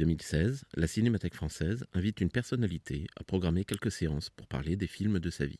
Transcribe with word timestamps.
2016, 0.00 0.64
la 0.76 0.86
Cinémathèque 0.86 1.34
française 1.34 1.84
invite 1.92 2.22
une 2.22 2.30
personnalité 2.30 3.06
à 3.16 3.22
programmer 3.22 3.66
quelques 3.66 3.92
séances 3.92 4.30
pour 4.30 4.46
parler 4.46 4.74
des 4.74 4.86
films 4.86 5.18
de 5.18 5.28
sa 5.28 5.44
vie. 5.44 5.58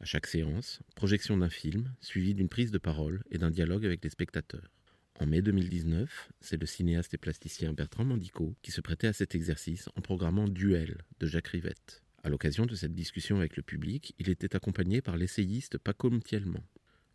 À 0.00 0.04
chaque 0.04 0.26
séance, 0.26 0.80
projection 0.96 1.36
d'un 1.36 1.48
film, 1.48 1.94
suivie 2.00 2.34
d'une 2.34 2.48
prise 2.48 2.72
de 2.72 2.78
parole 2.78 3.22
et 3.30 3.38
d'un 3.38 3.52
dialogue 3.52 3.86
avec 3.86 4.02
les 4.02 4.10
spectateurs. 4.10 4.72
En 5.20 5.26
mai 5.26 5.40
2019, 5.40 6.32
c'est 6.40 6.60
le 6.60 6.66
cinéaste 6.66 7.14
et 7.14 7.18
plasticien 7.18 7.72
Bertrand 7.74 8.04
Mandico 8.04 8.56
qui 8.60 8.72
se 8.72 8.80
prêtait 8.80 9.06
à 9.06 9.12
cet 9.12 9.36
exercice 9.36 9.88
en 9.94 10.00
programmant 10.00 10.48
Duel 10.48 10.98
de 11.20 11.26
Jacques 11.28 11.46
Rivette. 11.46 12.02
À 12.24 12.28
l'occasion 12.28 12.66
de 12.66 12.74
cette 12.74 12.94
discussion 12.94 13.36
avec 13.36 13.56
le 13.56 13.62
public, 13.62 14.16
il 14.18 14.28
était 14.30 14.56
accompagné 14.56 15.00
par 15.00 15.16
l'essayiste 15.16 15.78
Paco 15.78 16.10
Mtielman. 16.10 16.64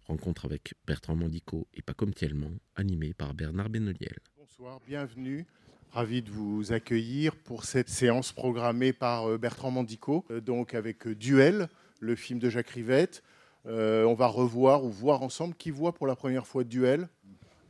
Rencontre 0.06 0.46
avec 0.46 0.74
Bertrand 0.88 1.18
Mandico 1.18 1.68
et 1.74 1.82
Paco 1.82 2.06
Mtielman, 2.06 2.60
animée 2.76 3.14
par 3.14 3.34
Bernard 3.34 3.70
Benoliel. 3.70 4.20
Bonsoir, 4.38 4.80
bienvenue. 4.88 5.46
Ravi 5.94 6.22
de 6.22 6.32
vous 6.32 6.72
accueillir 6.72 7.36
pour 7.36 7.66
cette 7.66 7.90
séance 7.90 8.32
programmée 8.32 8.94
par 8.94 9.30
euh, 9.30 9.38
Bertrand 9.38 9.72
Mandico, 9.72 10.24
euh, 10.32 10.40
donc 10.40 10.74
avec 10.74 11.06
euh, 11.06 11.16
Duel, 11.16 11.68
le 12.00 12.16
film 12.16 12.40
de 12.40 12.50
Jacques 12.50 12.70
Rivette. 12.70 13.24
On 13.66 14.14
va 14.14 14.28
revoir 14.28 14.86
ou 14.86 14.90
voir 14.90 15.22
ensemble 15.22 15.54
qui 15.54 15.70
voit 15.70 15.92
pour 15.94 16.08
la 16.08 16.16
première 16.16 16.48
fois 16.48 16.64
Duel. 16.64 17.10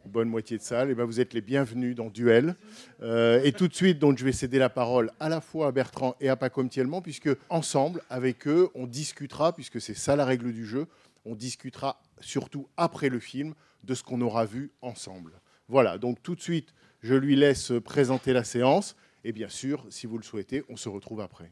Bonne 0.06 0.30
moitié 0.30 0.60
de 0.60 0.62
salle, 0.62 0.92
et 0.92 0.96
ben 0.96 1.04
vous 1.04 1.20
êtes 1.20 1.34
les 1.34 1.42
bienvenus 1.42 1.96
dans 1.96 2.10
Duel. 2.10 2.56
Et 3.02 3.52
tout 3.58 3.68
de 3.68 3.74
suite, 3.74 4.00
donc, 4.00 4.18
je 4.18 4.24
vais 4.24 4.32
céder 4.32 4.58
la 4.58 4.70
parole 4.70 5.12
à 5.20 5.28
la 5.28 5.42
fois 5.42 5.68
à 5.68 5.72
Bertrand 5.72 6.16
et 6.22 6.30
à 6.30 6.38
Paco 6.38 6.64
Mtielman, 6.64 7.02
puisque 7.02 7.30
ensemble, 7.50 8.02
avec 8.10 8.48
eux, 8.48 8.70
on 8.74 8.88
discutera, 8.88 9.54
puisque 9.54 9.82
c'est 9.82 9.94
ça 9.94 10.16
la 10.16 10.24
règle 10.24 10.54
du 10.54 10.66
jeu, 10.66 10.88
on 11.26 11.36
discutera 11.36 12.02
surtout 12.22 12.70
après 12.78 13.10
le 13.10 13.20
film 13.20 13.54
de 13.84 13.94
ce 13.94 14.02
qu'on 14.02 14.22
aura 14.22 14.46
vu 14.46 14.72
ensemble. 14.82 15.34
Voilà, 15.68 15.98
donc 15.98 16.24
tout 16.24 16.36
de 16.36 16.42
suite, 16.42 16.74
je 17.02 17.16
lui 17.16 17.36
laisse 17.36 17.74
présenter 17.84 18.34
la 18.34 18.44
séance. 18.44 18.96
Et 19.24 19.32
bien 19.32 19.50
sûr, 19.50 19.86
si 19.90 20.08
vous 20.08 20.18
le 20.18 20.24
souhaitez, 20.24 20.64
on 20.70 20.76
se 20.76 20.90
retrouve 20.90 21.22
après. 21.22 21.52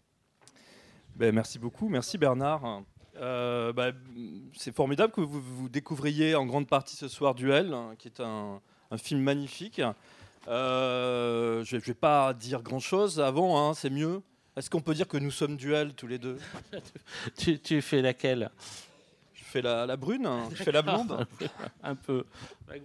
Ben, 1.15 1.33
merci 1.33 1.59
beaucoup, 1.59 1.89
merci 1.89 2.17
Bernard. 2.17 2.83
Euh, 3.17 3.73
bah, 3.73 3.91
c'est 4.55 4.73
formidable 4.73 5.11
que 5.11 5.21
vous, 5.21 5.41
vous 5.41 5.69
découvriez 5.69 6.35
en 6.35 6.45
grande 6.45 6.67
partie 6.67 6.95
ce 6.95 7.07
soir 7.07 7.35
Duel, 7.35 7.73
hein, 7.73 7.95
qui 7.97 8.07
est 8.07 8.21
un, 8.21 8.61
un 8.91 8.97
film 8.97 9.21
magnifique. 9.21 9.81
Euh, 10.47 11.63
je 11.63 11.75
ne 11.75 11.81
vais 11.81 11.93
pas 11.93 12.33
dire 12.33 12.63
grand-chose 12.63 13.19
avant, 13.19 13.69
hein, 13.69 13.73
c'est 13.73 13.89
mieux. 13.89 14.21
Est-ce 14.55 14.69
qu'on 14.69 14.81
peut 14.81 14.93
dire 14.93 15.07
que 15.07 15.17
nous 15.17 15.31
sommes 15.31 15.57
Duel 15.57 15.93
tous 15.93 16.07
les 16.07 16.17
deux? 16.17 16.37
Tu, 17.37 17.59
tu 17.59 17.81
fais 17.81 18.01
laquelle? 18.01 18.49
Je 19.33 19.43
fais 19.43 19.61
la, 19.61 19.85
la 19.85 19.97
brune, 19.97 20.25
hein, 20.25 20.49
je 20.53 20.63
fais 20.63 20.71
la 20.71 20.81
blonde. 20.81 21.27
Un 21.83 21.95
peu. 21.95 22.25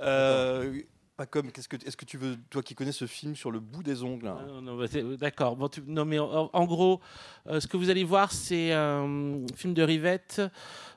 Euh, 0.00 0.80
pas 1.16 1.26
comme, 1.26 1.50
qu'est-ce 1.50 1.68
que, 1.68 1.76
est-ce 1.84 1.96
que 1.96 2.04
tu 2.04 2.16
veux, 2.16 2.36
toi 2.48 2.62
qui 2.62 2.74
connais 2.76 2.92
ce 2.92 3.06
film 3.06 3.34
sur 3.34 3.50
le 3.50 3.58
bout 3.58 3.82
des 3.82 4.04
ongles 4.04 4.28
hein, 4.28 4.38
Non, 4.46 4.62
non, 4.62 4.76
bah, 4.76 4.84
D'accord. 5.18 5.56
Bon, 5.56 5.68
tu- 5.68 5.82
non, 5.86 6.04
mais 6.04 6.18
en, 6.20 6.48
en 6.52 6.64
gros, 6.64 7.00
euh, 7.48 7.58
ce 7.58 7.66
que 7.66 7.76
vous 7.76 7.90
allez 7.90 8.04
voir, 8.04 8.30
c'est 8.32 8.72
un 8.72 9.40
film 9.56 9.74
de 9.74 9.82
Rivette 9.82 10.40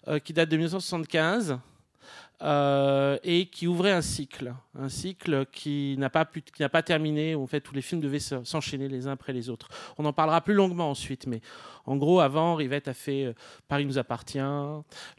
euh, 0.07 0.19
qui 0.19 0.34
date 0.34 0.50
de 0.50 0.57
1975 0.57 1.57
euh, 2.44 3.17
et 3.23 3.47
qui 3.47 3.67
ouvrait 3.67 3.91
un 3.91 4.01
cycle, 4.01 4.53
un 4.78 4.89
cycle 4.89 5.45
qui 5.51 5.95
n'a 5.97 6.09
pas 6.09 6.25
pu, 6.25 6.41
qui 6.41 6.62
n'a 6.62 6.69
pas 6.69 6.81
terminé. 6.83 7.33
Où 7.35 7.44
en 7.44 7.47
fait, 7.47 7.62
tous 7.62 7.73
les 7.75 7.81
films 7.81 8.01
devaient 8.01 8.19
se- 8.19 8.44
s'enchaîner 8.44 8.88
les 8.88 9.07
uns 9.07 9.12
après 9.13 9.33
les 9.33 9.50
autres. 9.50 9.69
On 9.97 10.06
en 10.06 10.13
parlera 10.13 10.41
plus 10.41 10.53
longuement 10.56 10.89
ensuite, 10.91 11.25
mais 11.28 11.41
en 11.85 11.97
gros, 11.97 12.19
avant, 12.19 12.56
Rivette 12.56 12.88
a 12.88 12.94
fait 12.94 13.25
euh, 13.25 13.33
Paris 13.68 13.85
nous 13.85 13.97
appartient, 13.97 14.38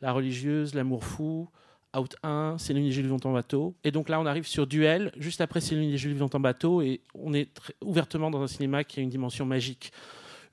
La 0.01 0.13
religieuse, 0.13 0.75
L'amour 0.75 1.05
fou. 1.05 1.49
Out 1.97 2.17
1, 2.23 2.57
c'est 2.59 2.73
l'une 2.73 2.85
des 2.85 2.93
Jules 2.93 3.05
vivant 3.05 3.21
en 3.25 3.33
bateau. 3.33 3.75
Et 3.85 3.91
donc 3.91 4.09
là, 4.09 4.21
on 4.21 4.27
arrive 4.27 4.47
sur 4.47 4.67
Duel, 4.67 5.13
juste 5.17 5.41
après 5.41 5.61
l'une 5.71 5.91
des 5.91 5.99
Jules 5.99 6.13
vivant 6.13 6.31
en 6.33 6.41
bateau, 6.41 6.81
et 6.83 7.01
on 7.15 7.35
est 7.35 7.53
très 7.53 7.75
ouvertement 7.83 8.31
dans 8.31 8.43
un 8.43 8.47
cinéma 8.47 8.85
qui 8.85 9.01
a 9.01 9.03
une 9.03 9.11
dimension 9.11 9.45
magique, 9.45 9.93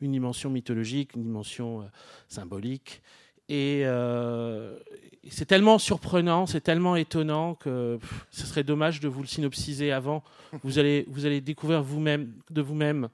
une 0.01 0.11
dimension 0.11 0.49
mythologique, 0.49 1.15
une 1.15 1.23
dimension 1.23 1.81
euh, 1.81 1.85
symbolique. 2.27 3.01
Et, 3.47 3.81
euh, 3.85 4.77
et 5.23 5.31
c'est 5.31 5.45
tellement 5.45 5.79
surprenant, 5.79 6.45
c'est 6.45 6.61
tellement 6.61 6.95
étonnant 6.95 7.55
que 7.55 7.97
pff, 7.97 8.25
ce 8.31 8.45
serait 8.45 8.63
dommage 8.63 8.99
de 8.99 9.07
vous 9.07 9.21
le 9.21 9.27
synopsiser 9.27 9.91
avant. 9.91 10.23
Vous 10.63 10.77
allez, 10.77 11.05
vous 11.07 11.25
allez 11.25 11.41
découvrir 11.41 11.81
vous-même, 11.81 12.33
de 12.51 12.61
vous-même, 12.61 13.09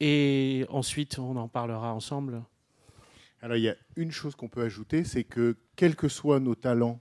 et 0.00 0.64
ensuite 0.70 1.18
on 1.18 1.36
en 1.36 1.48
parlera 1.48 1.92
ensemble. 1.92 2.42
Alors, 3.40 3.56
il 3.56 3.62
y 3.62 3.68
a 3.68 3.76
une 3.96 4.10
chose 4.10 4.34
qu'on 4.34 4.48
peut 4.48 4.62
ajouter, 4.62 5.04
c'est 5.04 5.24
que 5.24 5.56
quels 5.76 5.94
que 5.94 6.08
soient 6.08 6.40
nos 6.40 6.54
talents 6.54 7.00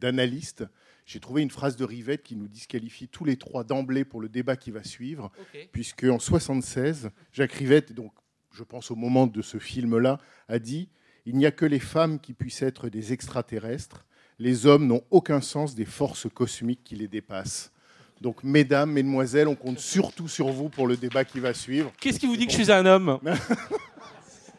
d'analystes, 0.00 0.64
j'ai 1.06 1.20
trouvé 1.20 1.42
une 1.42 1.50
phrase 1.50 1.76
de 1.76 1.84
Rivette 1.84 2.22
qui 2.22 2.36
nous 2.36 2.48
disqualifie 2.48 3.08
tous 3.08 3.24
les 3.24 3.36
trois 3.36 3.64
d'emblée 3.64 4.04
pour 4.04 4.20
le 4.20 4.28
débat 4.28 4.56
qui 4.56 4.70
va 4.70 4.84
suivre, 4.84 5.32
puisque 5.72 6.04
en 6.04 6.18
76, 6.18 7.10
Jacques 7.32 7.52
Rivette, 7.52 7.92
donc 7.92 8.12
je 8.52 8.62
pense 8.62 8.90
au 8.90 8.96
moment 8.96 9.26
de 9.26 9.42
ce 9.42 9.58
film-là, 9.58 10.18
a 10.48 10.58
dit 10.58 10.88
il 11.26 11.36
n'y 11.36 11.46
a 11.46 11.50
que 11.50 11.66
les 11.66 11.80
femmes 11.80 12.18
qui 12.18 12.32
puissent 12.32 12.62
être 12.62 12.88
des 12.88 13.12
extraterrestres. 13.12 14.06
Les 14.38 14.66
hommes 14.66 14.86
n'ont 14.86 15.02
aucun 15.10 15.40
sens 15.40 15.74
des 15.74 15.84
forces 15.84 16.26
cosmiques 16.32 16.82
qui 16.82 16.96
les 16.96 17.08
dépassent. 17.08 17.72
Donc, 18.20 18.42
mesdames, 18.44 18.92
mesdemoiselles, 18.92 19.48
on 19.48 19.54
compte 19.54 19.78
surtout 19.78 20.28
sur 20.28 20.48
vous 20.48 20.68
pour 20.68 20.86
le 20.86 20.96
débat 20.96 21.24
qui 21.24 21.40
va 21.40 21.54
suivre. 21.54 21.92
Qu'est-ce 22.00 22.18
qui 22.18 22.26
vous 22.26 22.36
dit 22.36 22.46
que 22.46 22.52
je 22.52 22.62
suis 22.62 22.72
un 22.72 22.86
homme? 22.86 23.18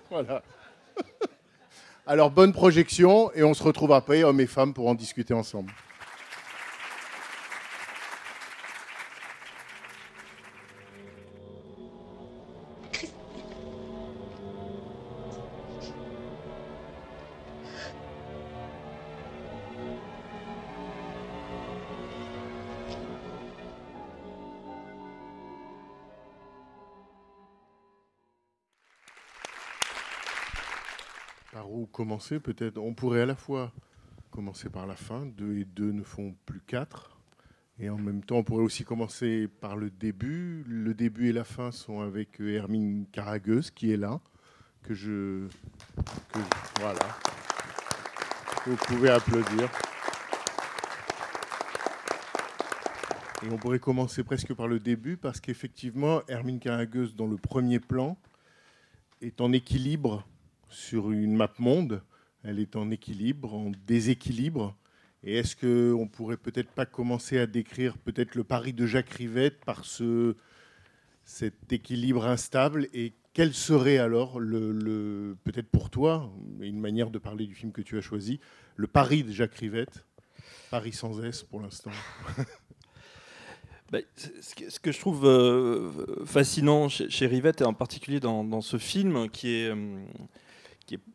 Voilà. 0.10 0.44
Alors, 2.12 2.30
bonne 2.30 2.52
projection 2.52 3.32
et 3.36 3.42
on 3.42 3.54
se 3.54 3.64
retrouve 3.64 3.94
après, 3.94 4.24
hommes 4.24 4.42
et 4.42 4.46
femmes, 4.46 4.74
pour 4.74 4.90
en 4.90 4.96
discuter 4.96 5.34
ensemble. 5.34 5.72
Par 31.62 31.72
où 31.72 31.86
commencer 31.86 32.40
Peut-être? 32.40 32.80
On 32.80 32.96
pourrait 32.96 33.22
à 33.22 33.26
la 33.28 33.36
fois 33.36 33.72
commencer 34.32 34.68
par 34.68 34.88
la 34.88 34.96
fin. 34.96 35.28
Deux 35.28 35.60
et 35.60 35.66
deux 35.66 35.92
ne 35.92 36.02
font 36.02 36.34
plus 36.48 36.60
quatre. 36.60 37.20
Et 37.78 37.88
en 37.88 38.00
même 38.00 38.24
temps, 38.24 38.38
on 38.38 38.44
pourrait 38.44 38.64
aussi 38.64 38.84
commencer 38.84 39.48
par 39.48 39.76
le 39.76 39.92
début. 39.92 40.66
Le 40.68 40.96
début 40.96 41.30
et 41.30 41.32
la 41.32 41.44
fin 41.44 41.72
sont 41.72 42.02
avec 42.02 42.42
euh, 42.42 42.56
Hermine 42.56 43.06
Caragueuse, 43.12 43.70
qui 43.70 43.92
est 43.92 43.98
là. 43.98 44.20
Que 44.82 44.96
je. 44.96 45.48
que 46.34 46.40
voilà. 46.80 47.00
Vous 48.66 48.76
pouvez 48.78 49.10
applaudir. 49.12 49.70
Et 53.44 53.52
on 53.52 53.58
pourrait 53.58 53.78
commencer 53.78 54.24
presque 54.24 54.56
par 54.56 54.68
le 54.68 54.80
début, 54.80 55.16
parce 55.16 55.40
qu'effectivement, 55.40 56.24
Hermine 56.28 56.60
Caragueuse, 56.60 57.16
dans 57.16 57.28
le 57.28 57.38
premier 57.38 57.80
plan, 57.80 58.18
est 59.22 59.42
en 59.42 59.54
équilibre 59.54 60.26
sur 60.72 61.12
une 61.12 61.36
map 61.36 61.54
monde. 61.60 62.02
Elle 62.44 62.60
est 62.60 62.76
en 62.76 62.90
équilibre, 62.90 63.54
en 63.54 63.72
déséquilibre. 63.86 64.76
Et 65.24 65.38
est-ce 65.38 65.56
qu'on 65.56 66.08
pourrait 66.08 66.38
peut-être 66.38 66.72
pas 66.72 66.86
commencer 66.88 67.38
à 67.38 67.46
décrire 67.46 67.98
peut-être 67.98 68.34
le 68.34 68.44
pari 68.44 68.74
de 68.74 68.88
Jacques 68.88 69.12
Rivette 69.12 69.64
par 69.64 69.86
ce, 69.86 70.36
cet 71.24 71.72
équilibre 71.72 72.26
instable 72.26 72.88
et 72.94 73.14
quel 73.34 73.54
serait 73.54 74.00
alors 74.00 74.40
le, 74.40 75.38
peut-être 75.44 75.70
pour 75.70 75.90
toi, 75.90 76.30
une 76.60 76.80
manière 76.80 77.12
de 77.12 77.20
parler 77.20 77.46
du 77.46 77.56
film 77.56 77.72
que 77.72 77.82
tu 77.82 77.98
as 77.98 78.02
choisi, 78.02 78.40
le 78.76 78.88
pari 78.88 79.24
de 79.24 79.32
Jacques 79.32 79.56
Rivette, 79.56 80.06
Paris 80.70 80.92
sans 80.92 81.24
S 81.24 81.44
pour 81.44 81.62
l'instant. 81.62 81.92
C'est- 84.16 84.70
ce, 84.70 84.80
que, 84.80 84.92
je 84.92 85.00
trouve 85.00 85.26
euh, 85.26 86.26
fascinant 86.26 86.88
chez, 86.88 87.28
Rivette, 87.28 87.62
et 87.62 87.66
en 87.66 87.74
particulier 87.74 88.22
dans, 88.22 88.62
ce 88.62 88.78
film, 88.78 89.30
qui 89.30 89.50
est, 89.50 89.70
euh, 89.70 89.98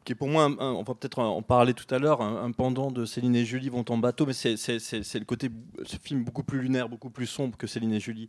qui, 0.05 0.13
est, 0.13 0.15
pour 0.15 0.29
moi, 0.29 0.51
on 0.59 0.83
va 0.83 0.95
peut-être 0.95 1.19
en 1.19 1.43
parler 1.43 1.75
tout 1.75 1.93
à 1.95 1.99
l'heure, 1.99 2.21
un, 2.23 2.51
pendant 2.53 2.91
de 2.91 3.05
Céline 3.05 3.37
et 3.37 3.45
Julie 3.45 3.69
vont 3.69 3.85
en 3.89 3.99
bateau, 3.99 4.27
mais 4.27 4.33
c'est 4.33 4.55
le 4.55 5.25
côté, 5.25 5.51
ce 5.85 5.97
film 5.97 6.25
beaucoup 6.25 6.43
plus 6.43 6.61
lunaire, 6.61 6.89
beaucoup 6.89 7.11
plus 7.11 7.27
sombre 7.27 7.57
que 7.57 7.67
Céline 7.67 7.93
et 7.93 8.01
Julie. 8.01 8.29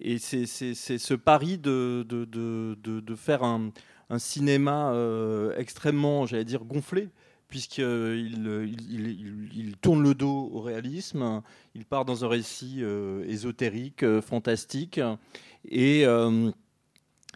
Et 0.00 0.18
c'est 0.18 0.46
ce 0.46 1.14
pari 1.14 1.58
de, 1.58 2.04
de, 2.08 2.24
de, 2.24 2.76
de- 3.00 3.14
faire 3.14 3.42
un, 3.42 3.70
cinéma 4.18 4.92
euh, 4.92 5.54
extrêmement, 5.56 6.26
j'allais 6.26 6.44
dire, 6.44 6.64
gonflé 6.64 7.08
puisqu'il 7.48 7.82
il, 7.82 8.68
il, 8.90 9.06
il- 9.08 9.50
il 9.56 9.76
tourne 9.78 10.02
le 10.02 10.14
dos 10.14 10.50
au 10.52 10.60
réalisme, 10.60 11.42
il 11.74 11.86
part 11.86 12.04
dans 12.04 12.24
un 12.24 12.28
récit 12.28 12.78
euh, 12.80 13.24
ésotérique, 13.26 14.02
euh, 14.02 14.20
fantastique, 14.20 15.00
et, 15.66 16.04
euh, 16.04 16.50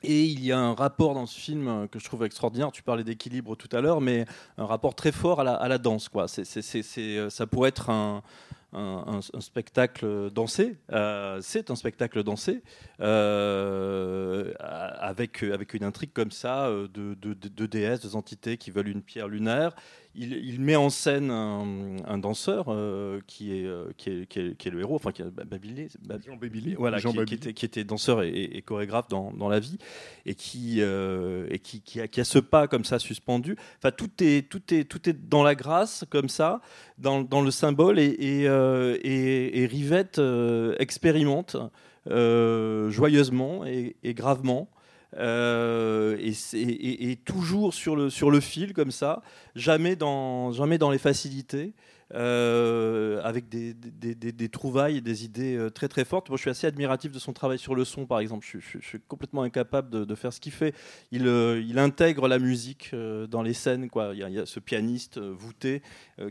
et 0.05 0.25
il 0.25 0.45
y 0.45 0.53
a 0.53 0.59
un 0.59 0.75
rapport 0.75 1.15
dans 1.15 1.27
ce 1.27 1.39
film 1.39 1.69
euh, 1.69 1.87
que 1.87 1.99
je 1.99 2.05
trouve 2.05 2.25
extraordinaire. 2.25 2.73
Tu 2.73 2.83
parlais 2.83 3.05
d'équilibre 3.05 3.57
tout 3.57 3.69
à 3.75 3.81
l'heure, 3.81 4.01
mais 4.01 4.25
un 4.59 4.67
rapport 4.67 4.95
très 4.95 5.13
fort 5.13 5.41
à 5.41 5.69
la, 5.69 5.79
danse. 5.79 6.09
Quoi. 6.09 6.27
Euh, 6.27 7.31
ça 7.31 7.47
pourrait 7.47 7.69
être 7.69 7.91
un, 7.91 8.23
un- 8.73 9.21
spectacle 9.41 10.31
dansé. 10.31 10.77
Euh, 10.93 11.39
c'est 11.43 11.71
un 11.71 11.77
spectacle 11.77 12.23
dansé 12.23 12.63
euh, 13.01 14.53
avec, 14.59 15.43
avec 15.43 15.75
une 15.75 15.85
intrigue 15.85 16.13
comme 16.13 16.31
ça 16.31 16.67
euh, 16.67 16.89
de, 16.89 17.15
de, 17.15 17.35
de- 17.35 17.49
de 17.49 17.67
déesses, 17.67 18.01
de 18.01 18.17
entités 18.17 18.57
qui 18.57 18.71
veulent 18.71 18.89
une 18.89 19.03
pierre 19.03 19.29
lunaire. 19.29 19.75
Il, 20.15 20.35
il 20.35 20.61
met 20.61 20.77
en 20.77 20.91
scène 20.91 21.31
un, 21.31 21.97
un 22.07 22.19
danseur 22.19 22.67
euh, 22.69 23.21
qui, 23.27 23.53
est, 23.53 23.67
qui, 23.97 24.11
est, 24.11 24.27
qui, 24.27 24.41
est, 24.41 24.57
qui 24.59 24.69
est 24.69 24.71
le 24.71 24.81
héros, 24.81 24.97
enfin 24.97 25.11
qui 25.11 25.23
est 25.23 25.31
Babilé, 25.31 25.89
Bab- 26.07 26.23
Jean 26.23 26.37
voilà, 26.79 26.99
Jean 26.99 27.13
qui, 27.25 27.33
était, 27.33 27.55
qui 27.55 27.65
était 27.65 27.83
danseur 27.85 28.23
et, 28.23 28.61
chorégraphe 28.61 29.09
dans, 29.09 29.33
dans 29.33 29.49
la 29.49 29.59
vie, 29.59 29.79
et 30.27 30.35
qui, 30.35 30.83
et 30.83 31.59
qui, 31.61 31.81
qui 31.81 31.99
a, 32.03 32.09
qui 32.09 32.21
a 32.21 32.25
ce 32.25 32.39
pas 32.39 32.69
comme 32.69 32.85
ça 32.85 32.99
suspendu. 32.99 33.57
Enfin, 33.79 33.91
tout 33.91 34.11
est, 34.21 34.51
tout 34.51 34.63
est, 34.75 34.85
tout 34.85 35.09
est 35.09 35.15
dans 35.15 35.43
la 35.43 35.55
grâce 35.55 36.05
comme 36.11 36.29
ça, 36.29 36.61
dans, 36.99 37.23
dans 37.23 37.41
le 37.41 37.51
symbole, 37.51 37.99
et, 37.99 38.15
et, 38.21 38.47
et- 39.03 39.63
et 39.63 39.67
Rivette 39.67 40.19
euh, 40.19 40.75
expérimente 40.79 41.57
euh, 42.11 42.91
joyeusement 42.91 43.65
et, 43.65 44.15
gravement. 44.15 44.69
Euh, 45.19 46.17
et, 46.19 47.17
toujours 47.25 47.75
sur 47.75 47.97
le, 47.97 48.41
fil 48.41 48.73
comme 48.73 48.91
ça, 48.91 49.23
jamais 49.55 49.95
dans 49.95 50.91
les 50.91 50.99
facilités, 50.99 51.75
euh, 52.15 53.21
avec 53.23 53.49
des, 53.49 53.75
des, 53.75 54.15
des- 54.15 54.33
des 54.33 54.49
trouvailles 54.49 54.99
et 54.99 55.01
des 55.01 55.25
idées 55.25 55.57
euh, 55.57 55.71
très 55.71 55.89
très 55.89 56.05
fortes. 56.05 56.29
Moi, 56.29 56.37
je 56.37 56.43
suis 56.43 56.51
assez 56.51 56.67
admiratif 56.67 57.11
de 57.13 57.19
son 57.19 57.33
travail 57.33 57.59
sur 57.59 57.75
le 57.75 57.85
son, 57.85 58.07
par 58.07 58.21
exemple. 58.21 58.47
Je, 58.51 58.59
je- 58.59 58.79
je 58.81 58.87
suis 58.87 59.01
complètement 59.01 59.43
incapable 59.43 59.91
de, 59.91 60.05
de 60.05 60.15
faire 60.15 60.33
ce 60.33 60.41
qu'il 60.41 60.53
fait. 60.53 60.75
Il, 61.11 61.27
euh, 61.27 61.63
il 61.67 61.79
intègre 61.79 62.29
la 62.29 62.39
musique 62.39 62.91
euh, 62.93 63.27
dans 63.27 63.43
les 63.43 63.55
scènes. 63.55 63.89
Quoi. 63.89 64.11
Il, 64.13 64.19
y 64.21 64.23
a, 64.23 64.29
il 64.29 64.35
y 64.35 64.39
a 64.39 64.47
ce 64.47 64.61
pianiste 64.61 65.19
voûté 65.19 65.83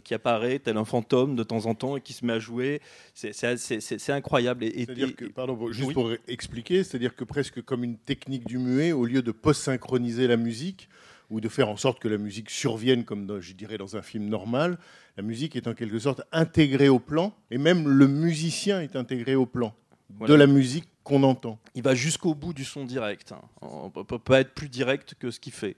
qui 0.03 0.13
apparaît 0.13 0.59
tel 0.59 0.77
un 0.77 0.85
fantôme 0.85 1.35
de 1.35 1.43
temps 1.43 1.65
en 1.65 1.75
temps 1.75 1.97
et 1.97 2.01
qui 2.01 2.13
se 2.13 2.25
met 2.25 2.33
à 2.33 2.39
jouer. 2.39 2.81
C'est- 3.13 4.09
incroyable. 4.11 4.63
Et, 4.63 4.85
que, 4.85 5.25
pardon, 5.25 5.71
juste 5.71 5.87
oui. 5.89 5.93
pour 5.93 6.11
expliquer, 6.27 6.83
c'est-à-dire 6.83 7.15
que 7.15 7.23
presque 7.23 7.61
comme 7.61 7.83
une 7.83 7.97
technique 7.97 8.45
du 8.45 8.57
muet, 8.57 8.91
au 8.91 9.05
lieu 9.05 9.21
de 9.21 9.31
post-synchroniser 9.31 10.27
la 10.27 10.37
musique 10.37 10.89
ou 11.31 11.41
de 11.41 11.49
faire 11.49 11.69
en 11.69 11.77
sorte 11.77 11.99
que 11.99 12.07
la 12.07 12.17
musique 12.17 12.49
survienne 12.51 13.03
comme 13.05 13.25
dans- 13.25 13.39
je 13.41 13.53
dirais 13.53 13.77
dans 13.79 13.95
un 13.95 14.01
film 14.03 14.25
normal, 14.27 14.77
la 15.17 15.23
musique 15.23 15.55
est 15.55 15.65
en 15.67 15.73
quelque 15.73 15.97
sorte 15.97 16.21
intégrée 16.31 16.89
au 16.89 16.99
plan 16.99 17.33
et 17.49 17.57
même 17.57 17.87
le 17.87 18.07
musicien 18.07 18.81
est 18.81 18.95
intégré 18.95 19.33
au 19.35 19.45
plan 19.47 19.73
Voilà. 20.17 20.33
de 20.33 20.37
la 20.37 20.45
musique 20.47 20.85
qu'on 21.03 21.23
entend. 21.23 21.57
il 21.73 21.81
va 21.81 21.95
jusqu'au 21.95 22.35
bout 22.35 22.53
du 22.53 22.63
son 22.65 22.85
direct. 22.85 23.31
hein. 23.31 23.41
On 23.61 23.85
ne 23.97 24.03
peut 24.03 24.19
pas 24.19 24.41
être 24.41 24.53
plus 24.53 24.69
direct 24.69 25.15
que 25.17 25.31
ce 25.31 25.39
qu'il 25.39 25.53
fait. 25.53 25.75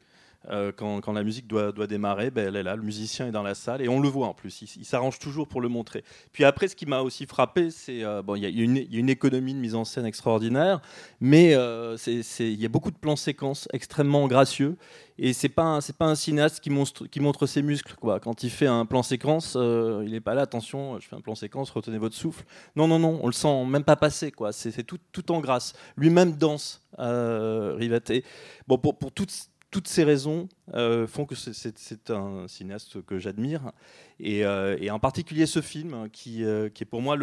Euh, 0.49 0.73
quand, 0.75 1.13
la 1.13 1.23
musique 1.23 1.47
doit, 1.47 1.71
démarrer, 1.87 2.29
ben, 2.29 2.47
elle 2.47 2.57
est 2.57 2.63
là, 2.63 2.75
le 2.75 2.81
musicien 2.81 3.27
est 3.27 3.31
dans 3.31 3.43
la 3.43 3.55
salle 3.55 3.81
et 3.81 3.87
on 3.87 4.01
le 4.01 4.09
voit 4.09 4.27
en 4.27 4.33
plus. 4.33 4.61
Il, 4.75 4.85
s'arrange 4.85 5.19
toujours 5.19 5.47
pour 5.47 5.61
le 5.61 5.69
montrer. 5.69 6.03
Puis 6.33 6.43
après, 6.43 6.67
ce 6.67 6.75
qui 6.75 6.85
m'a 6.85 7.01
aussi 7.01 7.25
frappé, 7.25 7.71
c'est 7.71 8.03
euh, 8.03 8.21
bon, 8.21 8.35
y, 8.35 8.45
a 8.45 8.49
une- 8.49 9.09
économie 9.09 9.53
de 9.53 9.59
mise 9.59 9.75
en 9.75 9.85
scène 9.85 10.05
extraordinaire, 10.05 10.81
mais 11.21 11.53
euh, 11.55 11.95
il 12.07 12.61
y 12.61 12.65
a 12.65 12.69
beaucoup 12.69 12.91
de 12.91 12.97
plans 12.97 13.15
séquences 13.15 13.67
extrêmement 13.73 14.27
gracieux 14.27 14.75
et 15.19 15.33
c'est 15.33 15.49
pas 15.49 15.79
pas 15.99 16.05
un 16.05 16.15
cinéaste 16.15 16.59
qui 16.59 16.71
montre, 16.71 17.05
qui 17.05 17.19
montre 17.19 17.45
ses 17.45 17.61
muscles 17.61 17.93
quoi. 17.99 18.19
Quand 18.19 18.43
il 18.43 18.49
fait 18.49 18.67
un 18.67 18.85
plan 18.85 19.03
séquence, 19.03 19.53
euh, 19.55 20.01
il 20.05 20.11
n'est 20.11 20.21
pas 20.21 20.33
là. 20.33 20.41
Attention, 20.41 20.99
je 20.99 21.07
fais 21.07 21.15
un 21.15 21.21
plan 21.21 21.35
séquence, 21.35 21.69
retenez 21.69 21.99
votre 21.99 22.15
souffle. 22.15 22.43
Non, 22.75 22.87
non, 22.87 22.99
non, 22.99 23.19
on 23.21 23.27
le 23.27 23.33
sent 23.33 23.65
même 23.65 23.83
pas 23.83 23.95
passer. 23.95 24.33
C'est 24.51 24.83
tout, 24.83 24.97
tout 25.11 25.31
en 25.31 25.39
grâce. 25.39 25.73
Lui-même 25.95 26.33
danse, 26.33 26.81
Rivette. 26.97 28.09
Et 28.09 28.23
bon, 28.67 28.77
pour, 28.77 28.97
pour 28.97 29.11
toutes, 29.11 29.31
toutes 29.73 29.87
ces 29.87 30.03
raisons 30.03 30.47
euh, 30.75 31.07
font 31.07 31.25
que 31.25 31.33
c'est- 31.33 32.11
un 32.11 32.47
cinéaste 32.47 33.01
que 33.03 33.17
j'admire. 33.17 33.71
Et, 34.19 34.45
euh, 34.45 34.77
en 34.91 34.99
particulier 34.99 35.47
ce 35.47 35.61
film 35.61 35.95
hein, 35.95 36.09
qui, 36.11 36.43
euh, 36.45 36.69
qui 36.69 36.83
est 36.83 36.85
pour 36.85 37.01
moi 37.01 37.17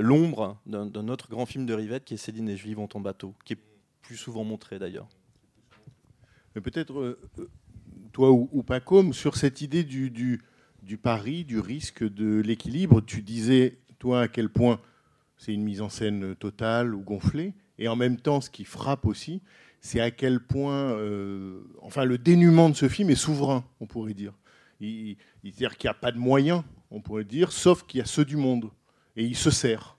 l'ombre 0.00 0.58
d'un 0.64 1.08
autre 1.08 1.28
grand 1.28 1.44
film 1.44 1.66
de 1.66 1.74
Rivette 1.74 2.04
qui 2.04 2.14
est 2.14 2.18
Céline 2.18 2.48
et 2.48 2.56
Julie 2.56 2.74
vont 2.74 2.88
en 2.94 3.00
bateau, 3.00 3.34
qui 3.44 3.54
est 3.54 3.58
plus 4.00 4.16
souvent 4.16 4.44
montré 4.44 4.78
d'ailleurs. 4.78 5.08
Mais 6.54 6.60
peut-être 6.60 7.18
toi 8.12 8.30
ou, 8.30 8.48
ou 8.52 8.62
Pacôme, 8.62 9.12
sur 9.12 9.36
cette 9.36 9.60
idée 9.60 9.82
du 9.82 10.40
pari, 11.02 11.44
du 11.44 11.58
risque, 11.58 12.04
de 12.04 12.40
l'équilibre, 12.40 13.00
tu 13.00 13.22
disais, 13.22 13.78
toi, 13.98 14.22
à 14.22 14.28
quel 14.28 14.50
point 14.50 14.80
c'est 15.36 15.52
une 15.52 15.64
mise 15.64 15.82
en 15.82 15.88
scène 15.88 16.36
totale 16.36 16.94
ou 16.94 17.00
gonflée, 17.00 17.54
et 17.78 17.88
en 17.88 17.96
même 17.96 18.16
temps, 18.18 18.40
ce 18.40 18.48
qui 18.48 18.64
frappe 18.64 19.04
aussi, 19.04 19.42
c'est 19.80 20.00
à 20.00 20.10
quel 20.10 20.40
point, 20.40 20.92
euh, 20.98 21.60
enfin, 21.82 22.04
le 22.04 22.18
dénuement 22.18 22.68
de 22.70 22.74
ce 22.76 22.88
film 22.88 23.10
est 23.10 23.14
souverain, 23.14 23.64
on 23.80 23.86
pourrait 23.86 24.14
dire. 24.14 24.32
Il, 24.80 24.88
il- 24.88 25.16
C'est-à-dire 25.52 25.76
qu'il 25.76 25.88
n'y 25.88 25.92
a 25.92 25.94
pas 25.94 26.12
de 26.12 26.18
moyens, 26.18 26.62
on 26.90 27.00
pourrait 27.00 27.24
dire, 27.24 27.52
sauf 27.52 27.84
qu'il 27.86 27.98
y 27.98 28.02
a 28.02 28.06
ceux 28.06 28.24
du 28.24 28.36
monde, 28.36 28.70
et 29.16 29.24
il 29.24 29.36
se 29.36 29.50
sert. 29.50 29.96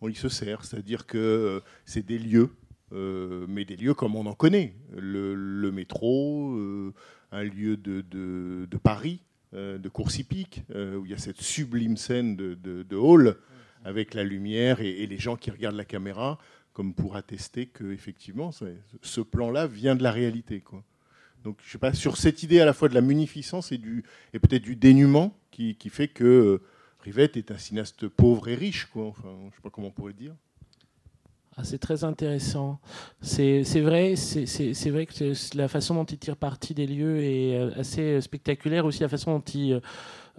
On 0.00 0.08
y 0.08 0.14
se 0.14 0.28
sert, 0.28 0.64
c'est-à-dire 0.64 1.06
que 1.06 1.18
euh, 1.18 1.60
c'est 1.84 2.06
des 2.06 2.18
lieux, 2.18 2.50
euh, 2.92 3.44
mais 3.48 3.64
des 3.64 3.76
lieux 3.76 3.94
comme 3.94 4.16
on 4.16 4.26
en 4.26 4.34
connaît. 4.34 4.74
Le, 4.96 5.34
le 5.34 5.70
métro, 5.72 6.54
euh, 6.56 6.94
un 7.32 7.42
lieu 7.42 7.76
de, 7.76 8.00
de- 8.00 8.66
de 8.70 8.76
Paris, 8.78 9.20
de 9.54 9.88
course 9.88 10.18
hippique, 10.18 10.62
où 10.74 11.04
il 11.06 11.10
y 11.10 11.14
a 11.14 11.18
cette 11.18 11.40
sublime 11.40 11.96
scène 11.96 12.36
de, 12.36 12.52
de- 12.54 12.82
de 12.82 12.96
hall 12.96 13.36
avec 13.82 14.12
la 14.12 14.22
lumière 14.22 14.80
et, 14.82 14.90
et 15.02 15.06
les 15.06 15.16
gens 15.18 15.36
qui 15.36 15.50
regardent 15.50 15.76
la 15.76 15.86
caméra, 15.86 16.38
comme 16.78 16.94
pour 16.94 17.16
attester 17.16 17.66
que 17.66 17.90
effectivement, 17.90 18.52
ce 19.02 19.20
plan-là 19.20 19.66
vient 19.66 19.96
de 19.96 20.04
la 20.04 20.12
réalité. 20.12 20.60
Quoi. 20.60 20.84
Donc, 21.42 21.58
je 21.64 21.72
sais 21.72 21.78
pas, 21.78 21.92
sur 21.92 22.16
cette 22.16 22.44
idée 22.44 22.60
à 22.60 22.64
la 22.64 22.72
fois 22.72 22.88
de 22.88 22.94
la 22.94 23.00
munificence 23.00 23.72
et, 23.72 23.78
du, 23.78 24.04
et 24.32 24.38
peut-être 24.38 24.62
du 24.62 24.76
dénuement 24.76 25.36
qui, 25.50 25.74
qui 25.74 25.88
fait 25.88 26.06
que 26.06 26.22
euh, 26.22 26.62
Rivette 27.00 27.36
est 27.36 27.50
un 27.50 27.58
cinéaste 27.58 28.06
pauvre 28.06 28.46
et 28.46 28.54
riche. 28.54 28.84
Quoi. 28.92 29.06
Enfin, 29.06 29.28
je 29.50 29.56
sais 29.56 29.60
pas 29.60 29.70
comment 29.70 29.88
on 29.88 29.90
pourrait 29.90 30.12
dire. 30.12 30.36
Ah, 31.56 31.64
c'est 31.64 31.78
très 31.78 32.04
intéressant. 32.04 32.78
C'est 33.22 33.62
vrai, 33.80 34.14
vrai 34.14 35.06
que 35.06 35.56
la 35.56 35.66
façon 35.66 35.96
dont 35.96 36.04
il 36.04 36.18
tire 36.18 36.36
parti 36.36 36.74
des 36.74 36.86
lieux 36.86 37.24
est 37.24 37.58
euh, 37.58 37.72
assez 37.76 38.20
spectaculaire. 38.20 38.84
Aussi 38.84 39.00
la 39.00 39.08
façon 39.08 39.32
dont 39.32 39.44
il 39.52 39.80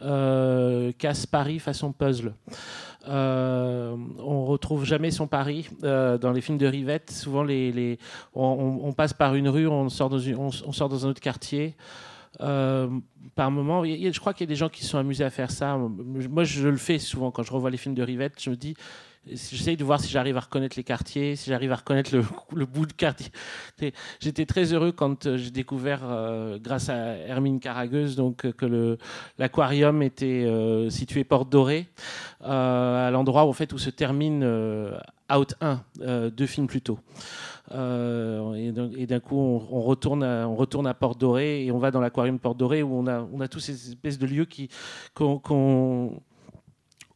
euh, 0.01 0.93
casse 0.93 1.25
Paris 1.25 1.59
façon 1.59 1.91
puzzle. 1.91 2.33
Euh, 3.07 3.95
on 4.17 4.45
retrouve 4.45 4.85
jamais 4.85 5.11
son 5.11 5.27
Paris 5.27 5.69
euh, 5.83 6.17
dans 6.17 6.31
les 6.31 6.41
films 6.41 6.57
de 6.57 6.67
Rivette. 6.67 7.11
Souvent, 7.11 7.45
on, 8.35 8.93
passe 8.93 9.13
par 9.13 9.35
une 9.35 9.49
rue, 9.49 9.67
on 9.67 9.89
sort 9.89 10.09
dans, 10.09 11.05
un 11.05 11.09
autre 11.09 11.21
quartier. 11.21 11.75
Euh, 12.41 12.87
par 13.35 13.51
moment, 13.51 13.83
je 13.83 14.19
crois 14.19 14.33
qu'il 14.33 14.45
y 14.45 14.49
a 14.49 14.53
des 14.53 14.55
gens 14.55 14.69
qui 14.69 14.85
sont 14.85 14.97
amusés 14.97 15.23
à 15.23 15.29
faire 15.29 15.51
ça. 15.51 15.77
Moi, 15.77 16.43
je 16.43 16.67
le 16.67 16.77
fais 16.77 16.99
souvent 16.99 17.31
quand 17.31 17.43
je 17.43 17.53
revois 17.53 17.69
les 17.69 17.77
films 17.77 17.95
de 17.95 18.03
Rivette. 18.03 18.41
Je 18.41 18.49
me 18.49 18.55
dis, 18.55 18.75
j'essaye 19.25 19.77
de 19.77 19.83
voir 19.83 19.99
si 19.99 20.09
j'arrive 20.09 20.37
à 20.37 20.41
reconnaître 20.41 20.75
les 20.77 20.83
quartiers, 20.83 21.35
si 21.35 21.49
j'arrive 21.49 21.71
à 21.71 21.75
reconnaître 21.75 22.11
le, 22.15 22.65
bout 22.65 22.85
de 22.85 22.93
quartier. 22.93 23.31
J'étais 24.19 24.45
très 24.45 24.73
heureux 24.73 24.91
quand 24.91 25.25
euh, 25.25 25.37
j'ai 25.37 25.51
découvert, 25.51 26.01
euh, 26.03 26.57
grâce 26.59 26.89
à 26.89 26.95
Hermine 26.95 27.59
Caragueuse, 27.59 28.15
donc, 28.15 28.45
euh, 28.45 28.51
que 28.51 28.97
l'aquarium 29.37 30.01
était 30.01 30.45
euh, 30.45 30.89
situé 30.89 31.23
Porte 31.23 31.49
Dorée, 31.49 31.87
à 32.41 33.09
l'endroit 33.11 33.43
en 33.43 33.53
fait, 33.53 33.73
où 33.73 33.77
se 33.77 33.89
termine 33.89 34.43
Out 35.31 35.55
1, 35.61 35.81
euh, 36.01 36.29
deux 36.29 36.45
films 36.47 36.67
plus 36.67 36.81
tôt. 36.81 36.99
Et 37.71 39.05
d'un 39.05 39.19
coup, 39.19 39.37
on, 39.37 39.81
retourne 39.81 40.23
à, 40.23 40.47
on 40.47 40.55
retourne 40.55 40.87
à 40.87 40.95
Porte 40.95 41.19
Dorée 41.19 41.65
et 41.65 41.71
on 41.71 41.77
va 41.77 41.91
dans 41.91 42.01
l'aquarium 42.01 42.39
Porte 42.39 42.57
Dorée 42.57 42.81
où 42.81 42.95
on 42.95 43.05
a, 43.41 43.47
tous 43.47 43.59
ces 43.59 43.89
espèces 43.89 44.17
de 44.17 44.25
lieux 44.25 44.45
qui, 44.45 44.69
qu'on- 45.13 46.19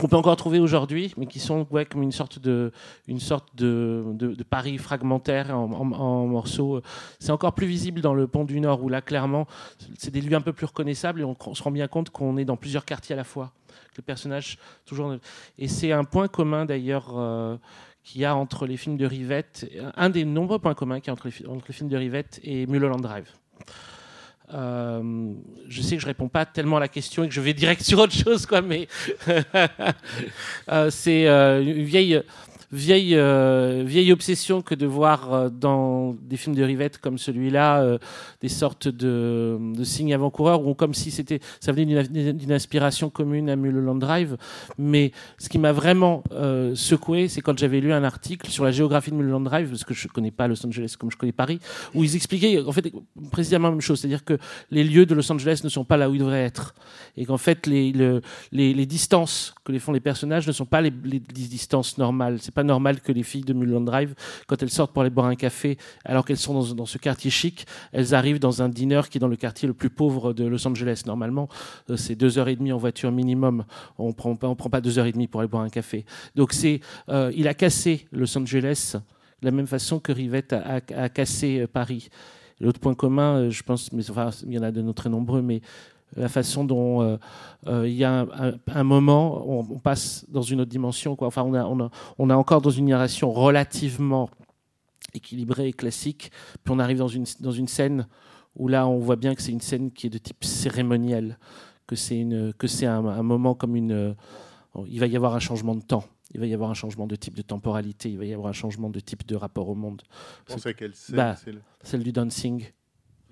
qu'on 0.04 0.10
peut 0.10 0.18
encore 0.18 0.36
trouver 0.36 0.60
aujourd'hui, 0.60 1.14
mais 1.16 1.28
qui 1.28 1.40
sont 1.40 1.66
ouais, 1.72 1.86
comme 1.86 2.04
une 2.04 2.12
sorte 2.12 2.38
de, 2.38 2.74
une 3.08 3.22
sorte 3.22 3.56
de, 3.56 4.04
de, 4.12 4.44
Paris 4.44 4.78
fragmentaire 4.78 5.58
en, 5.58 6.28
morceaux. 6.28 6.82
C'est 7.20 7.32
encore 7.32 7.54
plus 7.54 7.68
visible 7.68 8.02
dans 8.02 8.14
le 8.14 8.28
Pont 8.28 8.44
du 8.44 8.60
Nord, 8.60 8.84
où 8.84 8.90
là, 8.90 9.02
clairement, 9.02 9.48
c'est 9.98 10.12
des 10.12 10.20
lieux 10.20 10.36
un 10.36 10.42
peu 10.42 10.52
plus 10.52 10.66
reconnaissables 10.66 11.22
et 11.22 11.24
on, 11.24 11.38
se 11.54 11.64
rend 11.64 11.72
bien 11.72 11.88
compte 11.88 12.10
qu'on 12.10 12.36
est 12.36 12.44
dans 12.44 12.58
plusieurs 12.58 12.84
quartiers 12.84 13.14
à 13.14 13.16
la 13.16 13.24
fois. 13.24 13.54
Le 13.96 14.04
personnage, 14.04 14.58
toujours. 14.86 15.16
Et 15.58 15.70
c'est 15.70 15.94
un 15.94 16.04
point 16.04 16.28
commun 16.28 16.66
d'ailleurs. 16.66 17.18
euh, 17.18 17.56
qu'il 18.04 18.20
y 18.20 18.26
a 18.26 18.36
entre 18.36 18.68
les 18.68 18.76
films 18.76 18.98
de 18.98 19.06
Rivette, 19.06 19.66
un 19.96 20.10
des 20.10 20.26
nombreux 20.26 20.60
points 20.60 20.74
communs 20.74 21.00
qu'il 21.00 21.08
y 21.08 21.10
a 21.12 21.14
entre 21.14 21.30
entre 21.48 21.66
les 21.70 21.74
films 21.74 21.88
de 21.88 21.96
Rivette 21.96 22.42
et 22.44 22.68
Mulholland 22.68 23.00
Drive. 23.00 23.32
Euh, 24.54 25.34
je 25.68 25.82
sais 25.82 25.96
que 25.96 26.02
je 26.02 26.06
réponds 26.06 26.28
pas 26.28 26.46
tellement 26.46 26.78
à 26.78 26.80
la 26.80 26.88
question 26.88 27.24
et 27.24 27.28
que 27.28 27.34
je 27.34 27.42
vais 27.42 27.54
direct 27.54 27.82
sur 27.82 28.00
autre 28.00 28.14
chose, 28.14 28.46
quoi, 28.46 28.62
mais 28.62 28.88
euh, 30.72 30.90
c'est 30.92 31.28
euh, 31.28 31.62
une 31.62 31.84
vieille 31.84 32.22
vieille, 32.74 33.16
euh, 33.16 33.84
vieille 33.86 34.12
obsession 34.12 34.62
que 34.62 34.74
de 34.76 34.86
voir 34.88 35.34
euh, 35.34 35.50
dans 35.50 36.16
des 36.22 36.38
films 36.38 36.56
de 36.56 36.64
Rivette 36.64 36.98
comme 36.98 37.18
celui-là 37.18 37.82
euh, 37.84 37.98
des 38.42 38.50
sortes 38.50 38.88
de, 38.88 39.60
signes 39.84 40.14
avant-coureurs 40.14 40.66
ou 40.66 40.74
comme 40.74 40.94
si 40.94 41.12
c'était 41.12 41.40
ça 41.60 41.72
venait 41.72 42.04
d'une- 42.04 42.52
inspiration 42.52 43.10
commune 43.10 43.50
à 43.50 43.56
Mulholland 43.56 44.00
Drive. 44.00 44.38
Mais 44.78 45.12
ce 45.38 45.50
qui 45.50 45.60
m'a 45.60 45.72
vraiment 45.72 46.24
secoué, 46.74 47.28
c'est 47.28 47.42
quand 47.42 47.58
j'avais 47.58 47.80
lu 47.80 47.94
un 47.94 48.04
article 48.04 48.50
sur 48.50 48.64
la 48.64 48.72
géographie 48.72 49.12
de 49.12 49.16
Mulholland 49.16 49.44
Drive, 49.44 49.70
parce 49.70 49.84
que 49.84 49.94
je 49.94 50.08
connais 50.08 50.32
pas 50.32 50.48
Los 50.48 50.66
Angeles 50.66 50.96
comme 51.00 51.12
je 51.12 51.18
connais 51.18 51.32
Paris, 51.32 51.60
où 51.94 52.04
ils 52.04 52.16
expliquaient 52.16 52.60
en 52.62 52.72
fait 52.72 52.92
précisément 53.32 53.68
la 53.68 53.72
même 53.72 53.82
chose, 53.82 54.00
c'est-à-dire 54.00 54.24
que 54.26 54.38
les 54.72 54.84
lieux 54.84 55.06
de 55.06 55.14
Los 55.16 55.32
Angeles 55.32 55.62
ne 55.64 55.70
sont 55.70 55.86
pas 55.86 55.98
là 55.98 56.10
où 56.10 56.16
ils 56.16 56.20
devraient 56.20 56.44
être, 56.44 56.74
et 57.18 57.26
qu'en 57.26 57.38
fait 57.38 57.68
les, 57.68 57.92
le- 57.92 58.22
les, 58.52 58.74
les 58.74 58.86
distances 58.86 59.54
que 59.64 59.72
les 59.72 59.80
font 59.80 59.92
les 59.92 60.00
personnages 60.00 60.48
ne 60.48 60.52
sont 60.52 60.66
pas 60.66 60.82
les, 60.82 60.92
distances 60.92 61.98
normales. 61.98 62.40
Normal 62.64 63.02
que 63.02 63.12
les 63.12 63.24
filles 63.24 63.44
de 63.44 63.54
Mulholland 63.54 63.86
Drive, 63.86 64.16
quand 64.48 64.62
elles 64.62 64.70
sortent 64.70 64.94
pour 64.94 65.02
aller 65.02 65.10
boire 65.10 65.28
un 65.28 65.36
café, 65.36 65.78
alors 66.06 66.26
qu'elles 66.26 66.38
sont 66.38 66.74
dans, 66.74 66.86
ce 66.86 66.98
quartier 66.98 67.32
chic, 67.32 67.66
elles 67.92 68.14
arrivent 68.14 68.40
dans 68.40 68.62
un 68.62 68.70
dîner 68.70 69.02
qui 69.10 69.18
est 69.18 69.20
dans 69.20 69.28
le 69.28 69.36
quartier 69.36 69.68
le 69.68 69.74
plus 69.74 69.90
pauvre 69.90 70.34
de 70.34 70.46
Los 70.46 70.68
Angeles. 70.68 71.04
Normalement, 71.06 71.48
euh, 71.90 71.98
c'est 71.98 72.16
deux 72.16 72.38
heures 72.38 72.48
et 72.48 72.56
demie 72.56 72.72
en 72.72 72.78
voiture 72.78 73.12
minimum. 73.12 73.66
On 73.98 74.14
prend 74.14 74.36
prend 74.36 74.70
pas 74.70 74.82
deux 74.82 75.00
heures 75.00 75.06
et 75.06 75.12
demie 75.12 75.28
pour 75.28 75.42
aller 75.42 75.50
boire 75.50 75.64
un 75.64 75.70
café. 75.70 76.06
Donc 76.36 76.54
c'est, 76.54 76.82
euh, 77.10 77.32
il 77.36 77.48
a 77.48 77.54
cassé 77.54 78.08
Los 78.12 78.38
Angeles 78.38 78.96
de 79.42 79.46
la 79.46 79.52
même 79.52 79.68
façon 79.68 80.00
que 80.00 80.12
Rivette 80.12 80.54
a, 80.54 81.10
cassé 81.10 81.62
euh, 81.62 81.68
Paris. 81.68 82.10
L'autre 82.60 82.80
point 82.80 82.94
commun, 82.94 83.50
je 83.50 83.62
pense, 83.64 83.92
mais 83.92 84.10
enfin, 84.10 84.30
il 84.46 84.54
y 84.54 84.60
en 84.60 84.64
a 84.64 84.72
de 84.72 84.92
très 84.94 85.10
nombreux, 85.10 85.42
mais 85.42 85.62
la 86.16 86.30
façon 86.30 86.64
dont 86.64 87.02
euh, 87.02 87.18
euh, 87.68 87.88
il 87.88 87.96
y 87.96 88.04
a 88.04 88.22
un, 88.22 88.50
un- 88.50 88.54
un 88.68 88.84
moment, 88.84 89.44
on, 89.48 89.60
on 89.76 89.80
passe 89.80 90.26
dans 90.30 90.42
une 90.42 90.62
autre 90.62 90.70
dimension. 90.72 91.16
Quoi. 91.16 91.28
Enfin, 91.28 91.44
on 91.44 91.54
a, 91.54 91.64
on, 91.66 91.80
a, 91.80 91.90
on 92.20 92.30
a 92.30 92.36
encore 92.36 92.62
dans 92.62 92.70
une 92.70 92.86
narration 92.86 93.32
relativement 93.32 94.30
équilibrée 95.14 95.68
et 95.70 95.74
classique, 95.74 96.32
puis 96.64 96.74
on 96.74 96.80
arrive 96.80 96.98
dans 96.98 97.08
une, 97.08 97.26
dans 97.40 97.52
une 97.52 97.68
scène 97.68 98.08
où 98.56 98.68
là, 98.68 98.88
on 98.88 98.98
voit 99.00 99.16
bien 99.16 99.36
que 99.36 99.42
c'est 99.42 99.52
une 99.52 99.62
scène 99.62 99.92
qui 99.92 100.08
est 100.08 100.10
de 100.10 100.18
type 100.18 100.44
cérémoniel, 100.44 101.38
que 101.88 101.96
c'est 101.96 102.18
une, 102.20 102.54
que 102.54 102.68
c'est 102.68 102.86
un, 102.86 103.06
un 103.06 103.24
moment 103.24 103.56
comme 103.56 103.76
une, 103.76 103.92
euh, 103.92 104.14
il 104.88 105.00
va 105.00 105.08
y 105.08 105.16
avoir 105.16 105.36
un 105.36 105.40
changement 105.40 105.76
de 105.76 105.82
temps. 105.84 106.04
Il 106.34 106.40
va 106.40 106.48
y 106.48 106.54
avoir 106.54 106.72
un 106.72 106.74
changement 106.74 107.06
de 107.06 107.16
type 107.16 107.36
de 107.36 107.44
temporalité, 107.44 108.10
il 108.10 108.18
va 108.18 108.26
y 108.26 108.34
avoir 108.34 108.50
un 108.50 108.54
changement 108.54 108.90
de 108.90 109.00
type 109.00 109.26
de 109.28 109.36
rapport 109.36 109.70
au 109.70 109.76
monde. 109.76 110.02
Vous 110.48 110.56
pensez 110.56 110.70
à 110.70 110.74
quelle 110.74 110.96
scène 110.96 111.16
Bah. 111.16 111.36
Celle 111.84 112.02
du 112.04 112.12
dancing, 112.12 112.66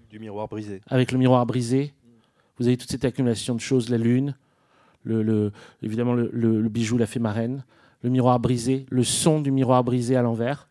Du 0.10 0.20
miroir 0.20 0.48
brisé. 0.48 0.82
avec 0.88 1.12
le 1.12 1.18
miroir 1.18 1.44
brisé. 1.48 1.94
Vous 2.58 2.68
avez 2.68 2.78
toute 2.78 2.92
cette 2.92 3.06
accumulation 3.06 3.56
de 3.56 3.60
choses, 3.60 3.90
la 3.90 3.98
lune, 3.98 4.36
évidemment 5.82 6.14
le, 6.14 6.70
bijou, 6.70 6.98
la 6.98 7.08
fée 7.08 7.20
marraine, 7.20 7.64
le 8.04 8.10
miroir 8.10 8.40
brisé, 8.40 8.86
le 8.90 9.04
son 9.04 9.42
du 9.42 9.52
miroir 9.52 9.84
brisé 9.84 10.16
à 10.16 10.22
l'envers. 10.22 10.68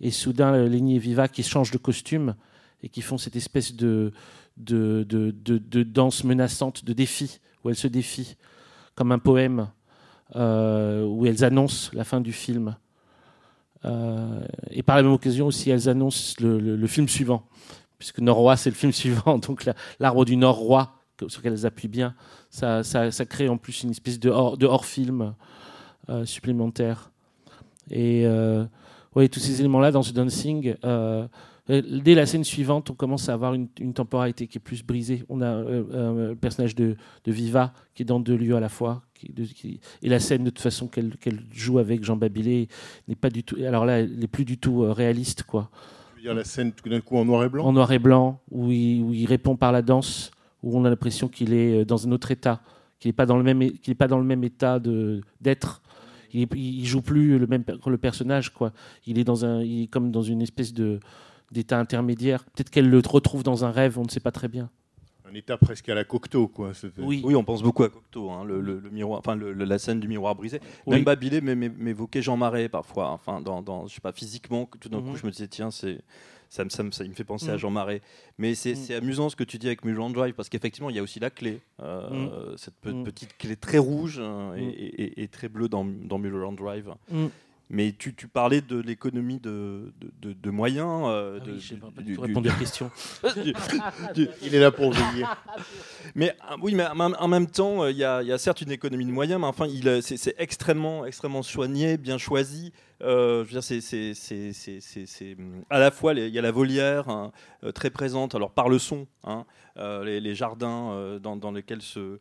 Et 0.00 0.10
soudain, 0.10 0.56
Lenny 0.66 0.96
et 0.96 0.98
Viva 0.98 1.28
qui 1.28 1.42
changent 1.42 1.70
de 1.70 1.78
costume 1.78 2.34
et 2.82 2.88
qui 2.88 3.02
font 3.02 3.18
cette 3.18 3.36
espèce 3.36 3.74
de, 3.74 4.12
danse 4.56 6.24
menaçante, 6.24 6.84
de 6.84 6.92
défi, 6.92 7.40
où 7.62 7.68
elles 7.68 7.76
se 7.76 7.88
défient, 7.88 8.36
comme 8.94 9.12
un 9.12 9.18
poème, 9.18 9.68
euh, 10.36 11.04
où 11.04 11.26
elles 11.26 11.44
annoncent 11.44 11.90
la 11.92 12.04
fin 12.04 12.20
du 12.20 12.32
film. 12.32 12.76
Euh, 13.84 14.40
et 14.70 14.82
par 14.82 14.96
la 14.96 15.02
même 15.02 15.12
occasion 15.12 15.46
aussi, 15.46 15.70
elles 15.70 15.88
annoncent 15.88 16.36
le 16.40 16.86
film 16.86 17.08
suivant, 17.08 17.46
puisque 18.00 18.18
Nord-Roi, 18.18 18.56
c'est 18.56 18.70
le 18.70 18.74
film 18.74 18.90
suivant. 18.90 19.38
Donc 19.46 19.64
la- 19.64 19.74
l'arbre 20.00 20.24
du 20.24 20.36
Nord-Roi, 20.36 20.92
que- 21.16 21.28
sur 21.28 21.40
lequel 21.40 21.52
elles 21.52 21.66
appuient 21.66 21.86
bien, 21.86 22.14
ça, 22.48 22.82
crée 23.28 23.48
en 23.48 23.58
plus 23.58 23.84
une 23.84 23.90
espèce 23.90 24.18
de 24.18 24.30
hors- 24.30 24.56
de 24.58 24.66
hors-film 24.66 25.34
euh, 26.08 26.24
supplémentaire. 26.24 27.12
Et 27.90 28.26
euh, 28.26 28.64
ouais, 29.14 29.28
tous 29.28 29.38
ces 29.38 29.60
éléments-là 29.60 29.92
dans 29.92 30.02
ce 30.02 30.12
dancing, 30.12 30.74
euh, 30.84 31.28
euh, 31.68 32.00
dès 32.02 32.14
la 32.14 32.24
scène 32.24 32.42
suivante, 32.42 32.88
on 32.88 32.94
commence 32.94 33.28
à 33.28 33.34
avoir 33.34 33.52
une, 33.52 33.68
temporalité 33.92 34.46
qui 34.46 34.56
est 34.56 34.60
plus 34.60 34.82
brisée. 34.82 35.24
On 35.28 35.42
a 35.42 35.60
le 35.62 36.34
personnage 36.40 36.74
de, 36.74 36.96
Viva 37.26 37.74
qui 37.94 38.02
est 38.02 38.06
dans 38.06 38.18
deux 38.18 38.36
lieux 38.36 38.56
à 38.56 38.60
la 38.60 38.70
fois. 38.70 39.02
et 39.22 40.08
la 40.08 40.20
scène, 40.20 40.42
de 40.44 40.50
toute 40.50 40.60
façon, 40.60 40.88
qu'elle 40.88 41.12
joue 41.52 41.78
avec 41.78 42.02
Jean 42.02 42.16
Babilé 42.16 42.68
n'est 43.08 43.14
pas 43.14 43.28
du 43.28 43.44
tout. 43.44 43.56
Alors 43.56 43.84
là, 43.84 44.00
elle 44.00 44.18
n'est 44.18 44.26
plus 44.26 44.46
du 44.46 44.56
tout 44.56 44.80
réaliste, 44.80 45.42
quoi 45.42 45.70
veux 46.20 46.28
dire 46.28 46.34
la 46.34 46.44
scène 46.44 46.72
tout 46.72 46.88
d'un 46.88 47.00
coup 47.00 47.16
en 47.16 47.24
noir 47.24 47.44
et 47.44 47.48
blanc 47.48 47.64
en 47.64 47.72
noir 47.72 47.90
et 47.92 47.98
blanc, 47.98 48.40
où 48.50 48.70
il, 48.70 49.26
répond 49.26 49.56
par 49.56 49.72
la 49.72 49.82
danse, 49.82 50.30
où 50.62 50.78
on 50.78 50.84
a 50.84 50.90
l'impression 50.90 51.28
qu'il 51.28 51.54
est 51.54 51.80
euh, 51.80 51.84
dans 51.84 52.06
un 52.06 52.12
autre 52.12 52.30
état, 52.30 52.60
qu'il 52.98 53.08
n'est 53.08 53.14
pas 53.14 53.26
dans 53.26 53.36
le 53.36 53.42
même, 53.42 53.70
pas 53.98 54.08
dans 54.08 54.18
le 54.18 54.24
même 54.24 54.44
état 54.44 54.78
d'être. 55.40 55.82
Il, 56.32 56.46
il 56.54 56.86
joue 56.86 57.02
plus 57.02 57.38
le 57.38 57.46
même 57.46 57.64
le 57.86 57.98
personnage, 57.98 58.50
quoi. 58.50 58.72
Il 59.06 59.18
est 59.18 59.24
dans 59.24 59.44
un, 59.44 59.62
il 59.62 59.84
est 59.84 59.86
comme 59.88 60.12
dans 60.12 60.22
une 60.22 60.42
espèce 60.42 60.72
d'état 60.72 61.78
intermédiaire. 61.78 62.44
Peut-être 62.44 62.70
qu'elle 62.70 62.88
le 62.88 63.02
retrouve 63.04 63.42
dans 63.42 63.64
un 63.64 63.70
rêve, 63.70 63.98
on 63.98 64.04
ne 64.04 64.10
sait 64.10 64.20
pas 64.20 64.30
très 64.30 64.48
bien. 64.48 64.70
Un 65.30 65.34
état 65.34 65.56
presque 65.56 65.88
à 65.88 65.94
la 65.94 66.02
Cocteau, 66.04 66.48
quoi. 66.48 66.72
Oui, 66.98 67.20
Oui, 67.24 67.34
on 67.36 67.44
pense 67.44 67.62
beaucoup 67.62 67.84
à 67.84 67.88
Cocteau, 67.88 68.30
hein, 68.30 68.44
le, 68.44 68.60
le- 68.60 68.80
le 68.80 68.90
miroir, 68.90 69.20
enfin 69.20 69.36
le- 69.36 69.52
le- 69.52 69.64
la 69.64 69.78
scène 69.78 70.00
du 70.00 70.08
miroir 70.08 70.34
brisé. 70.34 70.60
Oui. 70.86 70.96
Même 70.96 71.04
Babilé 71.04 71.40
m'é- 71.40 71.54
m'é- 71.54 71.68
m'évoquait 71.68 72.20
Jean 72.22 72.36
Marais 72.36 72.68
parfois. 72.68 73.10
Enfin, 73.10 73.40
dans, 73.40 73.62
dans- 73.62 73.86
je 73.86 73.94
sais 73.94 74.00
pas 74.00 74.12
physiquement, 74.12 74.66
que 74.66 74.76
tout 74.78 74.88
d'un 74.88 75.00
Mhm. 75.00 75.10
coup, 75.10 75.16
je 75.16 75.24
me 75.26 75.30
disais 75.30 75.46
tiens, 75.48 75.70
c'est 75.70 76.00
ça 76.48 76.64
me, 76.64 76.68
ça 76.70 76.82
me- 76.82 76.90
ça- 76.90 77.04
il 77.04 77.10
me 77.10 77.14
fait 77.14 77.22
penser 77.22 77.46
Mhm. 77.46 77.52
à 77.54 77.56
Jean 77.58 77.70
Marais. 77.70 78.00
Mais 78.38 78.56
c'est 78.56 78.70
Mhm. 78.70 78.76
c'est 78.76 78.94
amusant 78.96 79.28
ce 79.28 79.36
que 79.36 79.44
tu 79.44 79.56
dis 79.58 79.68
avec 79.68 79.84
Mulholland 79.84 80.12
Drive 80.12 80.34
parce 80.34 80.48
qu'effectivement, 80.48 80.90
il 80.90 80.96
y 80.96 80.98
a 80.98 81.02
aussi 81.02 81.20
la 81.20 81.30
clé, 81.30 81.60
euh, 81.80 82.56
cette 82.56 82.74
pe- 82.80 82.90
Mhm. 82.90 83.04
petite 83.04 83.36
clé 83.38 83.54
très 83.54 83.78
rouge 83.78 84.18
hein, 84.18 84.54
et, 84.56 84.62
Mhm. 84.62 84.68
et- 84.70 85.02
et- 85.02 85.22
et 85.22 85.28
très 85.28 85.48
bleue 85.48 85.68
dans, 85.68 85.84
dans 85.84 86.18
Mulholland 86.18 86.56
Drive. 86.56 86.92
Mais 87.72 87.92
tu, 87.96 88.14
tu 88.16 88.26
parlais 88.26 88.60
de 88.62 88.80
l'économie 88.80 89.38
de, 89.38 89.92
de, 90.00 90.10
de- 90.20 90.32
de 90.32 90.50
moyens. 90.50 91.04
euh, 91.06 91.38
Ah 91.40 91.44
de- 91.46 91.52
oui, 91.52 91.60
j'ai 91.60 91.76
du- 91.76 91.80
pas 91.80 91.86
du- 92.02 92.14
tout 92.16 92.20
du- 92.22 92.26
répondu 92.26 92.48
à 92.48 92.52
la 92.52 92.58
question. 92.58 92.90
du- 93.44 93.52
du- 94.14 94.28
Il 94.42 94.54
est 94.56 94.58
là 94.60 94.72
pour 94.72 94.90
veiller. 94.92 95.24
mais 96.16 96.34
ah, 96.40 96.56
oui, 96.60 96.74
mais 96.74 96.84
en 96.86 97.28
même 97.28 97.46
temps, 97.46 97.84
euh, 97.84 97.90
il 97.92 97.96
y, 97.96 98.04
a- 98.04 98.22
il 98.22 98.28
y 98.28 98.32
a 98.32 98.38
certes 98.38 98.60
une 98.62 98.72
économie 98.72 99.06
de 99.06 99.12
moyens, 99.12 99.40
mais 99.40 99.46
enfin, 99.46 99.66
il, 99.68 100.02
c'est 100.02 100.16
c'est 100.16 100.34
extrêmement, 100.38 101.06
extrêmement 101.06 101.42
soigné, 101.42 101.96
bien 101.96 102.18
choisi. 102.18 102.72
Euh, 103.02 103.44
je 103.44 103.48
veux 103.48 103.52
dire, 103.52 103.62
c'est- 103.62 103.80
c'est 103.80 104.14
c'est- 104.14 104.52
c'est- 104.52 104.80
c'est- 104.80 105.06
c'est, 105.06 105.36
à 105.70 105.78
la 105.78 105.90
fois 105.92 106.12
les- 106.12 106.26
il 106.26 106.34
y 106.34 106.38
a 106.38 106.42
la 106.42 106.50
volière 106.50 107.08
hein, 107.08 107.30
euh, 107.64 107.70
très 107.72 107.90
présente, 107.90 108.34
alors 108.34 108.50
par 108.50 108.68
le 108.68 108.78
son, 108.78 109.06
hein, 109.24 109.44
les, 109.76 110.20
les 110.20 110.34
jardins 110.34 111.18
dans, 111.22 111.36
dans 111.36 111.52
lesquels 111.52 111.80
se 111.80 112.18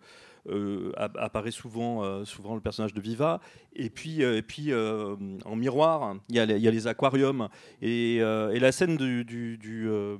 apparaît 0.95 1.51
souvent, 1.51 2.03
euh, 2.03 2.25
souvent 2.25 2.55
le 2.55 2.61
personnage 2.61 2.93
de 2.93 3.01
Viva, 3.01 3.39
et 3.73 3.89
puis, 3.89 4.23
euh, 4.23 4.37
et 4.37 4.41
puis 4.41 4.71
euh, 4.71 5.15
en 5.45 5.55
miroir, 5.55 6.15
il 6.29 6.35
y, 6.35 6.39
a 6.39 6.45
les- 6.45 6.87
aquariums 6.87 7.49
et, 7.81 8.17
euh, 8.21 8.57
la 8.59 8.71
scène 8.71 8.97
du, 8.97 9.87
euh, 9.87 10.17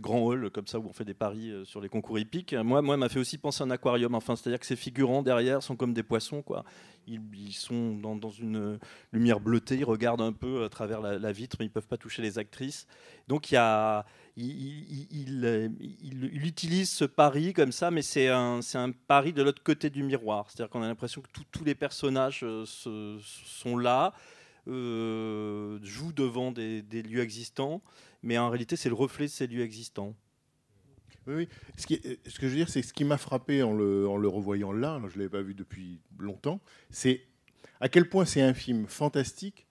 grand 0.00 0.20
hall, 0.20 0.50
comme 0.50 0.66
ça, 0.66 0.78
où 0.78 0.86
on 0.88 0.92
fait 0.92 1.04
des 1.04 1.14
paris 1.14 1.50
euh, 1.50 1.64
sur 1.64 1.80
les 1.80 1.88
concours 1.88 2.18
hippiques, 2.18 2.54
moi, 2.54 2.82
moi, 2.82 2.96
m'a 2.96 3.08
fait 3.08 3.18
aussi 3.18 3.38
penser 3.38 3.62
à 3.62 3.66
un 3.66 3.70
aquarium. 3.70 4.14
Enfin, 4.14 4.36
c'est-à-dire 4.36 4.60
que 4.60 4.66
ces 4.66 4.76
figurants 4.76 5.22
derrière 5.22 5.62
sont 5.62 5.76
comme 5.76 5.92
des 5.92 6.02
poissons, 6.02 6.42
quoi. 6.42 6.64
Ils, 7.06 7.52
sont 7.52 7.94
dans, 7.94 8.30
une 8.30 8.78
lumière 9.12 9.40
bleutée, 9.40 9.76
ils 9.76 9.84
regardent 9.84 10.20
un 10.20 10.32
peu 10.32 10.64
à 10.64 10.68
travers 10.68 11.00
la, 11.00 11.18
la 11.18 11.32
vitre, 11.32 11.56
mais 11.58 11.64
ils 11.64 11.70
peuvent 11.70 11.86
pas 11.86 11.96
toucher 11.96 12.20
les 12.20 12.38
actrices. 12.38 12.86
Donc 13.28 13.50
il 13.50 13.54
y 13.54 13.58
a, 13.58 14.04
il, 14.38 14.86
il- 14.90 15.06
il- 15.10 15.96
il- 16.00 16.30
il 16.32 16.46
utilise 16.46 16.90
ce 16.90 17.04
pari 17.04 17.52
comme 17.52 17.72
ça, 17.72 17.90
mais 17.90 18.02
c'est 18.02 18.28
un, 18.28 18.60
pari 19.08 19.32
de 19.32 19.42
l'autre 19.42 19.62
côté 19.62 19.90
du 19.90 20.02
miroir. 20.04 20.48
C'est-à-dire 20.48 20.70
qu'on 20.70 20.82
a 20.82 20.86
l'impression 20.86 21.20
que 21.22 21.28
tous- 21.32 21.64
les 21.64 21.74
personnages 21.74 22.40
euh, 22.44 22.64
sont 22.64 23.76
là, 23.76 24.14
euh, 24.68 25.78
jouent 25.82 26.12
devant 26.12 26.52
des, 26.52 26.82
lieux 27.02 27.20
existants, 27.20 27.82
mais 28.22 28.38
en 28.38 28.48
réalité 28.48 28.76
c'est 28.76 28.88
le 28.88 28.94
reflet 28.94 29.26
de 29.26 29.30
ces 29.30 29.46
lieux 29.46 29.62
existants. 29.62 30.14
Ce, 31.76 31.86
que 31.86 31.96
je 32.40 32.46
veux 32.46 32.54
dire, 32.56 32.70
c'est 32.70 32.80
ce 32.82 32.92
qui 32.94 33.04
m'a 33.04 33.18
frappé 33.18 33.62
en 33.62 33.74
le, 33.74 34.08
en 34.08 34.16
le 34.16 34.28
revoyant 34.28 34.72
là, 34.72 34.94
alors 34.94 35.10
je 35.10 35.16
ne 35.16 35.18
l'avais 35.18 35.30
pas 35.30 35.42
vu 35.42 35.52
depuis 35.54 36.00
longtemps, 36.18 36.60
c'est 36.90 37.22
à 37.80 37.88
quel 37.90 38.08
point 38.08 38.24
c'est 38.24 38.40
un 38.40 38.54
film 38.54 38.86
fantastique, 38.86 39.66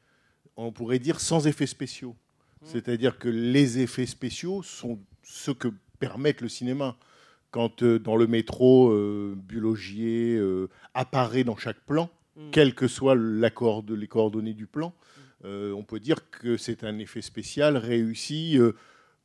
on 0.55 0.71
pourrait 0.71 0.99
dire 0.99 1.19
sans 1.19 1.47
effets 1.47 1.65
spéciaux. 1.65 2.15
C'est-à-dire 2.63 3.17
que 3.19 3.29
les 3.29 3.79
effets 3.79 4.05
spéciaux 4.05 4.61
sont 4.63 4.99
ce 5.23 5.51
que 5.51 5.69
permettent 5.99 6.41
le 6.41 6.49
cinéma. 6.49 6.97
Quand 7.51 7.81
euh, 7.83 7.97
dans 7.99 8.15
le 8.17 8.27
métro, 8.27 8.89
euh, 8.91 9.35
Bulogier 9.37 10.35
euh, 10.37 10.69
apparaît 10.93 11.43
dans 11.43 11.57
chaque 11.57 11.79
plan, 11.81 12.09
Mm. 12.35 12.51
quelles 12.51 12.75
que 12.75 12.87
soient 12.87 13.15
les 13.15 13.49
coordonnées 14.07 14.53
du 14.53 14.67
plan, 14.67 14.93
euh, 15.45 15.71
on 15.71 15.83
peut 15.83 15.99
dire 15.99 16.29
que 16.29 16.55
c'est 16.55 16.83
un 16.83 16.99
effet 16.99 17.21
spécial 17.21 17.77
réussi, 17.77 18.59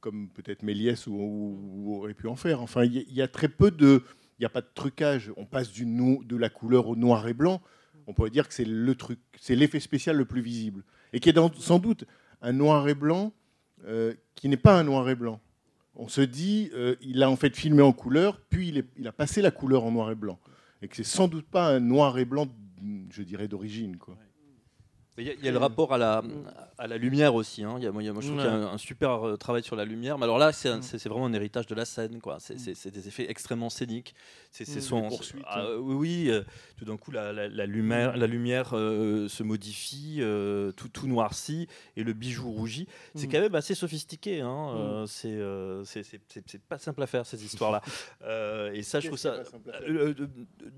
comme 0.01 0.29
peut-être 0.31 0.63
Méliès 0.63 1.07
ou, 1.07 1.13
ou- 1.15 1.97
aurait 1.99 2.15
pu 2.15 2.27
en 2.27 2.37
faire. 2.37 2.63
Enfin, 2.63 2.85
il 2.85 2.95
y, 2.95 2.99
a- 2.99 3.05
il 3.07 3.15
y 3.15 3.21
a 3.23 3.29
très 3.29 3.49
peu 3.49 3.71
de, 3.71 4.03
il 4.39 4.43
n'y 4.43 4.47
a 4.47 4.49
pas 4.49 4.63
de 4.63 4.69
trucage. 4.75 5.31
On 5.37 5.45
passe 5.45 5.71
du 5.71 5.85
no- 5.85 6.23
de 6.25 6.37
la 6.37 6.49
couleur 6.49 6.89
au 6.89 6.97
noir 6.97 7.29
et 7.29 7.35
blanc. 7.35 7.61
On 8.07 8.15
pourrait 8.15 8.31
dire 8.31 8.49
que 8.49 8.55
c'est 8.55 8.65
le 8.65 8.95
truc, 8.95 9.19
c'est 9.39 9.55
l'effet 9.57 9.79
spécial 9.79 10.17
le 10.17 10.25
plus 10.25 10.41
visible, 10.41 10.83
et 11.13 11.21
qui 11.21 11.29
est 11.29 11.33
dans- 11.35 11.53
sans 11.53 11.79
doute 11.79 12.05
un 12.43 12.53
noir 12.53 12.89
et 12.89 12.95
blanc 12.95 13.33
euh, 13.87 14.15
qui 14.35 14.49
n'est 14.49 14.57
pas 14.57 14.79
un 14.79 14.85
noir 14.85 15.09
et 15.09 15.15
blanc. 15.15 15.41
on 15.95 16.09
se 16.09 16.21
dit, 16.21 16.71
euh, 16.75 16.97
il 17.01 17.23
a 17.23 17.31
en 17.31 17.37
fait 17.37 17.57
filmé 17.57 17.83
en 17.83 17.93
couleur, 17.93 18.41
puis 18.51 18.85
il, 18.97 19.07
a 19.07 19.13
passé 19.13 19.43
la 19.43 19.51
couleur 19.51 19.85
en 19.85 19.93
noir 19.93 20.11
et 20.11 20.15
blanc. 20.15 20.39
Et 20.83 20.89
que 20.89 20.97
c'est 20.97 21.05
sans 21.05 21.29
doute 21.29 21.47
pas 21.47 21.69
un 21.69 21.81
noir 21.81 22.19
et 22.19 22.25
blanc, 22.25 22.49
je 23.11 23.23
dirais, 23.23 23.49
d'origine. 23.49 23.97
quoi. 23.97 24.17
Il 25.19 25.25
y, 25.27 25.31
a- 25.31 25.35
il 25.35 25.45
y 25.45 25.49
a 25.49 25.51
le 25.53 25.59
rapport 25.59 25.93
à 25.93 25.99
la, 25.99 26.23
à 26.79 26.87
la 26.87 26.97
lumière 26.97 27.35
aussi. 27.35 27.63
hein. 27.65 27.77
Y 27.79 27.87
a, 27.87 27.93
moi, 27.93 28.03
je 28.03 28.09
trouve 28.11 28.23
Ouais. 28.23 28.37
qu'il 28.37 28.45
y 28.45 28.47
a 28.47 28.53
un, 28.53 28.73
un 28.73 28.79
super 28.79 29.27
euh, 29.29 29.37
travail 29.37 29.63
sur 29.63 29.77
la 29.77 29.85
lumière. 29.85 30.17
Mais 30.17 30.25
alors 30.25 30.39
là, 30.39 30.53
c'est 30.53 30.71
Mm. 30.75 30.81
vraiment 31.11 31.27
un 31.27 31.33
héritage 31.35 31.67
de 31.67 31.75
la 31.75 31.85
scène. 31.85 32.19
quoi. 32.21 32.39
C'est- 32.41 32.89
des 32.91 33.09
effets 33.09 33.31
extrêmement 33.31 33.69
scéniques. 33.69 34.15
C'est 34.51 34.67
Mm. 34.77 34.81
son-. 34.81 35.09
Ah, 35.47 35.61
euh, 35.61 35.77
oui, 35.79 36.31
euh, 36.31 36.43
tout 36.79 36.85
d'un 36.87 36.97
coup, 36.97 37.11
la, 37.11 37.33
la- 37.33 37.49
la 37.49 37.67
lumière, 37.67 38.17
la 38.17 38.27
lumière 38.27 38.71
euh, 38.75 39.29
se 39.29 39.43
modifie, 39.43 40.19
euh, 40.21 40.73
tout, 40.73 40.89
tout 40.89 41.07
noircit 41.07 41.69
et 41.97 42.05
le 42.05 42.15
bijou 42.15 42.51
rougit. 42.51 42.87
C'est 43.15 43.27
Mm. 43.27 43.31
quand 43.33 43.41
même 43.41 43.55
assez 43.55 43.75
sophistiqué. 43.75 44.41
hein. 44.41 44.75
Euh, 44.77 45.07
c'est 45.07 45.29
euh, 45.31 45.85
pas 46.69 46.79
simple 46.79 47.03
à 47.03 47.07
faire, 47.07 47.27
ces 47.27 47.45
histoires-là. 47.45 47.83
Euh, 48.25 48.73
et 48.73 48.83
ça, 48.83 49.01
je 49.01 49.09
trouve 49.09 49.19
ça. 49.19 49.35
Euh, 49.89 50.15
euh, 50.19 50.27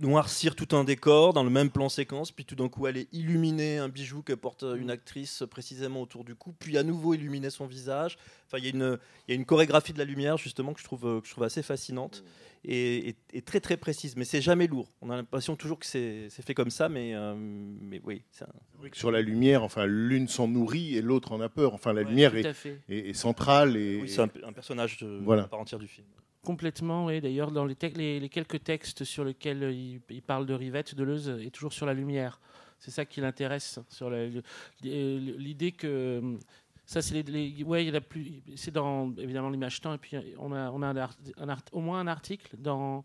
noircir 0.01 0.57
tout 0.57 0.75
un 0.75 0.83
décor 0.85 1.33
dans 1.35 1.45
le 1.45 1.51
même 1.51 1.71
plan 1.71 1.89
séquence, 1.89 2.33
puis 2.33 2.45
tout 2.45 2.55
d'un 2.57 2.69
coup 2.69 2.87
aller 2.87 3.07
illuminer 3.13 3.79
un 3.79 3.89
bijou 3.89 4.23
que 4.23 4.33
porte 4.37 4.63
une 4.65 4.91
actrice 4.91 5.43
précisément 5.51 6.03
autour 6.03 6.25
du 6.25 6.35
cou, 6.35 6.53
puis 6.59 6.77
à 6.79 6.83
nouveau 6.83 7.15
illuminer 7.15 7.51
son 7.51 7.67
visage. 7.67 8.17
Enfin, 8.47 8.59
il 8.59 8.65
y, 8.65 8.67
a 8.69 8.71
une- 8.71 8.99
il 9.27 9.31
y 9.31 9.33
a 9.33 9.35
une 9.37 9.45
chorégraphie 9.47 9.93
de 9.93 9.99
la 9.99 10.05
lumière 10.05 10.37
justement 10.37 10.73
que 10.75 10.81
je 10.81 10.85
trouve, 10.85 11.07
euh, 11.07 11.21
que 11.21 11.27
je 11.27 11.33
trouve 11.33 11.45
assez 11.45 11.63
fascinante 11.63 12.25
et, 12.65 13.09
et- 13.11 13.17
et 13.35 13.43
très 13.43 13.61
très 13.61 13.77
précise. 13.77 14.17
Mais 14.17 14.25
c'est 14.25 14.41
jamais 14.41 14.67
lourd. 14.67 14.89
On 15.03 15.11
a 15.11 15.17
l'impression 15.17 15.57
toujours 15.57 15.79
que 15.79 15.87
c'est 15.87 16.29
fait 16.31 16.55
comme 16.55 16.71
ça, 16.71 16.89
mais, 16.89 17.15
euh, 17.15 17.35
mais 17.37 18.01
oui. 18.05 18.23
c'est 18.31 18.45
un- 18.45 18.49
C'est 18.73 18.79
vrai 18.79 18.91
que 18.91 18.97
sur 18.97 19.11
la 19.11 19.21
lumière, 19.23 19.63
enfin, 19.63 19.87
l'une 19.87 20.29
s'en 20.29 20.49
nourrit 20.49 20.97
et 20.97 21.03
l'autre 21.03 21.33
en 21.33 21.41
a 21.41 21.49
peur. 21.49 21.75
Enfin, 21.75 21.93
la 21.93 22.03
Ouais, 22.03 22.09
lumière 22.09 22.35
est, 22.37 22.45
est- 22.89 23.09
est 23.11 23.13
centrale. 23.15 23.77
Et, 23.77 24.01
oui, 24.03 24.09
c'est 24.09 24.21
un, 24.23 24.29
un 24.45 24.53
personnage 24.53 24.99
de, 24.99 25.21
Voilà. 25.23 25.43
à 25.45 25.49
part 25.49 25.61
entière 25.61 25.79
du 25.79 25.89
film. 25.89 26.07
Complètement, 26.43 27.07
oui. 27.07 27.23
D'ailleurs, 27.23 27.51
dans 27.53 27.65
les, 27.65 27.75
tec- 27.75 27.97
les- 27.97 28.21
les 28.21 28.29
quelques 28.29 28.63
textes 28.63 29.05
sur 29.05 29.25
lesquels 29.25 29.63
euh, 29.63 29.73
il, 29.73 30.01
il 30.11 30.21
parle 30.23 30.45
de 30.45 30.53
Rivette, 30.53 30.95
Deleuze 30.95 31.31
est 31.43 31.51
toujours 31.51 31.73
sur 31.73 31.87
la 31.87 31.95
lumière. 31.95 32.39
C'est 32.79 32.91
ça 32.91 33.05
qui 33.05 33.21
l'intéresse. 33.21 33.79
Sur 33.89 34.11
le- 34.11 34.43
l'idée 34.83 35.73
que 35.73 36.39
ça, 36.87 37.01
c'est 37.01 37.25
ouais, 37.65 37.87
il 37.87 37.97
a 37.97 38.01
plus. 38.01 38.43
C'est 38.57 38.71
dans 38.73 39.15
évidemment 39.17 39.51
l'image 39.51 39.81
temps. 39.81 39.95
Et 39.95 39.99
puis 39.99 40.17
on 40.39 40.53
a, 40.53 40.71
on 40.71 40.83
a 40.83 41.57
au 41.73 41.81
moins 41.81 42.01
un 42.01 42.07
article 42.07 42.57
dans 42.59 43.05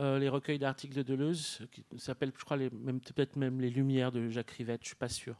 euh, 0.00 0.18
les 0.18 0.28
recueils 0.28 0.58
d'articles 0.58 0.94
de 0.94 1.02
Deleuze 1.02 1.60
qui 1.70 1.84
s'appelle, 1.98 2.32
je 2.36 2.44
crois, 2.44 2.58
peut-être 2.58 3.36
même 3.36 3.60
les 3.60 3.70
Lumières 3.70 4.12
de 4.12 4.28
Jacques 4.28 4.50
Rivette. 4.50 4.82
Je 4.82 4.88
suis 4.88 4.96
pas 4.96 5.08
sûr. 5.08 5.36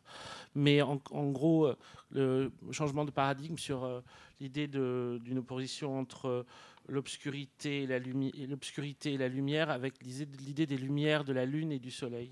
Mais 0.55 0.81
en, 0.81 0.97
gros, 1.31 1.67
euh, 1.67 1.77
le 2.11 2.53
changement 2.73 3.05
de 3.05 3.11
paradigme 3.11 3.59
sur 3.59 3.85
euh, 3.85 4.01
l'idée 4.41 4.69
d'une 4.69 5.39
opposition 5.39 5.99
entre 5.99 6.27
euh, 6.27 6.43
l'obscurité 6.89 7.83
et 7.83 7.87
la 7.87 7.99
l'obscurité 7.99 9.15
et 9.15 9.19
la 9.19 9.29
lumière 9.29 9.71
avec 9.71 9.95
l'idée 10.03 10.67
des 10.67 10.79
lumières 10.79 11.25
de 11.25 11.33
la 11.33 11.45
lune 11.45 11.73
et 11.73 11.81
du 11.81 11.91
soleil. 11.91 12.31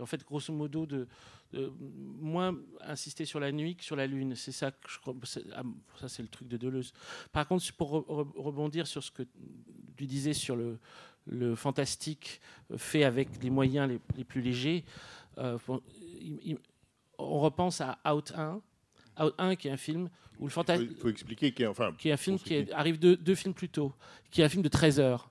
Et 0.00 0.02
en 0.02 0.06
fait, 0.06 0.24
grosso 0.24 0.50
modo, 0.52 0.86
de, 0.86 1.06
de 1.52 1.70
moins 1.78 2.56
insister 2.80 3.26
sur 3.26 3.38
la 3.38 3.52
nuit 3.52 3.76
que 3.76 3.84
sur 3.84 3.96
la 3.96 4.06
lune. 4.06 4.34
C'est 4.34 4.50
ça 4.52 4.70
que 4.70 4.88
je 4.90 4.98
crois. 4.98 5.14
ah, 5.54 5.62
Ça, 6.00 6.08
c'est 6.08 6.22
le 6.22 6.28
truc 6.28 6.48
de 6.48 6.56
Deleuze. 6.56 6.92
Par 7.32 7.46
contre, 7.46 7.70
pour 7.74 7.92
re- 7.92 8.06
re- 8.06 8.40
rebondir 8.42 8.86
sur 8.86 9.04
ce 9.04 9.10
que 9.10 9.24
tu 9.98 10.06
disais 10.06 10.32
sur 10.32 10.56
le, 10.56 10.78
le 11.26 11.54
fantastique 11.54 12.40
euh, 12.70 12.78
fait 12.78 13.04
avec 13.04 13.28
les 13.42 13.50
moyens 13.50 13.88
les, 13.90 14.00
les 14.16 14.24
plus 14.24 14.40
légers, 14.40 14.84
euh, 15.36 15.58
on 17.18 17.40
repense 17.40 17.80
à 17.80 17.98
Out 18.10 18.32
1. 18.34 18.62
Out 19.22 19.34
1, 19.38 19.56
qui 19.56 19.68
est 19.68 19.72
un 19.72 19.76
film 19.76 20.08
où 20.38 20.44
le 20.44 20.50
fantastique 20.50 20.88
il 20.92 20.96
faut 20.96 21.08
expliquer 21.08 21.52
qu'il 21.52 21.64
y 21.64 21.66
a- 21.66 21.70
enfin, 21.70 21.92
qui 21.98 22.08
est 22.08 22.12
un 22.12 22.16
film 22.16 22.38
qui 22.38 22.54
est- 22.54 22.72
arrive 22.72 22.98
deux, 22.98 23.16
deux 23.16 23.34
films 23.34 23.52
plus 23.52 23.68
tôt, 23.68 23.92
qui 24.30 24.40
est 24.40 24.44
un 24.44 24.48
film 24.48 24.62
de 24.62 24.68
13 24.68 24.98
heures. 24.98 25.29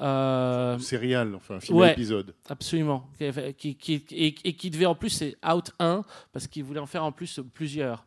Euh, 0.00 0.78
serial, 0.78 1.34
enfin, 1.34 1.56
un 1.56 1.60
film 1.60 1.78
ouais. 1.78 1.92
épisode. 1.92 2.34
absolument. 2.48 3.06
Qui, 3.58 3.76
qui- 3.76 4.00
qui- 4.00 4.14
et, 4.16 4.34
et 4.44 4.52
qui 4.54 4.70
devait 4.70 4.86
en 4.86 4.94
plus, 4.94 5.10
c'est 5.10 5.36
Out 5.46 5.72
1, 5.78 6.04
parce 6.32 6.46
qu'il 6.46 6.64
voulait 6.64 6.80
en 6.80 6.86
faire 6.86 7.04
en 7.04 7.12
plus 7.12 7.40
plusieurs. 7.54 8.04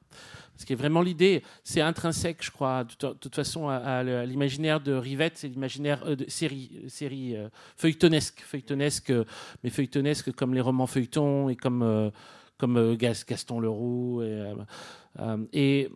Ce 0.56 0.66
qui 0.66 0.74
est 0.74 0.76
vraiment 0.76 1.02
l'idée, 1.02 1.42
c'est 1.64 1.82
intrinsèque, 1.82 2.44
je 2.44 2.52
crois, 2.52 2.84
de, 2.84 2.94
toute- 2.94 3.14
de 3.14 3.18
toute 3.20 3.36
façon, 3.36 3.68
à, 3.70 3.76
à 3.78 4.04
l'imaginaire 4.26 4.80
de 4.82 4.94
Rivette, 4.94 5.38
c'est 5.38 5.48
l'imaginaire 5.48 6.04
euh, 6.06 6.16
de 6.16 6.30
série, 6.30 6.84
série 6.88 7.36
euh, 7.36 7.50
feuilletonesque, 7.76 8.42
feuilletonesque, 8.42 9.10
euh, 9.10 9.26
mais 9.64 9.70
feuilletonesque 9.72 10.32
comme 10.34 10.54
les 10.54 10.62
romans 10.62 10.88
feuilletons 10.88 11.50
et 11.50 11.56
comme, 11.56 12.12
comme 12.60 12.96
Gas- 12.96 13.26
Gaston 13.28 13.60
Leroux. 13.60 14.22
Et, 14.24 14.54
et, 15.54 15.90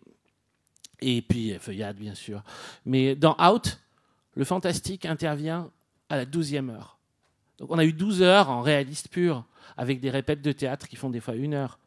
et 1.01 1.21
puis 1.21 1.53
Feuillade, 1.59 1.97
bien 1.97 2.15
sûr. 2.15 2.43
Mais 2.85 3.15
dans 3.15 3.35
Out, 3.39 3.79
le 4.35 4.43
fantastique 4.43 5.05
intervient 5.05 5.71
à 6.09 6.17
la 6.17 6.25
12e 6.25 6.69
heure. 6.69 6.97
Donc 7.57 7.71
on 7.71 7.77
a 7.79 7.85
eu 7.85 7.93
12 7.93 8.21
heures 8.21 8.49
en 8.49 8.61
réaliste 8.61 9.09
pur, 9.09 9.45
avec 9.77 9.99
des 9.99 10.09
répètes 10.09 10.41
de 10.41 10.51
théâtre 10.51 10.87
qui 10.87 10.95
font 10.95 11.09
des 11.09 11.19
fois 11.19 11.35
une 11.35 11.53
heure. 11.53 11.79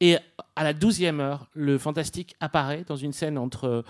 Et 0.00 0.16
à 0.56 0.64
la 0.64 0.74
12e 0.74 1.20
heure, 1.20 1.48
le 1.54 1.78
fantastique 1.78 2.34
apparaît 2.40 2.82
dans 2.88 2.96
une 2.96 3.12
scène 3.12 3.38
entre 3.38 3.84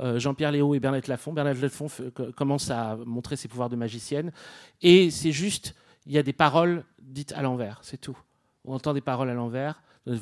euh, 0.00 0.18
Jean-Pierre 0.18 0.52
Léaud 0.52 0.74
et 0.74 0.80
Bernadette 0.80 1.08
Lafont. 1.08 1.32
Bernadette 1.34 1.60
Lafont 1.62 1.88
co- 2.14 2.32
commence 2.32 2.70
à 2.70 2.96
montrer 3.04 3.36
ses 3.36 3.48
pouvoirs 3.48 3.68
de 3.68 3.76
magicienne. 3.76 4.32
Et 4.80 5.10
c'est 5.10 5.32
juste, 5.32 5.74
il 6.06 6.12
y 6.12 6.18
a 6.18 6.22
des 6.22 6.32
paroles 6.32 6.84
dites 7.02 7.32
à 7.32 7.42
l'envers, 7.42 7.80
c'est 7.82 8.00
tout. 8.00 8.16
On 8.64 8.74
entend 8.74 8.94
des 8.94 9.02
paroles 9.02 9.28
à 9.28 9.34
l'envers. 9.34 9.82
Et 10.06 10.12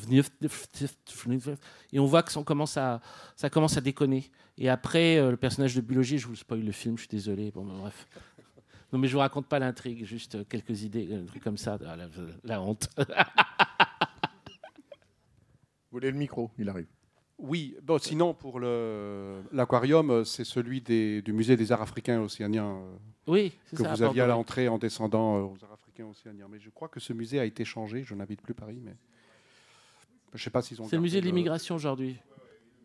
on 2.01 2.07
voit 2.07 2.25
que 2.25 2.33
ça 2.33 2.43
commence 2.43 2.77
à, 2.77 3.01
ça 3.37 3.49
commence 3.49 3.77
à 3.77 3.81
déconner. 3.81 4.29
Et 4.59 4.69
après, 4.69 5.17
euh, 5.19 5.31
le 5.31 5.37
personnage 5.37 5.77
de 5.77 5.81
Bulogier, 5.81 6.19
je 6.19 6.27
vous 6.27 6.35
spoil 6.35 6.65
le 6.65 6.73
film, 6.73 6.97
je 6.97 7.03
suis 7.03 7.09
désolé. 7.09 7.53
Bon, 7.53 7.65
bref. 7.65 8.09
Non, 8.93 8.99
mais 9.01 9.09
je 9.09 9.13
vous 9.15 9.19
raconte 9.21 9.47
pas 9.47 9.59
l'intrigue, 9.59 10.05
juste 10.05 10.37
euh, 10.37 10.45
quelques 10.49 10.83
idées, 10.83 11.09
un 11.15 11.25
truc 11.27 11.43
comme 11.43 11.57
ça. 11.57 11.79
Ah, 11.87 11.97
la, 11.97 12.07
la 12.45 12.61
honte. 12.63 12.89
Vous 15.91 15.99
voulez 16.01 16.11
le 16.11 16.17
micro 16.19 16.51
Il 16.59 16.69
arrive. 16.69 16.87
Oui, 17.39 17.77
bon, 17.83 17.99
sinon 17.99 18.33
pour 18.35 18.61
l'aquarium, 18.61 20.11
euh, 20.11 20.25
c'est 20.25 20.45
celui 20.45 20.81
des- 20.81 21.21
du 21.23 21.33
musée 21.33 21.57
des 21.57 21.71
arts 21.73 21.83
africains 21.83 22.15
et 22.15 22.25
océaniens 22.25 22.77
euh, 22.79 22.97
Oui, 23.27 23.53
c'est 23.67 23.77
que 23.77 23.83
ça. 23.83 23.95
vous 23.95 24.03
aviez 24.03 24.23
à 24.23 24.27
l'entrée 24.27 24.69
en 24.69 24.79
descendant 24.79 25.37
aux 25.41 25.57
arts 25.63 25.73
africains 25.75 26.05
et 26.07 26.11
océaniens. 26.11 26.47
Mais 26.51 26.59
je 26.59 26.71
crois 26.71 26.89
que 26.89 26.99
ce 27.01 27.13
musée 27.13 27.39
a 27.39 27.45
été 27.45 27.65
changé. 27.65 28.05
Je 28.05 28.15
n'habite 28.15 28.41
plus 28.41 28.55
Paris, 28.55 28.81
mais 28.83 28.95
je 30.33 30.39
ne 30.39 30.43
sais 30.45 30.51
pas 30.51 30.63
s'ils 30.63 30.81
ont. 30.81 30.89
C'est 30.89 30.97
le 30.97 31.03
musée 31.03 31.21
de 31.21 31.27
l'immigration 31.27 31.75
aujourd'hui. 31.75 32.17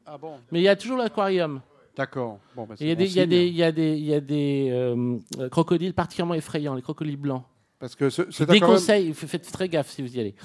Ah 0.05 0.17
bon 0.17 0.39
Mais 0.51 0.59
il 0.59 0.63
y 0.63 0.67
a 0.67 0.75
toujours 0.75 0.97
l'aquarium. 0.97 1.61
D'accord. 1.95 2.39
Bon, 2.55 2.65
bah, 2.65 2.75
Il 2.79 2.87
y 2.87 2.91
a 2.91 2.95
des, 2.95 3.05
bon 3.05 3.09
il 3.09 3.15
y 3.15 3.19
a 3.19 3.23
signe. 3.23 3.29
des, 3.29 3.47
il 3.47 3.55
y 3.55 3.63
a 3.63 3.71
des, 3.71 3.93
il 3.97 4.05
y 4.05 4.13
a 4.13 4.19
des 4.21 4.69
euh, 4.71 5.19
crocodiles 5.49 5.93
particulièrement 5.93 6.33
effrayants, 6.35 6.73
les 6.75 6.81
crocodiles 6.81 7.17
blancs. 7.17 7.43
Parce 7.79 7.95
que 7.95 8.09
ce, 8.09 8.29
cet 8.31 8.43
aquarium, 8.49 8.67
déconseille, 8.69 9.09
f- 9.11 9.13
faites 9.27 9.51
très 9.51 9.67
gaffe 9.67 9.89
si 9.89 10.01
vous 10.03 10.15
y 10.15 10.19
allez. 10.19 10.35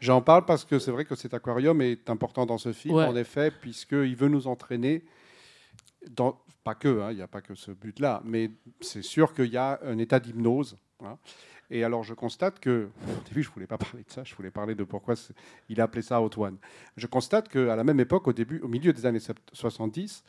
j'en 0.00 0.20
parle 0.20 0.44
parce 0.44 0.64
que 0.66 0.78
c'est 0.78 0.90
vrai 0.90 1.04
que 1.06 1.14
cet 1.14 1.32
aquarium 1.34 1.80
est 1.80 2.10
important 2.10 2.44
dans 2.46 2.58
ce 2.58 2.72
film, 2.72 2.94
Ouais. 2.96 3.06
en 3.06 3.16
effet, 3.16 3.50
puisqu'il 3.50 4.14
veut 4.16 4.28
nous 4.28 4.46
entraîner 4.46 5.02
dans, 6.10 6.38
pas 6.62 6.74
que, 6.74 7.00
hein, 7.00 7.10
il 7.10 7.16
n'y 7.16 7.22
a 7.22 7.26
pas 7.26 7.40
que 7.40 7.54
ce 7.54 7.70
but-là, 7.70 8.20
mais 8.24 8.50
c'est 8.80 9.02
sûr 9.02 9.32
qu'il 9.34 9.46
y 9.50 9.56
a 9.56 9.80
un 9.84 9.98
état 9.98 10.20
d'hypnose. 10.20 10.76
hein. 11.02 11.16
Et 11.70 11.82
alors, 11.82 12.04
je 12.04 12.12
constate 12.12 12.60
que, 12.60 12.90
au 13.08 13.28
début, 13.28 13.42
je 13.42 13.48
ne 13.48 13.54
voulais 13.54 13.66
pas 13.66 13.78
parler 13.78 14.04
de 14.06 14.10
ça, 14.12 14.22
je 14.22 14.34
voulais 14.34 14.50
parler 14.50 14.74
de 14.74 14.84
pourquoi 14.84 15.14
il 15.70 15.80
a 15.80 15.84
appelé 15.84 16.02
ça 16.02 16.20
Hot 16.20 16.30
One. 16.36 16.58
Je 16.98 17.06
constate 17.06 17.48
qu'à 17.48 17.74
la 17.74 17.82
même 17.84 17.98
époque, 18.00 18.28
au, 18.28 18.34
début, 18.34 18.60
au 18.60 18.68
milieu 18.68 18.92
des 18.92 19.06
années 19.06 19.18
sept- 19.20 19.38
70, 19.54 20.22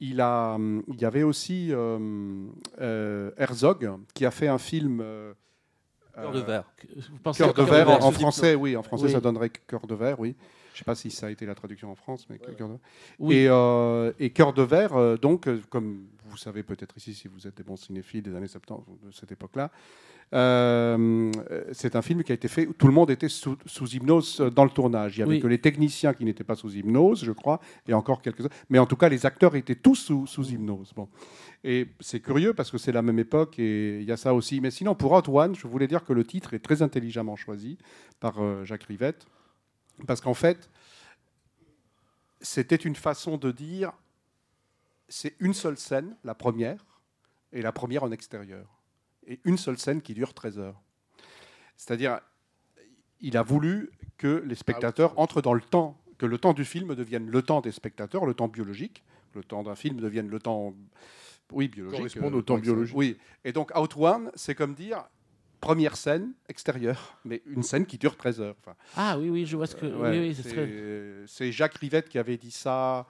il, 0.00 0.20
a, 0.20 0.54
hum, 0.54 0.82
il 0.88 1.00
y 1.00 1.04
avait 1.04 1.22
aussi 1.22 1.68
euh, 1.72 2.46
euh, 2.80 3.30
Herzog 3.36 3.90
qui 4.14 4.24
a 4.24 4.30
fait 4.30 4.48
un 4.48 4.58
film. 4.58 5.00
euh, 5.00 5.32
Cœur 6.14 6.32
de 6.32 6.40
verre. 6.40 6.64
Vous 7.24 7.32
Cœur 7.32 7.54
de 7.54 7.62
verre, 7.62 8.04
en 8.04 8.10
français, 8.10 8.54
oui, 8.56 8.76
en 8.76 8.82
français 8.82 9.04
Oui. 9.06 9.12
ça 9.12 9.20
donnerait 9.20 9.50
cœur 9.50 9.86
de 9.86 9.94
verre, 9.94 10.18
oui. 10.18 10.34
Je 10.72 10.74
ne 10.74 10.78
sais 10.78 10.84
pas 10.84 10.94
si 10.96 11.10
ça 11.10 11.26
a 11.26 11.30
été 11.30 11.46
la 11.46 11.54
traduction 11.54 11.90
en 11.90 11.94
France, 11.94 12.26
mais 12.28 12.38
cœur 12.38 12.54
de 12.68 12.72
verre. 12.72 12.78
Oui. 13.20 13.34
Et, 13.36 13.48
euh, 13.48 14.12
et 14.18 14.30
cœur 14.30 14.52
de 14.52 14.62
verre, 14.62 15.18
donc, 15.18 15.48
comme 15.70 16.06
vous 16.28 16.36
savez 16.36 16.62
peut-être 16.62 16.96
ici, 16.96 17.14
si 17.14 17.28
vous 17.28 17.46
êtes 17.46 17.56
des 17.56 17.62
bons 17.62 17.76
cinéphiles 17.76 18.22
des 18.22 18.34
années 18.34 18.46
70, 18.48 19.06
de 19.06 19.10
cette 19.10 19.32
époque-là, 19.32 19.70
euh, 20.34 21.32
c'est 21.72 21.96
un 21.96 22.02
film 22.02 22.22
qui 22.22 22.32
a 22.32 22.34
été 22.34 22.48
fait 22.48 22.66
où 22.66 22.74
tout 22.74 22.86
le 22.86 22.92
monde 22.92 23.10
était 23.10 23.28
sous, 23.30 23.56
sous 23.64 23.88
hypnose 23.94 24.40
euh, 24.40 24.50
dans 24.50 24.64
le 24.64 24.70
tournage. 24.70 25.16
Il 25.16 25.20
n'y 25.20 25.22
avait 25.22 25.34
Oui. 25.36 25.40
que 25.40 25.46
les 25.46 25.58
techniciens 25.60 26.12
qui 26.12 26.24
n'étaient 26.24 26.44
pas 26.44 26.54
sous 26.54 26.74
hypnose, 26.74 27.24
je 27.24 27.32
crois, 27.32 27.60
et 27.86 27.94
encore 27.94 28.20
quelques-uns. 28.20 28.50
Mais 28.68 28.78
en 28.78 28.84
tout 28.86 28.96
cas, 28.96 29.08
les 29.08 29.24
acteurs 29.24 29.56
étaient 29.56 29.74
tous 29.74 29.94
sous, 29.96 30.26
sous 30.26 30.50
hypnose. 30.50 30.92
Bon. 30.94 31.08
Et 31.64 31.88
c'est 32.00 32.20
curieux 32.20 32.52
parce 32.52 32.70
que 32.70 32.76
c'est 32.78 32.92
la 32.92 33.02
même 33.02 33.18
époque 33.18 33.58
et 33.58 34.00
il 34.00 34.04
y 34.04 34.12
a 34.12 34.16
ça 34.18 34.34
aussi. 34.34 34.60
Mais 34.60 34.70
sinon, 34.70 34.94
pour 34.94 35.12
Hot 35.12 35.28
One, 35.28 35.54
je 35.54 35.66
voulais 35.66 35.86
dire 35.88 36.04
que 36.04 36.12
le 36.12 36.24
titre 36.24 36.52
est 36.54 36.58
très 36.60 36.82
intelligemment 36.82 37.36
choisi 37.36 37.78
par 38.20 38.42
euh, 38.42 38.64
Jacques 38.64 38.84
Rivette. 38.84 39.26
Parce 40.06 40.20
qu'en 40.20 40.34
fait, 40.34 40.68
c'était 42.40 42.76
une 42.76 42.94
façon 42.94 43.36
de 43.38 43.50
dire 43.50 43.92
c'est 45.08 45.34
une 45.40 45.54
seule 45.54 45.78
scène, 45.78 46.16
la 46.24 46.34
première, 46.34 46.84
et 47.52 47.62
la 47.62 47.72
première 47.72 48.04
en 48.04 48.10
extérieur. 48.10 48.66
Et 49.26 49.40
une 49.44 49.58
seule 49.58 49.78
scène 49.78 50.02
qui 50.02 50.14
dure 50.14 50.34
13 50.34 50.58
heures. 50.58 50.80
C'est-à-dire, 51.76 52.20
il 53.20 53.36
a 53.36 53.42
voulu 53.42 53.90
que 54.16 54.42
les 54.46 54.54
spectateurs 54.54 55.18
entrent 55.18 55.42
dans 55.42 55.54
le 55.54 55.60
temps, 55.60 55.98
que 56.18 56.26
le 56.26 56.38
temps 56.38 56.52
du 56.52 56.64
film 56.64 56.94
devienne 56.94 57.28
le 57.28 57.42
temps 57.42 57.60
des 57.60 57.72
spectateurs, 57.72 58.26
le 58.26 58.34
temps 58.34 58.48
biologique, 58.48 59.04
le 59.34 59.44
temps 59.44 59.62
d'un 59.62 59.76
film 59.76 59.98
devienne 59.98 60.28
le 60.28 60.40
temps 60.40 60.74
oui, 61.52 61.68
biologique. 61.68 61.98
Correspondent 61.98 62.34
euh, 62.34 62.38
au 62.38 62.42
temps 62.42 62.58
biologique. 62.58 62.96
Oui. 62.96 63.16
Et 63.44 63.52
donc, 63.52 63.70
Out 63.76 63.94
One, 63.96 64.30
c'est 64.34 64.54
comme 64.54 64.74
dire 64.74 65.04
première 65.60 65.96
scène 65.96 66.32
extérieure, 66.48 67.18
mais 67.24 67.42
une 67.46 67.62
scène 67.62 67.84
qui 67.86 67.98
dure 67.98 68.16
13 68.16 68.40
heures. 68.40 68.56
Enfin, 68.60 68.76
Ah 68.96 69.18
oui, 69.18 69.28
oui, 69.28 69.46
je 69.46 69.56
vois 69.56 69.66
ce 69.66 69.74
que. 69.74 69.86
Ouais, 69.86 70.10
oui, 70.10 70.34
oui, 70.36 71.26
c'est 71.26 71.52
Jacques 71.52 71.74
Rivette 71.74 72.08
qui 72.08 72.18
avait 72.18 72.36
dit 72.36 72.50
ça, 72.50 73.06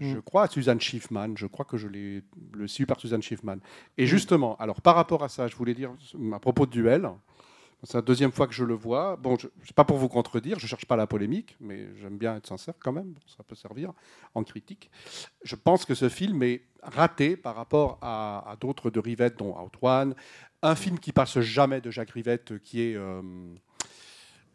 je 0.00 0.16
Mm. 0.16 0.22
crois, 0.22 0.42
à 0.44 0.48
Suzanne 0.48 0.80
Schiffman. 0.80 1.34
Je 1.36 1.46
crois 1.46 1.64
que 1.64 1.76
je 1.76 1.88
l'ai 1.88 2.22
le 2.52 2.66
su 2.66 2.86
par 2.86 2.98
Suzanne 3.00 3.22
Schiffman. 3.22 3.56
Mm. 3.56 3.60
Et 3.98 4.06
justement, 4.06 4.56
alors 4.56 4.80
par 4.80 4.94
rapport 4.96 5.22
à 5.22 5.28
ça, 5.28 5.46
je 5.48 5.56
voulais 5.56 5.74
dire 5.74 5.92
à 6.32 6.38
propos 6.40 6.66
de 6.66 6.70
duel. 6.70 7.08
C'est 7.86 7.98
la 7.98 8.02
deuxième 8.02 8.32
fois 8.32 8.46
que 8.46 8.54
je 8.54 8.64
le 8.64 8.72
vois. 8.72 9.16
Bon, 9.16 9.36
je 9.38 9.46
c'est 9.62 9.76
pas 9.76 9.84
pour 9.84 9.98
vous 9.98 10.08
contredire, 10.08 10.58
je 10.58 10.66
cherche 10.66 10.86
pas 10.86 10.96
la 10.96 11.06
polémique, 11.06 11.54
mais 11.60 11.86
j'aime 12.00 12.16
bien 12.16 12.36
être 12.36 12.46
sincère 12.46 12.72
quand 12.80 12.92
même. 12.92 13.14
Ça 13.36 13.42
peut 13.44 13.54
servir 13.54 13.92
en 14.34 14.42
critique. 14.42 14.90
Je 15.42 15.54
pense 15.54 15.84
que 15.84 15.94
ce 15.94 16.08
film 16.08 16.42
est 16.42 16.62
raté 16.82 17.36
par 17.36 17.54
rapport 17.54 17.98
à, 18.00 18.50
à 18.50 18.56
d'autres 18.56 18.88
de 18.90 19.00
Rivette, 19.00 19.38
dont 19.38 19.54
Out 19.60 19.74
One. 19.82 20.14
Un 20.62 20.74
film 20.76 20.98
qui 20.98 21.12
passe 21.12 21.38
jamais 21.40 21.82
de 21.82 21.90
Jacques 21.90 22.12
Rivette, 22.12 22.58
qui 22.62 22.80
est 22.80 22.96
euh, 22.96 23.20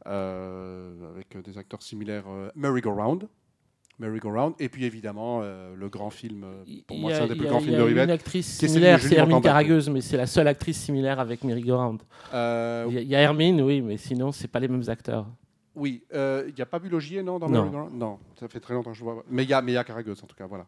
euh, 0.08 1.12
avec 1.14 1.38
des 1.38 1.58
acteurs 1.60 1.84
similaires, 1.84 2.26
euh, 2.28 2.50
Merry 2.56 2.82
Go 2.82 2.94
Round. 2.94 3.28
Merry 4.00 4.20
Go 4.20 4.30
Round. 4.32 4.54
Et 4.60 4.70
puis 4.70 4.86
évidemment, 4.86 5.42
euh, 5.44 5.76
le 5.76 5.90
grand 5.90 6.10
film, 6.10 6.44
euh, 6.44 6.64
pour 6.88 6.98
moi, 6.98 7.14
c'est 7.14 7.22
un 7.22 7.28
des 7.28 7.36
plus 7.36 7.48
grands 7.48 7.60
il 7.60 7.64
y 7.64 7.66
films 7.68 7.76
a 7.76 7.78
de 7.80 7.84
Une 7.84 8.00
Rivette. 8.00 8.10
actrice 8.12 8.48
celle 8.48 8.70
de 8.70 8.74
similaire, 8.74 9.02
c'est 9.02 9.16
Hermine. 9.16 9.42
Caragueuse, 9.42 9.90
mais 9.90 10.02
c'est 10.02 10.18
la 10.18 10.26
seule 10.26 10.48
actrice 10.48 10.78
similaire 10.80 11.20
avec 11.20 11.44
Mary 11.44 11.62
Gorand. 11.62 11.98
Euh, 12.34 12.86
Il 12.90 13.00
y, 13.02 13.06
y 13.08 13.16
a 13.16 13.20
Hermine, 13.20 13.62
oui, 13.62 13.82
mais 13.82 13.98
sinon, 13.98 14.32
c'est 14.32 14.48
pas 14.48 14.60
les 14.60 14.68
mêmes 14.68 14.88
acteurs. 14.88 15.28
Oui, 15.76 16.04
euh, 16.14 16.44
il 16.48 16.54
n'y 16.56 16.62
a 16.62 16.66
pas 16.66 16.80
Bulogier, 16.80 17.22
non, 17.24 17.40
dans 17.40 17.48
Non. 17.48 17.90
Non, 17.92 18.18
ça 18.40 18.48
fait 18.48 18.60
très 18.60 18.74
longtemps 18.74 18.92
que 18.92 18.98
je 18.98 19.04
vois. 19.04 19.24
Mais 19.30 19.44
il 19.44 19.50
y 19.50 19.54
a, 19.54 19.62
mais 19.62 19.72
il 19.72 19.76
y 19.76 19.78
a 19.78 19.84
Caragueuse, 19.84 20.22
en 20.24 20.28
tout 20.28 20.36
cas, 20.36 20.48
voilà. 20.48 20.66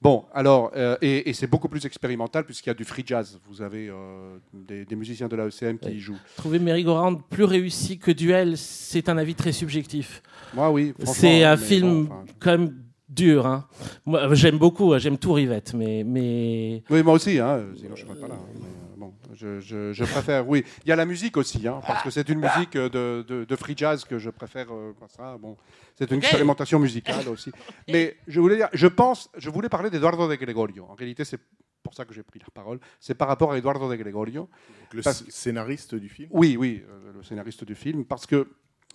Bon, 0.00 0.24
alors, 0.32 0.70
euh, 0.76 0.96
et, 1.02 1.28
et 1.28 1.32
c'est 1.32 1.46
beaucoup 1.48 1.68
plus 1.68 1.84
expérimental 1.84 2.44
puisqu'il 2.44 2.68
y 2.68 2.70
a 2.70 2.74
du 2.74 2.84
free 2.84 3.02
jazz. 3.04 3.38
Vous 3.48 3.62
avez 3.62 3.88
euh, 3.88 4.38
des, 4.52 4.84
des 4.84 4.96
musiciens 4.96 5.26
de 5.28 5.34
la 5.36 5.46
ECM 5.48 5.78
qui 5.78 5.88
Oui. 5.88 5.94
y 5.96 6.00
jouent. 6.00 6.18
Trouver 6.36 6.58
Mary 6.60 6.84
Gorand 6.84 7.16
plus 7.16 7.44
réussi 7.44 7.98
que 7.98 8.10
Duel, 8.12 8.56
c'est 8.56 9.08
un 9.08 9.18
avis 9.18 9.34
très 9.34 9.52
subjectif. 9.52 10.22
Moi, 10.54 10.70
oui. 10.70 10.94
C'est 11.04 11.42
un 11.44 11.56
film 11.56 12.06
bon, 12.06 12.12
enfin, 12.14 12.24
quand 12.38 12.50
même 12.58 12.74
dur. 13.08 13.46
hein. 13.46 13.66
Moi, 14.06 14.32
j'aime 14.34 14.58
beaucoup, 14.58 14.92
hein, 14.92 14.98
j'aime 14.98 15.18
tout 15.18 15.32
Rivette, 15.32 15.74
mais, 15.74 16.04
mais 16.06 16.82
Oui, 16.90 17.02
moi 17.02 17.14
aussi, 17.14 17.38
hein, 17.40 17.64
sinon 17.76 17.96
je 17.96 18.04
ne 18.04 18.08
serais 18.10 18.20
pas 18.20 18.28
là. 18.28 18.34
hein, 18.34 18.46
mais, 18.54 18.60
euh, 18.66 18.87
je, 19.34 19.60
je- 19.60 19.92
je 19.92 20.04
préfère, 20.04 20.48
oui. 20.48 20.64
Il 20.84 20.88
y 20.88 20.92
a 20.92 20.96
la 20.96 21.04
musique 21.06 21.36
aussi, 21.36 21.66
hein, 21.68 21.80
parce 21.86 22.02
que 22.02 22.10
c'est 22.10 22.28
une 22.28 22.40
musique 22.40 22.72
de, 22.76 23.24
de- 23.28 23.44
de 23.44 23.56
free 23.56 23.74
jazz 23.76 24.04
que 24.04 24.18
je 24.18 24.30
préfère. 24.30 24.72
euh, 24.72 24.92
ça, 25.08 25.36
bon, 25.38 25.56
c'est 25.96 26.10
une 26.10 26.18
expérimentation 26.18 26.78
musicale 26.78 27.28
aussi. 27.28 27.50
Mais 27.88 28.16
je 28.26 28.40
voulais 28.40 28.56
dire, 28.56 28.68
je 28.72 28.86
pense, 28.86 29.30
je 29.36 29.50
voulais 29.50 29.68
parler 29.68 29.90
d'Eduardo 29.90 30.28
de 30.28 30.34
Gregorio. 30.36 30.86
En 30.88 30.94
réalité, 30.94 31.24
c'est 31.24 31.40
pour 31.82 31.94
ça 31.94 32.04
que 32.04 32.12
j'ai 32.12 32.22
pris 32.22 32.38
la 32.40 32.46
parole. 32.52 32.78
C'est 33.00 33.14
par 33.14 33.28
rapport 33.28 33.52
à 33.52 33.58
Eduardo 33.58 33.88
de 33.90 33.96
Gregorio. 33.96 34.42
Donc, 34.42 34.94
le 34.94 35.02
Parce- 35.02 35.24
scénariste 35.28 35.94
du 35.94 36.08
film? 36.08 36.28
Oui, 36.32 36.56
oui, 36.58 36.82
euh, 36.88 37.12
le 37.14 37.22
scénariste 37.22 37.64
du 37.64 37.74
film, 37.74 38.04
parce 38.04 38.26
que 38.26 38.48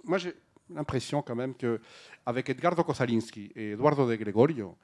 moi 0.03 0.17
j'ai 0.17 0.33
l'impression 0.73 1.21
quand 1.21 1.35
même 1.35 1.55
que 1.55 1.79
avec 2.25 2.49
Edgardo 2.49 2.83
Kosalinski 2.83 3.51
et 3.55 3.71
Eduardo 3.71 4.09
de 4.09 4.15
Gregorio, 4.15 4.77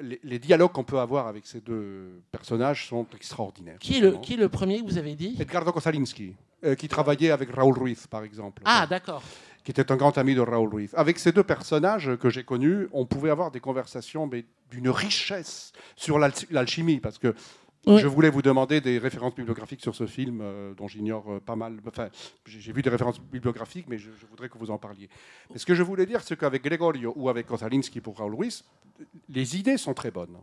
les, 0.00 0.20
les 0.22 0.38
dialogues 0.38 0.72
qu'on 0.72 0.84
peut 0.84 0.98
avoir 0.98 1.26
avec 1.26 1.46
ces 1.46 1.60
deux 1.60 2.20
personnages 2.32 2.88
sont 2.88 3.06
extraordinaires. 3.14 3.78
qui 3.78 3.96
est, 3.96 4.00
le, 4.00 4.08
vraiment. 4.08 4.20
qui 4.22 4.34
est 4.34 4.36
le 4.36 4.48
premier 4.48 4.80
que 4.80 4.84
vous 4.86 4.98
avez 4.98 5.14
dit? 5.14 5.36
Edgardo 5.40 5.72
Kosalinski, 5.72 6.34
euh, 6.64 6.74
qui 6.74 6.88
travaillait 6.88 7.30
avec 7.30 7.50
Raoul 7.50 7.78
Ruiz, 7.78 8.06
par 8.06 8.22
exemple. 8.24 8.62
Ah, 8.64 8.86
d'accord. 8.88 9.22
qui 9.64 9.70
était 9.70 9.90
un 9.92 9.96
grand 9.96 10.16
ami 10.18 10.34
de 10.34 10.40
Raoul 10.40 10.68
Ruiz. 10.74 10.90
Avec 10.94 11.18
ces 11.18 11.32
deux 11.32 11.44
personnages 11.44 12.16
que 12.16 12.28
j'ai 12.30 12.44
connus, 12.44 12.88
on 12.92 13.06
pouvait 13.06 13.30
avoir 13.30 13.50
des 13.50 13.60
conversations 13.60 14.26
mais 14.26 14.44
d'une 14.70 14.88
richesse 14.90 15.72
sur 15.96 16.18
l'al- 16.18 16.32
l'alchimie, 16.50 17.00
parce 17.00 17.18
que 17.18 17.34
Je 17.86 18.06
voulais 18.06 18.30
vous 18.30 18.42
demander 18.42 18.80
des 18.80 18.98
références 18.98 19.34
bibliographiques 19.34 19.80
sur 19.80 19.94
ce 19.94 20.06
film, 20.06 20.40
euh, 20.42 20.74
dont 20.74 20.86
j'ignore 20.86 21.32
euh, 21.32 21.40
pas 21.40 21.56
mal. 21.56 21.78
Enfin, 21.86 22.08
j'ai 22.46 22.72
vu 22.72 22.82
des 22.82 22.90
références 22.90 23.20
bibliographiques, 23.20 23.86
mais 23.88 23.96
je, 23.98 24.10
voudrais 24.28 24.48
que 24.48 24.58
vous 24.58 24.70
en 24.70 24.78
parliez. 24.78 25.08
Ce 25.56 25.64
que 25.64 25.74
je 25.74 25.82
voulais 25.82 26.04
dire, 26.06 26.20
c'est 26.22 26.38
qu'avec 26.38 26.62
Gregorio 26.62 27.14
ou 27.16 27.28
avec 27.30 27.46
Kosalinski 27.46 28.00
pour 28.00 28.18
Raoul 28.18 28.34
Ruiz, 28.34 28.64
les 29.30 29.56
idées 29.56 29.78
sont 29.78 29.94
très 29.94 30.10
bonnes, 30.10 30.36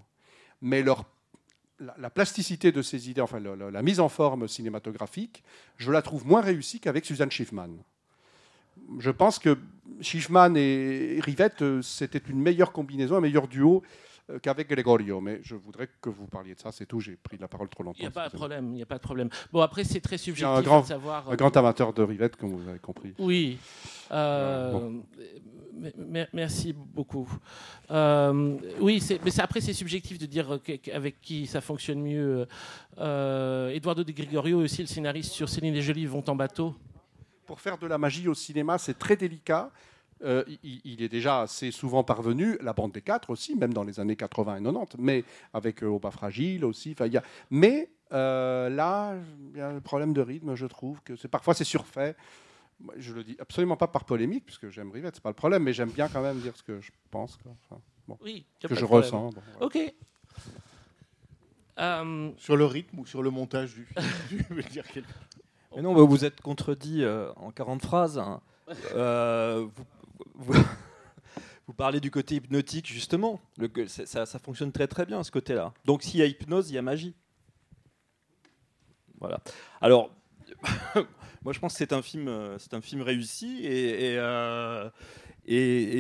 mais 0.61 0.81
leur 0.81 1.05
la, 1.79 1.93
la 1.99 2.09
plasticité 2.09 2.71
de 2.71 2.81
ces 2.81 3.07
idées, 3.11 3.21
enfin 3.21 3.39
le- 3.39 3.69
la 3.69 3.81
mise 3.83 3.99
en 3.99 4.09
forme 4.09 4.47
cinématographique, 4.47 5.43
je 5.77 5.91
la 5.91 6.01
trouve 6.01 6.25
moins 6.25 6.41
réussie 6.41 6.79
qu'avec 6.79 7.05
Suzanne 7.05 7.29
Schiffman. 7.29 7.69
Je 8.97 9.11
pense 9.11 9.37
que 9.37 9.59
Schiffman 10.01 10.55
et 10.55 11.19
Rivette, 11.21 11.61
euh, 11.61 11.81
c'était 11.83 12.21
une 12.29 12.41
meilleure 12.41 12.71
combinaison, 12.71 13.17
un 13.17 13.21
meilleur 13.21 13.47
duo 13.47 13.83
qu'avec 14.41 14.69
Gregorio. 14.69 15.21
Mais 15.21 15.39
je 15.43 15.55
voudrais 15.55 15.89
que 16.01 16.09
vous 16.09 16.27
parliez 16.27 16.53
de 16.55 16.59
ça, 16.59 16.71
c'est 16.71 16.85
tout. 16.85 16.99
J'ai 16.99 17.15
pris 17.15 17.37
la 17.37 17.47
parole 17.47 17.69
trop 17.69 17.83
longtemps. 17.83 17.97
Il 17.99 18.03
n'y 18.03 18.07
a 18.07 18.11
pas 18.11 18.29
de 18.29 18.33
problème. 18.33 18.73
Il 18.75 18.81
a 18.81 18.85
pas 18.85 18.97
de 18.97 19.01
problème. 19.03 19.29
Bon, 19.51 19.61
après, 19.61 19.83
c'est 19.83 20.01
très 20.01 20.17
subjectif 20.17 20.57
un 20.57 20.61
grand- 20.61 20.81
de 20.81 20.85
savoir. 20.87 21.29
Un 21.29 21.35
grand 21.35 21.55
amateur 21.57 21.93
de 21.93 22.01
Rivette, 22.03 22.35
comme 22.35 22.51
vous 22.55 22.67
avez 22.69 22.79
compris. 22.79 23.13
Oui. 23.19 23.57
Euh, 24.11 24.71
Bon. 24.71 25.03
me- 25.73 25.91
me- 25.97 26.27
Merci 26.33 26.73
beaucoup. 26.73 27.29
Euh, 27.91 28.57
oui, 28.79 29.01
mais 29.23 29.39
après, 29.39 29.61
c'est 29.61 29.73
subjectif 29.73 30.17
de 30.17 30.25
dire 30.25 30.59
avec 30.93 31.21
qui 31.21 31.45
ça 31.47 31.61
fonctionne 31.61 32.01
mieux. 32.01 32.47
Euh, 32.97 33.69
Eduardo 33.69 34.03
de 34.03 34.11
Gregorio, 34.11 34.59
aussi 34.61 34.81
le 34.81 34.87
scénariste 34.87 35.31
sur 35.33 35.47
Céline 35.49 35.75
et 35.75 35.81
Jolie, 35.81 36.05
vont 36.05 36.23
en 36.27 36.35
bateau. 36.35 36.75
Pour 37.45 37.61
faire 37.61 37.77
de 37.77 37.87
la 37.87 37.97
magie 37.97 38.27
au 38.27 38.33
cinéma, 38.33 38.77
c'est 38.77 38.97
très 38.97 39.15
délicat. 39.15 39.71
Euh, 40.23 40.43
il, 40.63 40.81
il 40.83 41.01
est 41.03 41.09
déjà 41.09 41.41
assez 41.41 41.69
souvent 41.71 42.03
parvenu, 42.03 42.57
la 42.61 42.73
bande 42.73 42.91
des 42.91 43.01
quatre 43.01 43.29
aussi, 43.29 43.55
même 43.55 43.73
dans 43.73 43.83
les 43.83 43.99
années 43.99 44.15
80 44.15 44.55
et 44.57 44.63
90, 44.63 44.95
mais 44.97 45.23
avec 45.53 45.83
euh, 45.83 45.87
Au 45.87 45.99
bas 45.99 46.09
fragile 46.11 46.65
aussi. 46.65 46.95
Y 46.99 47.17
a... 47.17 47.23
Mais 47.51 47.89
euh, 48.13 48.69
là, 48.69 49.15
il 49.53 49.57
y 49.57 49.61
a 49.61 49.69
un 49.69 49.79
problème 49.79 50.13
de 50.13 50.21
rythme, 50.21 50.55
je 50.55 50.65
trouve 50.65 51.01
que 51.03 51.15
c'est 51.15 51.27
parfois 51.27 51.53
c'est 51.53 51.63
surfait. 51.63 52.15
Je 52.97 53.13
le 53.13 53.23
dis 53.23 53.35
absolument 53.39 53.75
pas 53.77 53.87
par 53.87 54.05
polémique, 54.05 54.45
puisque 54.45 54.69
j'aime 54.69 54.91
Rivette, 54.91 55.15
c'est 55.15 55.23
pas 55.23 55.29
le 55.29 55.35
problème, 55.35 55.63
mais 55.63 55.73
j'aime 55.73 55.89
bien 55.91 56.07
quand 56.07 56.21
même 56.21 56.39
dire 56.39 56.55
ce 56.55 56.63
que 56.63 56.79
je 56.81 56.91
pense, 57.11 57.37
quoi. 57.37 57.51
Enfin, 57.69 57.81
bon, 58.07 58.17
Oui, 58.23 58.45
ce 58.61 58.67
que 58.67 58.75
je 58.75 58.85
problème. 58.85 59.03
ressens. 59.05 59.29
bon, 59.29 59.41
voilà. 59.59 59.65
Ok. 59.65 59.93
Euh, 61.79 62.31
Sur 62.37 62.57
le 62.57 62.65
rythme 62.65 62.99
ou 62.99 63.05
sur 63.05 63.21
le 63.21 63.29
montage 63.29 63.75
du 63.75 63.85
film 63.85 64.05
Tu 64.29 64.37
veux 64.53 64.63
dire 64.63 64.87
quelque- 64.87 65.07
Mais 65.75 65.81
non, 65.83 65.93
bah, 65.93 66.01
vous 66.01 66.25
êtes 66.25 66.41
contredit 66.41 67.03
euh, 67.03 67.31
en 67.35 67.51
40 67.51 67.83
phrases. 67.83 68.17
hein. 68.17 68.41
Euh, 68.95 69.65
vous, 69.75 69.83
vous- 70.35 70.53
parlez 71.73 71.99
du 71.99 72.11
côté 72.11 72.35
hypnotique, 72.35 72.87
justement. 72.87 73.41
Ça, 73.87 74.25
fonctionne 74.39 74.71
très 74.71 74.87
très 74.87 75.05
bien, 75.05 75.23
ce 75.23 75.31
côté-là. 75.31 75.73
Donc 75.85 76.03
s'il 76.03 76.19
y 76.19 76.23
a 76.23 76.25
hypnose, 76.25 76.69
il 76.69 76.75
y 76.75 76.77
a 76.77 76.81
magie. 76.81 77.15
Voilà. 79.19 79.39
Alors, 79.81 80.11
moi 81.43 81.53
je 81.53 81.59
pense 81.59 81.73
que 81.73 81.77
c'est 81.79 81.93
un 81.93 82.01
film, 82.01 82.27
euh, 82.27 82.57
un 82.75 82.81
film 82.81 83.01
réussi 83.01 83.65
et, 83.65 84.15
euh, 84.17 84.89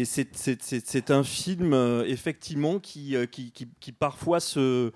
c'est- 0.05 1.11
un 1.11 1.23
film 1.23 1.73
euh, 1.73 2.03
effectivement 2.05 2.79
qui, 2.79 3.15
qui, 3.31 3.51
qui- 3.51 3.69
qui 3.79 3.91
parfois 3.91 4.39
se, 4.39 4.91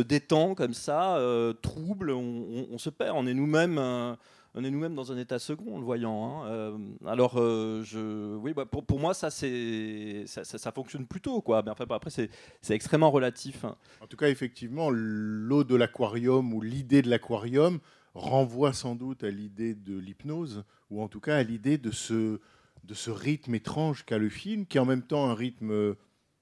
détend 0.00 0.54
comme 0.54 0.74
ça, 0.74 1.18
trouble, 1.62 2.10
on, 2.10 2.66
se 2.78 2.90
perd, 2.90 3.16
on 3.16 3.26
est 3.26 3.34
nous-mêmes. 3.34 4.16
On 4.54 4.64
est 4.64 4.70
nous-mêmes 4.70 4.94
dans 4.94 5.12
un 5.12 5.18
état 5.18 5.38
second 5.38 5.76
en 5.76 5.78
le 5.78 5.84
voyant. 5.84 6.42
hein. 6.42 6.46
Euh, 6.48 6.78
alors, 7.06 7.34
euh, 7.36 8.36
oui, 8.36 8.52
bah, 8.52 8.66
pour, 8.66 8.98
moi, 9.00 9.14
ça, 9.14 9.30
ça, 9.30 10.72
fonctionne 10.72 11.06
plutôt. 11.06 11.40
Quoi. 11.40 11.62
Mais 11.64 11.70
après, 11.70 12.10
c'est, 12.10 12.30
c'est 12.60 12.74
extrêmement 12.74 13.10
relatif. 13.10 13.64
hein. 13.64 13.76
En 14.00 14.06
tout 14.06 14.16
cas, 14.16 14.28
effectivement, 14.28 14.90
l'eau 14.90 15.64
de 15.64 15.74
l'aquarium 15.74 16.52
ou 16.52 16.60
l'idée 16.60 17.00
de 17.02 17.08
l'aquarium 17.08 17.78
renvoie 18.14 18.74
sans 18.74 18.94
doute 18.94 19.24
à 19.24 19.30
l'idée 19.30 19.74
de 19.74 19.96
l'hypnose, 19.98 20.64
ou 20.90 21.00
en 21.02 21.08
tout 21.08 21.20
cas 21.20 21.36
à 21.36 21.42
l'idée 21.42 21.78
de 21.78 21.90
ce, 21.90 22.40
de 22.84 22.94
ce 22.94 23.10
rythme 23.10 23.54
étrange 23.54 24.04
qu'a 24.04 24.18
le 24.18 24.28
film, 24.28 24.66
qui 24.66 24.76
est 24.76 24.80
en 24.80 24.86
même 24.86 25.02
temps 25.02 25.30
un 25.30 25.34
rythme, 25.34 25.70
euh, 25.70 25.94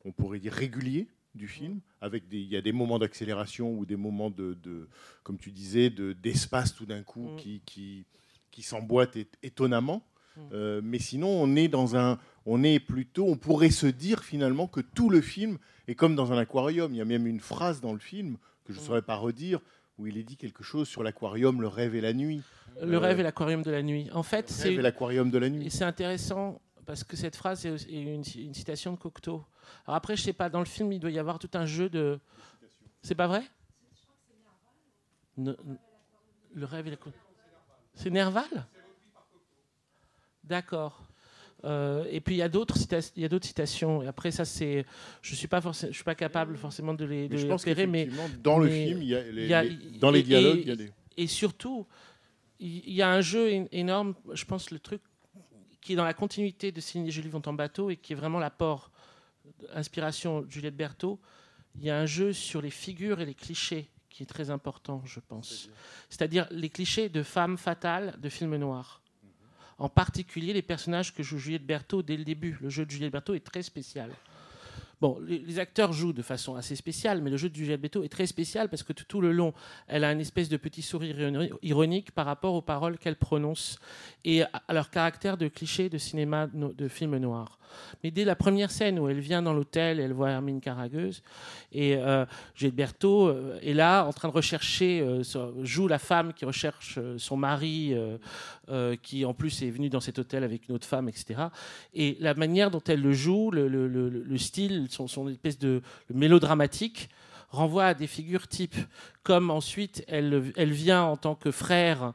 on 0.05 0.11
pourrait 0.11 0.41
dire, 0.41 0.53
régulier 0.53 1.09
du 1.35 1.47
film. 1.49 1.81
Avec 2.01 2.29
des, 2.29 2.39
il 2.39 2.49
y 2.49 2.57
a 2.57 2.61
des 2.63 2.73
moments 2.73 2.99
d'accélération 2.99 3.73
ou 3.73 3.87
des 3.87 3.97
moments 3.97 4.31
de, 4.31 4.55
de 4.63 4.89
comme 5.23 5.39
tu 5.39 5.51
disais, 5.53 5.91
de, 5.91 6.13
d'espace 6.13 6.75
tout 6.75 6.87
d'un 6.87 7.03
coup 7.03 7.29
Mm. 7.31 7.37
qui, 7.37 7.63
qui, 7.65 8.05
qui 8.51 8.63
s'emboîtent 8.63 9.17
étonnamment. 9.43 10.03
Mm. 10.37 10.41
Euh, 10.53 10.81
mais 10.83 10.99
sinon, 10.99 11.29
on 11.29 11.55
est 11.57 11.69
dans 11.69 11.97
un, 11.97 12.19
on 12.47 12.63
est 12.65 12.81
plutôt, 12.81 13.27
on 13.29 13.37
pourrait 13.37 13.71
se 13.71 13.87
dire 13.87 14.25
finalement 14.25 14.67
que 14.67 14.81
tout 14.81 15.09
le 15.11 15.21
film 15.21 15.59
est 15.89 15.95
comme 15.95 16.15
dans 16.17 16.33
un 16.33 16.39
aquarium. 16.39 16.93
Il 16.95 16.99
y 16.99 17.01
a 17.01 17.05
même 17.05 17.27
une 17.27 17.41
phrase 17.41 17.81
dans 17.81 17.93
le 17.93 17.99
film 18.01 18.37
que 18.65 18.73
je 18.73 18.79
ne 18.79 18.83
Mm. 18.83 18.87
saurais 18.87 19.03
pas 19.03 19.17
redire 19.17 19.61
où 19.99 20.07
il 20.07 20.17
est 20.17 20.23
dit 20.23 20.37
quelque 20.39 20.63
chose 20.65 20.89
sur 20.89 21.03
l'aquarium, 21.03 21.61
le 21.61 21.69
rêve 21.69 21.95
et 21.95 22.01
la 22.01 22.15
nuit. 22.15 22.43
le 22.83 22.95
Euh, 22.95 22.99
rêve 22.99 23.21
et 23.21 23.23
l'aquarium 23.23 23.63
de 23.63 23.71
la 23.71 23.83
nuit. 23.83 24.09
En 24.15 24.23
fait, 24.23 24.49
Le 24.49 24.55
c'est 24.55 24.69
rêve 24.71 24.79
et 24.79 24.83
l'aquarium 24.83 25.31
de 25.31 25.39
la 25.39 25.47
Et 25.47 25.51
nuit. 25.51 25.71
c'est 25.71 25.85
intéressant 25.85 26.61
parce 26.87 27.05
que 27.05 27.17
cette 27.17 27.37
phrase 27.37 27.65
est 27.67 27.87
une, 27.91 28.23
une 28.37 28.55
citation 28.55 28.93
de 28.93 28.99
Cocteau. 28.99 29.45
Alors 29.87 29.97
après, 29.97 30.17
je 30.17 30.23
sais 30.23 30.33
pas, 30.33 30.49
dans 30.49 30.59
le 30.61 30.65
film, 30.65 30.93
il 30.93 31.01
doit 31.01 31.11
y 31.11 31.19
avoir 31.19 31.39
tout 31.39 31.51
un 31.55 31.67
jeu 31.67 31.89
de. 31.89 32.19
C'est 33.03 33.15
pas 33.15 33.27
vrai? 33.27 33.43
Ne- 35.37 35.57
Le 36.55 36.65
rêve 36.67 36.87
et 36.89 36.91
la. 36.91 36.97
C'est 37.95 38.11
Nerval? 38.11 38.67
D'accord. 40.45 41.07
Euh, 41.65 42.07
et 42.11 42.21
puis 42.23 42.37
il 42.37 42.39
y 42.39 42.43
a 42.43 42.49
d'autres 42.49 42.79
cita- 42.79 43.13
il 43.17 43.23
y 43.23 43.25
a 43.25 43.29
d'autres 43.29 43.47
citations. 43.47 44.03
Et 44.03 44.07
après 44.07 44.31
ça 44.31 44.47
c'est, 44.47 44.87
je 45.21 45.35
suis 45.35 45.47
pas 45.49 45.61
forcément, 45.61 45.93
je 45.93 45.97
suis 45.97 46.05
pas 46.05 46.15
capable 46.15 46.57
forcément 46.57 46.95
de 46.95 47.05
les, 47.05 47.29
de 47.29 47.35
Mais 47.35 47.39
je 47.39 47.43
les 47.45 47.49
pense 47.51 47.61
repérer, 47.63 47.87
mais 47.87 48.07
qu'effectivement, 48.07 48.39
dans 48.43 48.59
le 48.59 48.67
mais 48.69 48.87
film, 48.87 49.03
il 49.03 49.09
y 49.09 49.15
a 49.15 49.23
les- 49.23 49.47
y 49.47 49.53
a- 49.55 49.63
les- 49.65 49.77
dans 49.99 50.11
les 50.11 50.23
dialogues, 50.23 50.57
et- 50.59 50.63
il 50.63 50.69
y 50.69 50.73
a 50.73 50.77
des. 50.77 50.91
et 51.19 51.27
surtout, 51.27 51.87
il 52.59 52.91
y 52.95 53.03
a 53.03 53.11
un 53.11 53.21
jeu 53.21 53.67
énorme, 53.73 54.15
je 54.33 54.45
pense, 54.47 54.71
le 54.71 54.79
truc 54.79 55.03
qui 55.81 55.95
est 55.95 55.97
dans 55.97 56.05
la 56.05 56.15
continuité 56.15 56.73
de 56.73 56.81
Céline 56.81 57.09
et 57.09 57.11
Julie 57.11 57.29
vont 57.29 57.43
en 57.47 57.53
bateau 57.53 57.91
et 57.91 57.97
qui 57.97 58.13
est 58.13 58.17
vraiment 58.17 58.39
l'apport, 58.39 58.91
inspiration 59.75 60.45
Juliette 60.49 60.77
Berthaud. 60.77 61.19
Il 61.77 61.85
y 61.85 61.91
a 61.91 61.99
un 61.99 62.07
jeu 62.07 62.33
sur 62.33 62.61
les 62.61 62.71
figures 62.71 63.21
et 63.21 63.27
les 63.27 63.35
clichés 63.35 63.89
qui 64.09 64.23
est 64.23 64.27
très 64.27 64.51
important, 64.51 65.03
je 65.05 65.21
pense. 65.21 65.71
C'est-à-dire 66.09 66.47
les 66.51 66.69
clichés 66.69 67.09
de 67.09 67.23
femmes 67.23 67.57
fatales 67.57 68.17
de 68.21 68.29
films 68.29 68.57
noirs. 68.57 69.01
En 69.79 69.89
particulier 69.89 70.53
les 70.53 70.63
personnages 70.63 71.15
que 71.15 71.23
joue 71.23 71.39
Juliette 71.39 71.65
Berthaud 71.65 72.03
dès 72.03 72.17
le 72.17 72.25
début. 72.25 72.59
Le 72.61 72.69
jeu 72.69 72.85
de 72.85 72.91
Juliette 72.91 73.13
Berthaud 73.13 73.35
est 73.35 73.45
très 73.45 73.63
spécial. 73.63 74.11
Bon, 75.01 75.19
les, 75.27 75.59
acteurs 75.59 75.93
jouent 75.93 76.13
de 76.13 76.23
façon 76.23 76.57
assez 76.57 76.77
spéciale, 76.77 77.23
mais 77.23 77.31
le 77.31 77.39
jeu 77.39 77.49
de 77.49 77.55
Juliette 77.55 77.81
Berthaud 77.81 78.03
est 78.03 78.09
très 78.11 78.27
spécial 78.27 78.69
parce 78.69 78.83
que 78.83 78.93
tout, 78.93 79.21
le 79.23 79.33
long, 79.33 79.55
elle 79.89 80.05
a 80.05 80.13
une 80.13 80.21
espèce 80.21 80.49
de 80.51 80.59
petit 80.59 80.83
sourire 80.83 81.17
ironi- 81.19 81.51
ironique 81.63 82.11
par 82.13 82.27
rapport 82.27 82.55
aux 82.55 82.61
paroles 82.63 82.99
qu'elle 82.99 83.17
prononce 83.17 83.79
et 84.25 84.43
à 84.43 84.73
leur 84.75 84.91
caractère 84.91 85.39
de 85.39 85.49
cliché 85.49 85.89
de 85.89 85.97
cinéma, 85.99 86.49
de 86.53 86.89
film 86.89 87.17
noir. 87.17 87.59
Mais 88.03 88.11
dès 88.11 88.25
la 88.25 88.35
première 88.37 88.71
scène 88.71 88.99
où 88.99 89.09
elle 89.09 89.21
vient 89.21 89.43
dans 89.43 89.53
l'hôtel, 89.53 90.01
elle 90.01 90.13
voit 90.13 90.31
Hermine 90.31 90.61
Caragueuse 90.61 91.23
et 91.73 91.97
euh, 91.97 92.25
Berthaud 92.61 93.29
euh, 93.29 93.59
est 93.63 93.75
là 93.75 94.05
en 94.05 94.13
train 94.13 94.29
de 94.29 94.33
rechercher, 94.35 95.01
euh, 95.01 95.23
joue 95.63 95.87
la 95.89 95.99
femme 95.99 96.33
qui 96.33 96.45
recherche 96.45 96.97
euh, 96.99 97.17
son 97.19 97.37
mari, 97.37 97.95
qui 99.03 99.25
en 99.25 99.35
plus 99.35 99.63
est 99.63 99.71
venu 99.71 99.89
dans 99.89 100.01
cet 100.01 100.19
hôtel 100.19 100.45
avec 100.45 100.69
une 100.69 100.75
autre 100.75 100.87
femme, 100.87 101.09
etc. 101.09 101.41
Et 101.95 102.17
la 102.21 102.35
manière 102.35 102.71
dont 102.71 102.83
elle 102.87 103.03
le 103.03 103.13
joue, 103.13 103.51
le- 103.51 103.67
le- 103.69 103.89
le 103.89 104.39
style, 104.39 104.87
son, 104.93 105.09
son 105.09 105.29
espèce 105.29 105.59
de 105.59 105.83
mélodramatique, 106.13 107.09
renvoie 107.51 107.87
à 107.87 107.95
des 107.95 108.07
figures 108.07 108.49
types. 108.49 108.77
Comme 109.23 109.51
ensuite, 109.51 110.05
elle, 110.09 110.53
elle 110.57 110.73
vient 110.73 111.03
en 111.03 111.17
tant 111.17 111.35
que 111.35 111.51
frère 111.51 112.13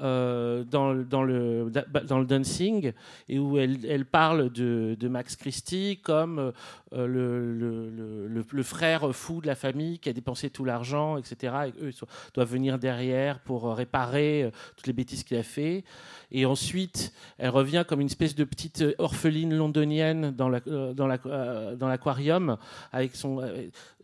euh, 0.00 0.64
dans, 0.64 0.94
dans, 0.94 1.22
le, 1.22 1.70
dans 2.06 2.18
le 2.18 2.24
dancing, 2.26 2.92
et 3.28 3.38
où 3.38 3.58
elle, 3.58 3.84
elle 3.86 4.04
parle 4.04 4.50
de, 4.52 4.96
de 4.98 5.08
Max 5.08 5.36
Christie 5.36 5.98
comme 6.02 6.52
euh, 6.92 7.06
le, 7.06 7.52
le- 7.54 8.44
le- 8.52 8.62
frère 8.62 9.14
fou 9.14 9.40
de 9.40 9.46
la 9.46 9.54
famille 9.54 9.98
qui 9.98 10.08
a 10.08 10.12
dépensé 10.12 10.50
tout 10.50 10.64
l'argent, 10.64 11.16
etc. 11.16 11.54
Et 11.68 11.84
eux 11.84 11.90
ils 11.90 12.06
doivent 12.34 12.50
venir 12.50 12.78
derrière 12.78 13.40
pour 13.40 13.66
euh, 13.66 13.74
réparer 13.74 14.44
euh, 14.44 14.50
toutes 14.76 14.86
les 14.86 14.92
bêtises 14.92 15.24
qu'il 15.24 15.36
a 15.36 15.42
fait. 15.42 15.84
Et 16.30 16.44
ensuite, 16.44 17.12
elle 17.38 17.50
revient 17.50 17.84
comme 17.88 18.00
une 18.00 18.06
espèce 18.08 18.34
de 18.34 18.44
petite 18.44 18.84
orpheline 18.98 19.54
londonienne 19.54 20.30
dans 20.32 20.48
la- 20.48 20.60
dans 20.60 21.06
la- 21.06 21.74
dans 21.76 21.88
l'aquarium 21.88 22.56
avec 22.92 23.16
son. 23.16 23.40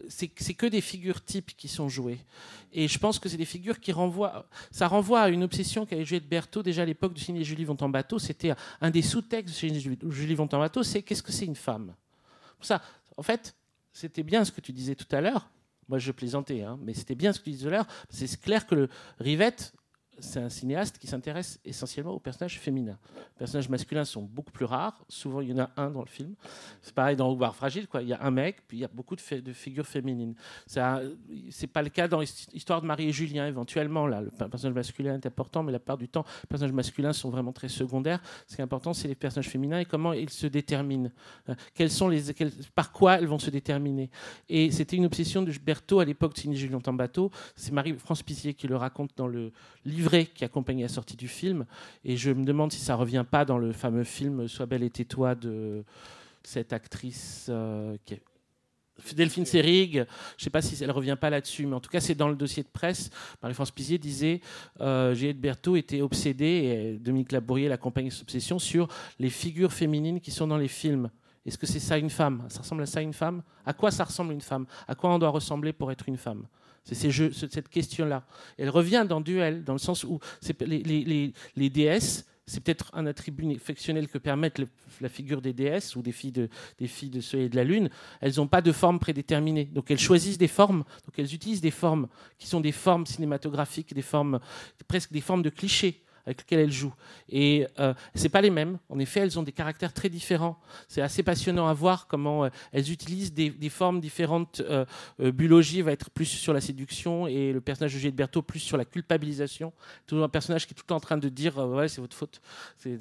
c'est 0.09 0.29
que 0.29 0.67
des 0.67 0.81
figures 0.81 1.23
types 1.25 1.53
qui 1.57 1.69
sont 1.69 1.89
jouées. 1.89 2.19
Et 2.77 2.89
je 2.89 2.99
pense 2.99 3.19
que 3.21 3.29
c'est 3.29 3.37
des 3.37 3.45
figures 3.45 3.79
qui 3.79 3.93
renvoient. 3.93 4.47
Ça 4.71 4.89
renvoie 4.89 5.21
à 5.21 5.29
une 5.29 5.45
obsession 5.45 5.84
qu'avait 5.87 6.05
Juliette 6.05 6.29
Berthaud 6.29 6.62
déjà 6.62 6.83
à 6.83 6.85
l'époque 6.85 7.14
de 7.14 7.33
et 7.37 7.44
Julie 7.44 7.64
vont 7.64 7.77
en 7.81 7.88
bateau. 7.88 8.18
C'était 8.18 8.55
un 8.81 8.90
des 8.90 9.03
sous-textes 9.03 9.62
de 9.62 9.79
Julie- 9.79 9.99
Julie 10.11 10.35
vont 10.35 10.49
en 10.53 10.59
bateau. 10.59 10.83
C'est 10.83 11.03
qu'est-ce 11.03 11.23
que 11.23 11.33
c'est 11.33 11.47
une 11.47 11.57
femme? 11.57 11.94
Ça, 12.61 12.81
en 13.16 13.23
fait, 13.23 13.55
c'était 13.92 14.23
bien 14.23 14.44
ce 14.44 14.53
que 14.53 14.61
tu 14.61 14.73
disais 14.73 14.94
tout 14.94 15.07
à 15.14 15.20
l'heure. 15.20 15.51
Moi, 15.88 15.99
je 15.99 16.12
plaisantais, 16.12 16.62
hein, 16.62 16.79
mais 16.83 16.94
c'était 16.94 17.14
bien 17.14 17.33
ce 17.33 17.40
que 17.40 17.44
tu 17.44 17.51
disais 17.51 17.64
tout 17.64 17.68
à 17.68 17.77
l'heure. 17.77 17.87
C'est 18.09 18.40
clair 18.40 18.66
que 18.66 18.75
le 18.75 18.88
Rivette, 19.20 19.75
c'est 20.18 20.40
un 20.40 20.48
cinéaste 20.48 20.98
qui 20.98 21.07
s'intéresse 21.07 21.61
essentiellement 21.64 22.12
aux 22.12 22.18
personnages 22.18 22.59
féminins. 22.59 22.98
Les 23.14 23.38
personnages 23.38 23.68
masculins 23.68 24.05
sont 24.05 24.22
beaucoup 24.22 24.53
plus 24.53 24.64
rares. 24.64 25.05
Souvent, 25.09 25.40
il 25.40 25.50
y 25.50 25.53
en 25.53 25.59
a 25.59 25.70
un 25.77 25.90
dans 25.90 26.00
le 26.00 26.09
film. 26.09 26.35
C'est 26.83 26.94
pareil 26.94 27.16
dans 27.16 27.35
Voir 27.35 27.55
Fragile, 27.55 27.88
quoi. 27.88 28.03
Il 28.03 28.09
y 28.09 28.12
a 28.12 28.22
un 28.22 28.31
mec, 28.31 28.62
puis 28.68 28.79
il 28.79 28.81
y 28.81 28.85
a 28.85 28.88
beaucoup 28.88 29.16
de, 29.16 29.20
figures 29.53 29.87
féminines. 29.87 30.35
Ça, 30.66 31.00
c'est 31.50 31.66
pas 31.66 31.83
le 31.83 31.88
cas 31.88 32.09
dans 32.09 32.20
l'histoire 32.20 32.81
de 32.81 32.87
Marie 32.87 33.09
et 33.09 33.12
Julien, 33.12 33.46
éventuellement. 33.46 34.07
Là, 34.07 34.20
le 34.20 34.31
pe- 34.31 34.48
personnage 34.48 34.74
masculin 34.74 35.14
est 35.14 35.27
important, 35.27 35.62
mais 35.62 35.72
la 35.72 35.79
plupart 35.79 35.98
du 35.98 36.09
temps, 36.09 36.24
les 36.42 36.48
personnages 36.48 36.72
masculins 36.72 37.12
sont 37.12 37.31
vraiment 37.31 37.53
très 37.53 37.68
secondaires. 37.68 38.20
Ce 38.46 38.55
qui 38.57 38.61
est 38.61 38.64
important, 38.64 38.92
c'est 38.92 39.09
les 39.09 39.14
personnages 39.14 39.48
féminins 39.48 39.81
et 39.81 39.85
comment 39.85 40.12
ils 40.12 40.31
se 40.31 40.46
déterminent. 40.46 41.11
Euh, 41.48 41.55
Quels 41.74 41.90
sont 41.90 42.09
les, 42.09 42.22
par 42.74 42.92
quoi 42.92 43.18
elles 43.18 43.27
vont 43.27 43.38
se 43.38 43.50
déterminer. 43.50 44.11
Et 44.48 44.70
c'était 44.70 44.96
une 44.96 45.07
obsession 45.07 45.42
de 45.42 45.53
Berthaud 45.64 46.00
à 46.00 46.05
l'époque 46.05 46.35
de 46.35 46.40
Ciné 46.40 46.57
Julien 46.57 46.79
en 46.87 46.92
bateau. 46.92 47.31
C'est 47.57 47.72
Marie-France 47.72 48.22
Pizier 48.22 48.55
qui 48.55 48.68
le 48.68 48.77
raconte 48.77 49.11
dans 49.16 49.27
le 49.27 49.53
livret 50.05 50.27
qui 50.27 50.45
accompagne 50.45 50.83
la 50.83 50.88
sortie 50.88 51.17
du 51.17 51.29
film. 51.29 51.64
Et 52.05 52.17
je 52.17 52.31
me 52.31 52.45
demande 52.45 52.73
si 52.73 52.81
ça 52.81 52.95
revient 52.95 53.25
pas 53.29 53.45
dans 53.45 53.59
le 53.59 53.73
fameux 53.73 54.05
film 54.05 54.49
Sois 54.49 54.67
belle 54.67 54.83
et 54.83 54.90
tais-toi 54.90 55.35
de 55.35 55.83
cette 56.43 56.73
actrice 56.73 57.47
euh, 57.49 57.97
qui 58.05 58.14
est 58.14 58.23
Delphine 59.17 59.45
Seyrig, 59.45 60.05
je 60.38 60.45
sais 60.45 60.51
pas 60.51 60.62
si 60.62 60.83
elle 60.83 60.93
revient 60.93 61.17
pas 61.21 61.29
là-dessus, 61.29 61.67
mais 61.67 61.75
en 61.75 61.81
tout 61.81 61.90
cas 61.90 61.99
c'est 61.99 62.14
dans 62.14 62.29
le 62.29 62.37
dossier 62.37 62.62
de 62.62 62.69
presse. 62.69 63.11
Marie-France 63.43 63.73
Pizier 63.73 63.99
disait 63.99 64.40
euh, 64.81 65.14
Juliette 65.14 65.40
Berthaud 65.40 65.75
était 65.75 66.01
obsédée, 66.01 66.93
et 66.95 66.99
Dominique 66.99 67.33
Labourier 67.33 67.69
l'accompagne 67.69 68.09
cette 68.11 68.23
obsession 68.23 68.61
sur 68.61 68.87
les 69.19 69.31
figures 69.31 69.73
féminines 69.73 70.21
qui 70.21 70.31
sont 70.31 70.47
dans 70.47 70.59
les 70.59 70.69
films. 70.69 71.11
Est-ce 71.45 71.59
que 71.59 71.67
c'est 71.67 71.81
ça 71.81 71.99
une 71.99 72.09
femme? 72.09 72.45
Ça 72.49 72.61
ressemble 72.61 72.83
à 72.83 72.87
ça 72.87 73.03
une 73.03 73.12
femme? 73.12 73.43
À 73.67 73.73
quoi 73.73 73.90
ça 73.90 74.05
ressemble 74.05 74.33
une 74.33 74.40
femme? 74.40 74.64
À 74.87 74.95
quoi 74.95 75.12
on 75.12 75.19
doit 75.19 75.31
ressembler 75.31 75.73
pour 75.73 75.90
être 75.90 76.09
une 76.09 76.17
femme? 76.17 76.47
C'est 76.85 77.11
cette 77.11 77.68
question-là. 77.68 78.27
Elle 78.59 78.70
revient 78.70 79.07
dans 79.09 79.20
Duel, 79.20 79.64
dans 79.64 79.73
le 79.73 79.79
sens 79.79 80.05
où 80.05 80.20
les, 80.61 81.70
déesses, 81.70 82.27
c'est 82.47 82.62
peut-être 82.62 82.90
un 82.92 83.07
attribut 83.07 83.59
fictionnel 83.59 84.07
que 84.07 84.18
permettent 84.18 84.61
la 85.01 85.09
figure 85.09 85.40
des 85.40 85.55
déesses 85.55 85.97
ou 85.97 86.03
des 86.03 86.12
filles 86.12 86.33
de, 86.33 86.51
des 86.79 86.87
filles 86.87 87.09
de 87.09 87.23
Soleil 87.23 87.47
et 87.47 87.49
de 87.49 87.57
la 87.57 87.64
Lune. 87.64 87.88
Elles 88.20 88.35
n'ont 88.37 88.47
pas 88.47 88.61
de 88.61 88.70
forme 88.70 88.99
prédéterminée. 88.99 89.64
Donc 89.64 89.90
elles 89.90 89.99
choisissent 89.99 90.38
des 90.38 90.49
formes, 90.49 90.85
donc 91.07 91.18
elles 91.18 91.35
utilisent 91.35 91.62
des 91.62 91.70
formes 91.70 92.07
qui 92.38 92.47
sont 92.47 92.61
des 92.61 92.73
formes 92.73 93.07
cinématographiques, 93.07 93.94
des 93.94 94.03
formes, 94.03 94.38
presque 94.87 95.11
des 95.11 95.23
formes 95.23 95.42
de 95.42 95.51
clichés 95.51 96.04
avec 96.27 96.39
lesquelles 96.39 96.61
elles 96.61 96.73
jouent. 96.73 96.95
Et 97.29 97.67
euh, 97.79 97.95
c'est 98.15 98.29
pas 98.29 98.41
les 98.41 98.51
mêmes. 98.51 98.79
En 98.89 98.99
effet, 98.99 99.21
elles 99.21 99.39
ont 99.39 99.43
des 99.43 99.53
caractères 99.53 99.93
très 99.93 100.09
différents. 100.09 100.59
C'est 100.89 101.03
assez 101.03 101.23
passionnant 101.23 101.69
à 101.69 101.75
voir 101.75 102.07
comment 102.07 102.45
euh, 102.45 102.49
elles 102.73 102.91
utilisent 102.91 103.33
des, 103.33 103.69
formes 103.69 104.01
différentes. 104.01 104.61
Euh, 104.61 104.85
euh, 105.21 105.33
Bulogier 105.33 105.83
va 105.83 105.93
être 105.93 106.11
plus 106.11 106.27
sur 106.27 106.53
la 106.53 106.61
séduction 106.61 107.27
et 107.27 107.53
le 107.53 107.61
personnage 107.61 107.95
de 107.95 107.99
Juliette 107.99 108.17
Berthaud 108.17 108.43
plus 108.43 108.61
sur 108.61 108.77
la 108.77 108.85
culpabilisation. 108.85 109.73
Toujours 110.07 110.25
un 110.25 110.29
personnage 110.29 110.67
qui 110.67 110.73
est 110.73 110.77
tout 110.77 110.83
le 110.85 110.89
temps 110.89 110.97
en 110.97 111.01
train 111.01 111.19
de 111.19 111.29
dire 111.29 111.59
euh, 111.59 111.77
ouais, 111.77 111.89
c'est 111.89 112.01
votre 112.01 112.17
faute. 112.17 112.41
Si 112.79 112.97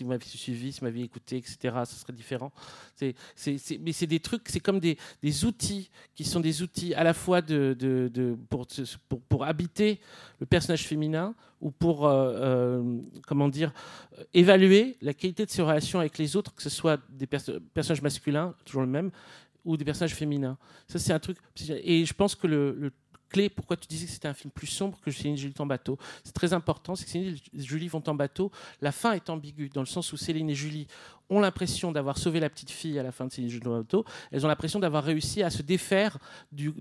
vous 0.00 0.08
m'aviez 0.08 0.28
suivi, 0.28 0.72
si 0.72 0.80
vous 0.80 0.86
m'aviez 0.86 1.04
écouté, 1.04 1.36
etc. 1.38 1.56
Ça 1.62 1.86
serait 1.86 2.12
différent. 2.12 2.52
Mais 3.00 3.92
c'est 3.92 4.06
des 4.06 4.20
trucs, 4.20 4.48
c'est 4.48 4.60
comme 4.60 4.80
des, 4.80 4.96
outils 5.44 5.90
qui 6.14 6.24
sont 6.24 6.40
des 6.40 6.62
outils 6.62 6.94
à 6.94 7.04
la 7.04 7.12
fois 7.12 7.40
pour 9.28 9.44
habiter 9.44 10.00
le 10.40 10.46
personnage 10.46 10.84
féminin 10.84 11.34
ou 11.60 11.70
pour 11.70 12.06
euh, 12.06 12.32
euh, 12.36 13.00
comment 13.26 13.48
dire 13.48 13.72
évaluer 14.34 14.96
la 15.00 15.14
qualité 15.14 15.46
de 15.46 15.50
ses 15.50 15.62
relations 15.62 16.00
avec 16.00 16.18
les 16.18 16.36
autres, 16.36 16.54
que 16.54 16.62
ce 16.62 16.70
soit 16.70 17.00
des 17.08 17.26
perso- 17.26 17.60
personnages 17.74 18.02
masculins, 18.02 18.54
toujours 18.64 18.82
le 18.82 18.88
même, 18.88 19.10
ou 19.64 19.76
des 19.76 19.84
personnages 19.84 20.14
féminins. 20.14 20.58
Ça, 20.88 20.98
c'est 20.98 21.12
un 21.12 21.18
truc. 21.18 21.38
Et 21.68 22.04
je 22.04 22.14
pense 22.14 22.34
que 22.34 22.46
le, 22.46 22.92
clé, 23.28 23.48
pourquoi 23.48 23.76
tu 23.76 23.88
disais 23.88 24.06
que 24.06 24.12
c'était 24.12 24.28
un 24.28 24.34
film 24.34 24.52
plus 24.52 24.68
sombre 24.68 25.00
que 25.00 25.10
Céline 25.10 25.34
et 25.34 25.36
Julie 25.36 25.54
en 25.58 25.66
bateau, 25.66 25.98
c'est 26.22 26.32
très 26.32 26.52
important, 26.52 26.94
c'est 26.94 27.04
que 27.04 27.10
Céline 27.10 27.36
et 27.52 27.60
Julie 27.60 27.88
vont 27.88 28.02
en 28.06 28.14
bateau, 28.14 28.52
la 28.80 28.92
fin 28.92 29.12
est 29.12 29.28
ambiguë, 29.28 29.68
dans 29.70 29.80
le 29.80 29.86
sens 29.86 30.12
où 30.12 30.16
Céline 30.16 30.48
et 30.48 30.54
Julie 30.54 30.86
ont 31.28 31.40
l'impression 31.40 31.90
d'avoir 31.90 32.18
sauvé 32.18 32.38
la 32.38 32.48
petite 32.48 32.70
fille 32.70 32.98
à 33.00 33.02
la 33.02 33.10
fin 33.10 33.26
de 33.26 33.32
Céline 33.32 33.50
et 33.50 33.52
Julie 33.52 33.66
en 33.66 33.78
bateau, 33.78 34.04
elles 34.30 34.44
ont 34.44 34.48
l'impression 34.48 34.78
d'avoir 34.78 35.02
réussi 35.02 35.42
à 35.42 35.50
se 35.50 35.62
défaire 35.62 36.18
du 36.52 36.72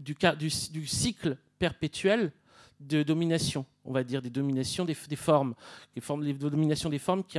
cycle 0.86 1.38
perpétuel 1.58 2.32
de 2.80 3.04
domination, 3.04 3.66
on 3.84 3.92
va 3.92 4.04
dire, 4.04 4.22
des 4.22 4.30
dominations 4.30 4.86
des, 4.86 4.96
des 5.08 5.16
formes, 5.16 5.56
des 5.94 6.02
formes, 6.02 6.24
les 6.24 6.34
dominations 6.34 6.90
des 6.90 7.00
formes 7.00 7.24
qui 7.24 7.38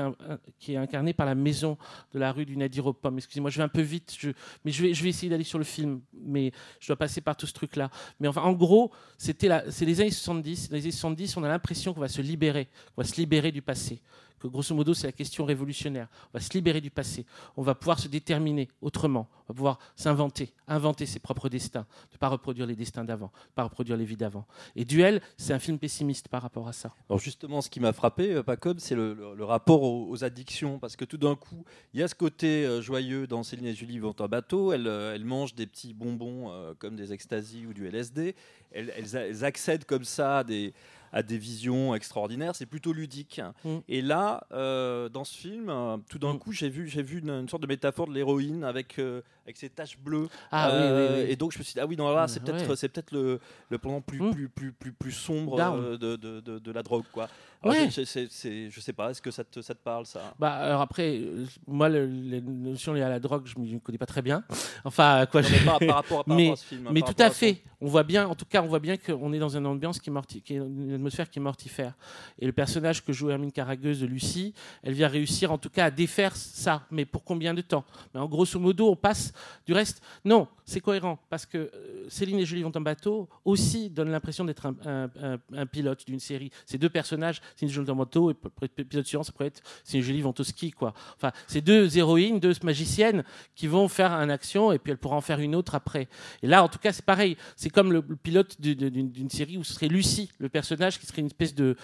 est, 0.72 0.77
incarnée 0.77 1.12
par 1.12 1.27
la 1.27 1.35
maison 1.35 1.77
de 2.12 2.18
la 2.18 2.33
rue 2.33 2.46
du 2.46 2.57
Nadir 2.57 2.87
aux 2.87 2.92
Pommes. 2.92 3.18
Excusez-moi, 3.18 3.51
je 3.51 3.59
vais 3.59 3.64
un 3.64 3.68
peu 3.68 3.83
vite, 3.83 4.14
je, 4.18 4.31
mais 4.64 4.72
je 4.72 4.83
vais, 4.83 5.09
essayer 5.09 5.29
d'aller 5.29 5.44
sur 5.44 5.59
le 5.59 5.64
film, 5.64 6.01
mais 6.12 6.53
je 6.81 6.87
dois 6.87 6.96
passer 6.96 7.20
par 7.20 7.37
tout 7.37 7.46
ce 7.46 7.53
truc-là. 7.53 7.90
Mais 8.20 8.29
enfin, 8.29 8.42
en 8.42 8.53
gros, 8.53 8.90
c'était 9.18 9.51
c'est 9.70 9.85
les 9.85 10.01
années 10.01 10.11
70. 10.11 10.70
Dans 10.70 10.77
les 10.77 10.83
années 10.83 10.90
70, 10.90 11.37
on 11.37 11.44
a 11.44 11.49
l'impression 11.49 11.92
qu'on 11.94 12.01
va 12.01 12.09
se 12.09 12.22
libérer, 12.22 12.66
qu'on 12.94 13.03
va 13.03 13.09
se 13.09 13.16
libérer 13.16 13.53
du 13.53 13.62
passé. 13.62 14.01
Que 14.40 14.49
grosso 14.49 14.75
modo, 14.75 14.94
c'est 14.94 15.07
la 15.07 15.12
question 15.12 15.44
révolutionnaire. 15.44 16.09
On 16.33 16.38
va 16.38 16.40
se 16.40 16.53
libérer 16.53 16.81
du 16.81 16.90
passé. 16.90 17.25
On 17.57 17.62
va 17.62 17.75
pouvoir 17.75 17.99
se 17.99 18.09
déterminer 18.09 18.68
autrement. 18.81 19.29
On 19.49 19.53
va 19.53 19.55
pouvoir 19.55 19.79
s'inventer, 19.94 20.53
inventer 20.66 21.07
ses 21.07 21.20
propres 21.20 21.49
destins, 21.49 21.87
ne 22.12 22.18
pas 22.18 22.29
reproduire 22.29 22.66
les 22.66 22.75
destins 22.75 23.05
d'avant, 23.05 23.31
ne 23.51 23.55
pas 23.55 23.62
reproduire 23.62 23.96
les 23.96 24.05
vies 24.05 24.16
d'avant. 24.16 24.44
Et 24.75 24.85
Duel, 24.85 25.22
c'est 25.37 25.53
un 25.53 25.59
film 25.59 25.79
pessimiste 25.79 26.29
par 26.29 26.42
rapport 26.42 26.66
à 26.66 26.72
ça. 26.72 26.92
Alors 27.09 27.20
justement, 27.20 27.61
ce 27.61 27.70
qui 27.70 27.79
m'a 27.79 27.92
frappé, 27.92 28.35
euh, 28.35 28.42
Pacob, 28.42 28.79
c'est 28.81 28.96
le, 28.96 29.37
rapport 29.44 29.83
aux, 29.83 30.25
addictions, 30.25 30.79
parce 30.79 30.96
que 30.96 31.05
tout 31.05 31.18
d'un 31.18 31.37
coup, 31.37 31.64
il 31.94 32.01
y 32.01 32.03
a 32.03 32.09
ce 32.09 32.14
côté 32.14 32.66
euh, 32.66 32.83
joyeux 32.83 33.27
dans 33.27 33.42
Céline 33.42 33.66
et 33.66 33.75
Julie 33.75 33.99
vont 33.99 34.14
en 34.18 34.29
bateau, 34.29 34.72
elles, 34.72 34.88
euh, 34.88 35.18
mangent 35.22 35.55
des 35.55 35.66
petits 35.66 35.92
bonbons 35.92 36.53
comme 36.79 36.94
des 36.94 37.12
ecstasy 37.12 37.66
ou 37.66 37.75
du 37.75 37.87
LSD, 37.88 38.37
elles, 38.70 38.92
elles 38.96 39.16
elles 39.16 39.44
accèdent 39.44 39.85
comme 39.85 40.05
ça 40.05 40.38
à 40.38 40.44
des, 40.44 40.72
à 41.16 41.22
des 41.22 41.38
visions 41.38 41.94
extraordinaires, 41.94 42.55
c'est 42.55 42.66
plutôt 42.66 42.92
ludique. 42.92 43.40
Mm. 43.64 43.76
Et 43.88 44.02
là, 44.02 44.46
euh, 44.52 45.09
dans 45.09 45.24
ce 45.24 45.35
film, 45.35 45.70
euh, 45.70 45.96
tout 46.11 46.18
d'un 46.18 46.35
Mm. 46.35 46.38
coup, 46.38 46.52
j'ai 46.52 46.68
vu, 46.68 46.88
j'ai 46.88 47.02
vu 47.02 47.20
une, 47.20 47.31
une 47.31 47.48
sorte 47.48 47.62
de 47.62 47.66
métaphore 47.66 48.07
de 48.07 48.12
l'héroïne 48.12 48.64
avec, 48.64 48.98
euh, 48.98 49.22
avec 49.46 49.57
ses 49.57 49.70
taches 49.70 49.96
bleues. 49.98 50.29
Ah 50.52 50.68
oui, 50.70 50.79
Euh, 50.79 51.14
oui, 51.16 51.22
oui. 51.24 51.31
Et 51.33 51.37
donc 51.37 51.52
je 51.52 51.59
me 51.59 51.64
suis 51.64 51.72
dit, 51.72 51.81
ah 51.81 51.87
oui, 51.87 51.96
non, 51.96 52.11
là, 52.14 52.29
c'est 52.29 52.40
Mm, 52.42 52.44
peut-être, 52.44 52.74
c'est 52.74 52.88
peut-être 52.90 53.12
le, 53.12 53.40
le 53.70 53.79
pendant 53.79 54.02
plus, 54.02 54.20
Mm. 54.20 54.31
plus, 54.35 54.48
plus, 54.50 54.72
plus, 54.72 54.92
plus 54.92 55.12
sombre 55.12 55.57
de, 55.96 56.16
de, 56.16 56.40
de, 56.40 56.59
de 56.59 56.70
la 56.72 56.83
drogue. 56.83 57.05
Quoi. 57.12 57.29
Alors, 57.62 57.77
Ouais. 57.77 57.90
je, 57.90 58.05
c'est- 58.05 58.31
c'est- 58.31 58.71
je 58.71 58.81
sais 58.81 58.92
pas, 58.92 59.11
est-ce 59.11 59.21
que 59.23 59.31
ça 59.31 59.42
te, 59.45 59.61
ça 59.61 59.75
te 59.75 59.83
parle 59.83 60.07
ça? 60.07 60.35
Bah, 60.38 60.53
alors 60.55 60.81
après, 60.81 61.19
euh, 61.19 61.45
moi, 61.66 61.88
le- 61.88 62.07
les 62.07 62.40
notions 62.40 62.92
liées 62.92 63.03
à 63.03 63.09
la 63.09 63.19
drogue, 63.21 63.47
je 63.47 63.59
ne 63.59 63.79
connais 63.79 63.99
pas 63.99 64.07
très 64.07 64.23
bien. 64.23 64.45
Enfin, 64.85 65.27
quoi, 65.31 65.42
Non, 65.42 65.49
je- 65.49 65.53
mais 65.55 65.64
par, 65.64 65.79
par 65.79 65.95
rapport, 65.97 66.25
par 66.25 66.37
Mais- 66.37 66.42
rapport 66.45 66.53
à 66.53 66.57
ce 66.57 66.64
film. 66.64 66.88
Mais 66.92 67.01
par 67.01 67.14
tout 67.14 67.23
à 67.23 67.31
fait. 67.31 67.62
On 67.81 67.88
voit 67.88 68.05
bien, 68.05 68.27
en 68.27 68.35
tout 68.35 68.47
cas, 68.47 68.62
on 68.62 68.66
voit 68.66 68.79
bien 68.79 68.97
qu'on 68.97 69.33
est 69.35 69.38
dans 69.38 69.55
une 69.55 69.66
ambiance 69.66 69.99
qui 70.01 70.09
est, 70.09 70.12
morti- 70.12 70.40
qui 70.40 70.55
est 70.55 70.57
une 70.57 70.95
atmosphère 70.95 71.29
qui 71.29 71.38
est 71.38 71.42
mortifère. 71.42 71.92
Et 72.38 72.47
le 72.47 72.53
personnage 72.53 73.05
que 73.05 73.12
joue 73.12 73.29
Hermine 73.29 73.53
Caragueuse 73.53 74.01
de 74.01 74.07
Lucie, 74.07 74.55
elle 74.83 74.95
vient 74.95 75.09
réussir 75.09 75.53
en 75.53 75.59
tout 75.59 75.69
cas 75.69 75.87
à 75.87 75.90
défaire 75.90 76.35
ça. 76.37 76.87
Mais 76.90 77.05
pour 77.05 77.23
combien 77.23 77.53
de 77.53 77.61
temps? 77.61 77.85
Mais 78.14 78.21
en 78.21 78.27
grosso 78.29 78.59
modo, 78.59 78.88
on 78.90 78.97
passe 78.97 79.33
du 79.66 79.75
reste. 79.75 80.01
Non, 80.25 80.49
c'est 80.64 80.81
cohérent 80.81 81.19
parce 81.29 81.45
que 81.45 81.59
euh, 81.59 82.07
Céline 82.09 82.38
et 82.38 82.47
Julie 82.47 82.62
vont 82.62 82.73
en 82.75 82.81
bateau 82.81 83.29
aussi 83.45 83.90
donne 83.90 84.11
l'impression 84.11 84.45
d'être 84.47 84.64
un, 84.66 84.75
un- 84.87 85.11
un- 85.23 85.38
un 85.55 85.66
pilote 85.66 86.07
d'une 86.07 86.21
série. 86.21 86.51
Ces 86.64 86.79
deux 86.79 86.88
personnages, 86.88 87.42
Vont 87.61 87.88
en 87.90 87.96
bateau 87.96 88.30
et 88.30 88.85
pilote 88.85 89.06
suivant, 89.06 89.22
ça 89.22 89.32
pourrait 89.32 89.48
être 89.48 89.62
et 89.96 90.02
Julie 90.02 90.20
vont 90.20 90.35
au 90.38 90.44
ski, 90.44 90.70
quoi. 90.70 90.94
Enfin, 91.16 91.32
c'est 91.46 91.61
deux 91.61 91.96
héroïnes, 91.96 92.38
deux 92.38 92.52
magiciennes 92.62 93.24
qui 93.54 93.66
vont 93.66 93.88
faire 93.88 94.12
une 94.12 94.30
action 94.30 94.72
et 94.72 94.78
puis 94.78 94.92
elle 94.92 94.98
pourra 94.98 95.16
en 95.16 95.20
faire 95.20 95.40
une 95.40 95.54
autre 95.54 95.74
après. 95.74 96.09
Et 96.42 96.46
là, 96.46 96.62
en 96.62 96.68
tout 96.68 96.78
cas, 96.78 96.92
c'est 96.92 97.04
pareil. 97.04 97.37
C'est 97.56 97.70
comme 97.70 97.92
le, 97.92 98.02
pilote 98.02 98.61
d'une 98.61 99.30
série 99.30 99.56
où 99.56 99.64
ce 99.64 99.74
serait 99.74 99.88
Lucie, 99.88 100.30
le 100.38 100.48
personnage 100.48 100.98
qui 100.98 101.06
serait 101.06 101.20
une 101.20 101.26
espèce 101.26 101.54
de, 101.54 101.76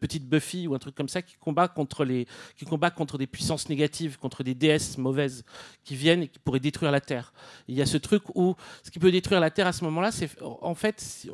petite 0.00 0.28
Buffy 0.28 0.66
ou 0.66 0.74
un 0.74 0.78
truc 0.78 0.94
comme 0.94 1.08
ça 1.08 1.22
qui 1.22 1.36
combat 1.36 1.68
contre 1.68 2.04
les, 2.04 2.26
qui 2.56 2.64
combat 2.64 2.90
contre 2.90 3.18
des 3.18 3.26
puissances 3.26 3.68
négatives, 3.68 4.18
contre 4.18 4.44
des 4.44 4.54
déesses 4.54 4.98
mauvaises 4.98 5.44
qui 5.84 5.96
viennent 5.96 6.22
et 6.22 6.28
qui 6.28 6.38
pourraient 6.38 6.60
détruire 6.60 6.92
la 6.92 7.00
Terre. 7.00 7.32
Il 7.68 7.74
y 7.74 7.82
a 7.82 7.86
ce 7.86 7.96
truc 7.96 8.22
où 8.34 8.54
ce 8.84 8.90
qui 8.90 8.98
peut 8.98 9.10
détruire 9.10 9.40
la 9.40 9.50
Terre 9.50 9.66
à 9.66 9.72
ce 9.72 9.84
moment-là, 9.84 10.12
c'est 10.12 10.30
en 10.42 10.74
fait, 10.74 11.26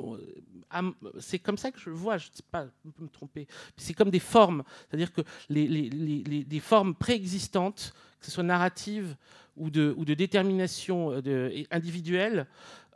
c'est 1.19 1.39
comme 1.39 1.59
ça 1.59 1.71
que 1.71 1.79
je 1.79 1.91
le 1.91 1.97
vois. 1.97 2.19
Je 2.19 2.29
ne 2.29 2.35
sais 2.35 2.43
pas, 2.51 2.67
je 2.85 2.91
peux 2.91 3.03
me 3.03 3.09
tromper. 3.09 3.47
C'est 3.77 3.95
comme 3.95 4.11
des 4.11 4.19
formes, 4.21 4.63
c'est-à-dire 4.89 5.13
que 5.13 5.23
les, 5.49 5.67
les- 5.69 6.61
formes 6.61 6.95
préexistantes, 6.95 7.93
que 8.21 8.27
ce 8.27 8.33
soit 8.33 8.43
narratives 8.43 9.15
ou 9.57 9.71
de, 9.71 9.95
ou 9.97 10.05
de 10.05 10.15
détermination 10.15 11.13
euh, 11.27 11.63
individuelle, 11.71 12.47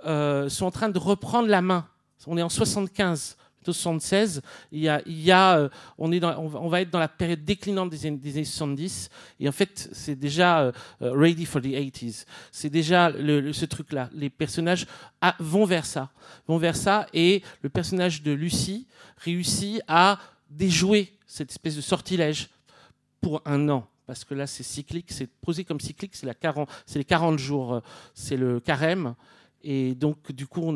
euh, 0.07 0.49
sont 0.49 0.67
en 0.67 0.71
train 0.71 0.89
de 0.89 0.99
reprendre 0.99 1.49
la 1.49 1.63
main. 1.63 1.87
On 2.27 2.37
est 2.37 2.43
en 2.43 2.49
75. 2.49 3.37
plutôt 3.59 3.73
76, 3.75 4.41
il 4.73 4.81
y 4.81 5.31
a, 5.31 5.59
euh, 5.59 5.69
on, 5.99 6.11
est 6.13 6.21
dans, 6.21 6.39
on, 6.39 6.69
va, 6.69 6.81
être 6.81 6.89
dans 6.91 6.99
la 6.99 7.09
période 7.09 7.45
déclinante 7.45 7.91
des, 7.91 8.07
années- 8.07 8.17
des 8.17 8.33
années 8.37 8.45
70, 8.45 9.11
et 9.39 9.49
en 9.49 9.53
fait, 9.53 9.91
c'est 9.93 10.17
déjà 10.17 10.73
ready 11.01 11.45
for 11.45 11.61
the 11.61 11.67
80s. 11.67 12.25
C'est 12.51 12.71
déjà 12.71 13.13
ce 13.13 13.65
truc-là. 13.67 14.09
Les 14.15 14.31
personnages 14.31 14.87
ah, 15.21 15.37
vont 15.39 15.67
vers 15.67 15.85
ça, 15.85 16.11
vont 16.49 16.57
vers 16.57 16.77
ça, 16.77 17.07
et 17.13 17.43
le 17.61 17.69
personnage 17.69 18.23
de 18.23 18.33
Lucie 18.33 18.87
réussit 19.19 19.83
à 19.87 20.19
déjouer 20.51 21.13
cette 21.27 21.51
espèce 21.51 21.77
de 21.77 21.81
sortilège 21.81 22.51
pour 23.21 23.41
un 23.45 23.69
an. 23.69 23.89
Parce 24.07 24.25
que 24.25 24.35
là, 24.35 24.47
c'est 24.47 24.65
cyclique, 24.65 25.13
c'est 25.13 25.29
posé 25.29 25.65
comme 25.65 25.79
cyclique, 25.79 26.17
c'est 26.17 26.27
la 26.27 26.35
40 26.35 26.69
c'est 26.85 26.99
les 26.99 27.05
40 27.05 27.39
jours, 27.39 27.75
euh, 27.75 27.81
c'est 28.13 28.37
le 28.37 28.59
carême. 28.59 29.15
Et 29.63 29.95
donc, 29.95 30.33
du 30.33 30.47
coup, 30.47 30.75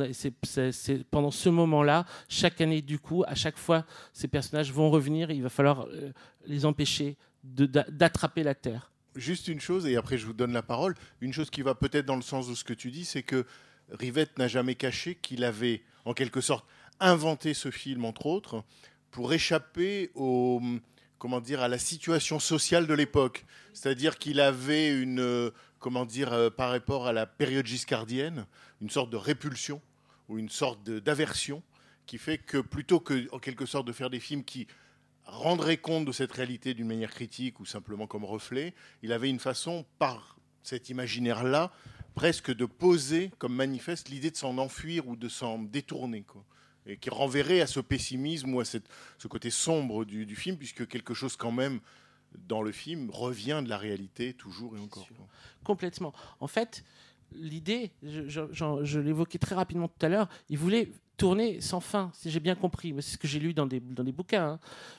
pendant 1.10 1.30
ce 1.30 1.48
moment-là, 1.48 2.04
chaque 2.28 2.60
année, 2.60 2.82
du 2.82 2.98
coup, 2.98 3.24
à 3.26 3.34
chaque 3.34 3.56
fois, 3.56 3.86
ces 4.12 4.28
personnages 4.28 4.72
vont 4.72 4.90
revenir 4.90 5.30
il 5.30 5.42
va 5.42 5.48
falloir 5.48 5.86
euh, 5.86 6.12
les 6.46 6.66
empêcher 6.66 7.16
d'attraper 7.42 8.42
la 8.42 8.54
Terre. 8.54 8.92
Juste 9.16 9.48
une 9.48 9.60
chose, 9.60 9.86
et 9.86 9.96
après 9.96 10.18
je 10.18 10.26
vous 10.26 10.32
donne 10.32 10.52
la 10.52 10.62
parole. 10.62 10.94
Une 11.20 11.32
chose 11.32 11.50
qui 11.50 11.62
va 11.62 11.74
peut-être 11.74 12.06
dans 12.06 12.16
le 12.16 12.22
sens 12.22 12.48
de 12.48 12.54
ce 12.54 12.64
que 12.64 12.72
tu 12.72 12.90
dis, 12.90 13.04
c'est 13.04 13.22
que 13.22 13.46
Rivette 13.90 14.38
n'a 14.38 14.48
jamais 14.48 14.74
caché 14.74 15.14
qu'il 15.16 15.44
avait, 15.44 15.82
en 16.04 16.14
quelque 16.14 16.40
sorte, 16.40 16.66
inventé 17.00 17.54
ce 17.54 17.70
film, 17.70 18.04
entre 18.04 18.26
autres, 18.26 18.64
pour 19.14 19.32
échapper 19.32 20.10
comment 21.20 21.40
dire, 21.40 21.62
à 21.62 21.68
la 21.68 21.78
situation 21.78 22.40
sociale 22.40 22.88
de 22.88 22.94
l'époque. 22.94 23.46
C'est-à-dire 23.72 24.18
qu'il 24.18 24.40
avait 24.40 24.90
une, 24.90 25.52
comment 25.78 26.04
dire, 26.04 26.32
euh, 26.32 26.50
par 26.50 26.70
rapport 26.70 27.06
à 27.06 27.12
la 27.12 27.24
période 27.24 27.64
giscardienne, 27.64 28.44
une 28.82 28.90
sorte 28.90 29.10
de 29.10 29.16
répulsion 29.16 29.80
ou 30.28 30.36
une 30.36 30.48
sorte 30.48 30.82
d'aversion 30.82 31.62
qui 32.06 32.18
fait 32.18 32.38
que 32.38 32.58
plutôt 32.58 32.98
que, 32.98 33.28
en 33.30 33.38
quelque 33.38 33.66
sorte, 33.66 33.86
de 33.86 33.92
faire 33.92 34.10
des 34.10 34.18
films 34.18 34.42
qui 34.42 34.66
rendrait 35.24 35.76
compte 35.76 36.04
de 36.06 36.12
cette 36.12 36.32
réalité 36.32 36.74
d'une 36.74 36.88
manière 36.88 37.12
critique 37.12 37.60
ou 37.60 37.64
simplement 37.64 38.08
comme 38.08 38.24
reflet, 38.24 38.74
il 39.04 39.12
avait 39.12 39.30
une 39.30 39.38
façon, 39.38 39.86
par 40.00 40.36
cet 40.64 40.90
imaginaire-là, 40.90 41.70
presque 42.16 42.52
de 42.52 42.64
poser 42.64 43.30
comme 43.38 43.54
manifeste 43.54 44.08
l'idée 44.08 44.32
de 44.32 44.36
s'en 44.36 44.58
enfuir 44.58 45.06
ou 45.06 45.14
de 45.14 45.28
s'en 45.28 45.60
détourner. 45.60 46.24
Et 46.86 46.96
qui 46.98 47.08
renverrait 47.10 47.60
à 47.60 47.66
ce 47.66 47.80
pessimisme 47.80 48.54
ou 48.54 48.60
à 48.60 48.64
cette- 48.64 48.88
ce 49.18 49.26
côté 49.28 49.50
sombre 49.50 50.04
du, 50.04 50.26
du 50.26 50.36
film, 50.36 50.56
puisque 50.58 50.86
quelque 50.86 51.14
chose 51.14 51.36
quand 51.36 51.52
même 51.52 51.80
dans 52.36 52.62
le 52.62 52.72
film 52.72 53.10
revient 53.10 53.62
de 53.64 53.68
la 53.68 53.78
réalité 53.78 54.34
toujours 54.34 54.76
et 54.76 54.80
encore. 54.80 55.06
Complètement. 55.62 56.12
En 56.40 56.46
fait, 56.48 56.84
l'idée, 57.32 57.92
je, 58.02 58.28
je- 58.28 58.52
j'en- 58.52 58.84
je 58.84 58.98
l'évoquais 59.00 59.38
très 59.38 59.54
rapidement 59.54 59.88
tout 59.88 60.04
à 60.04 60.08
l'heure, 60.08 60.28
il 60.48 60.58
voulait 60.58 60.90
tourner 61.16 61.60
sans 61.60 61.80
fin, 61.80 62.10
si 62.14 62.30
j'ai 62.30 62.40
bien 62.40 62.54
compris. 62.54 62.92
Mais 62.92 63.02
C'est 63.02 63.12
ce 63.12 63.18
que 63.18 63.28
j'ai 63.28 63.38
lu 63.38 63.54
dans 63.54 63.66
des, 63.66 63.80
dans 63.80 64.04
des 64.04 64.12
bouquins. 64.12 64.52
hein. 64.52 64.58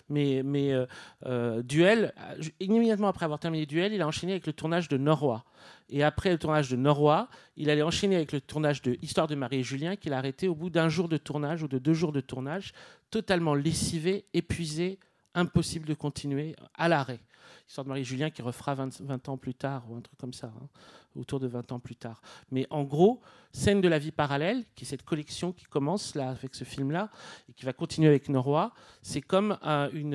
Mais, 0.10 0.42
mais 0.44 0.72
euh, 0.74 0.86
euh, 1.26 1.62
Duel, 1.62 2.14
euh, 2.18 2.44
immédiatement 2.60 3.08
après 3.08 3.26
avoir 3.26 3.40
terminé 3.40 3.66
Duel, 3.66 3.94
il 3.94 4.02
a 4.02 4.08
enchaîné 4.08 4.34
avec 4.34 4.48
le 4.48 4.54
tournage 4.54 4.88
de 4.88 4.98
Norrois. 4.98 5.44
Et 5.90 6.04
après 6.04 6.32
le 6.32 6.38
tournage 6.38 6.70
de 6.70 6.76
Norrois, 6.76 7.28
il 7.58 7.70
allait 7.70 7.82
enchaîner 7.82 8.16
avec 8.16 8.32
le 8.32 8.42
tournage 8.42 8.82
de 8.82 8.98
Histoire 9.02 9.28
de 9.28 9.36
Marie 9.36 9.58
et 9.58 9.64
Julien, 9.64 9.96
qu'il 9.96 10.14
a 10.14 10.18
arrêté 10.18 10.48
au 10.48 10.56
bout 10.56 10.70
d'un 10.70 10.90
jour 10.90 11.08
de 11.10 11.18
tournage 11.18 11.64
ou 11.64 11.68
de 11.68 11.78
deux 11.78 11.94
jours 11.94 12.12
de 12.12 12.22
tournage, 12.22 12.74
totalement 13.12 13.54
lessivé, 13.54 14.26
épuisé, 14.34 15.00
impossible 15.34 15.88
de 15.88 15.94
continuer, 15.94 16.56
à 16.76 16.88
l'arrêt. 16.88 17.20
Histoire 17.68 17.84
de 17.86 17.90
Marie 17.90 18.02
et 18.02 18.06
Julien 18.06 18.30
qui 18.30 18.44
refera 18.44 18.76
20, 18.76 19.02
20 19.02 19.28
ans 19.30 19.38
plus 19.38 19.56
tard, 19.56 19.84
ou 19.90 19.96
un 19.96 20.02
truc 20.02 20.18
comme 20.20 20.34
ça, 20.34 20.48
hein, 20.56 20.68
autour 21.16 21.40
de 21.40 21.48
20 21.48 21.72
ans 21.72 21.80
plus 21.80 21.96
tard. 21.96 22.22
Mais 22.52 22.68
en 22.70 22.84
gros, 22.84 23.22
Scène 23.52 23.82
de 23.82 23.88
la 23.88 23.98
vie 23.98 24.12
parallèle, 24.12 24.66
qui 24.76 24.84
est 24.84 24.88
cette 24.88 25.02
collection 25.04 25.52
qui 25.52 25.66
commence 25.66 26.14
là 26.14 26.30
avec 26.30 26.54
ce 26.54 26.64
film-là, 26.64 27.10
et 27.50 27.54
qui 27.54 27.66
va 27.66 27.74
continuer 27.74 28.08
avec 28.08 28.30
Norrois, 28.30 28.72
c'est 29.02 29.22
comme 29.22 29.58
euh, 29.66 29.90
une... 29.94 30.14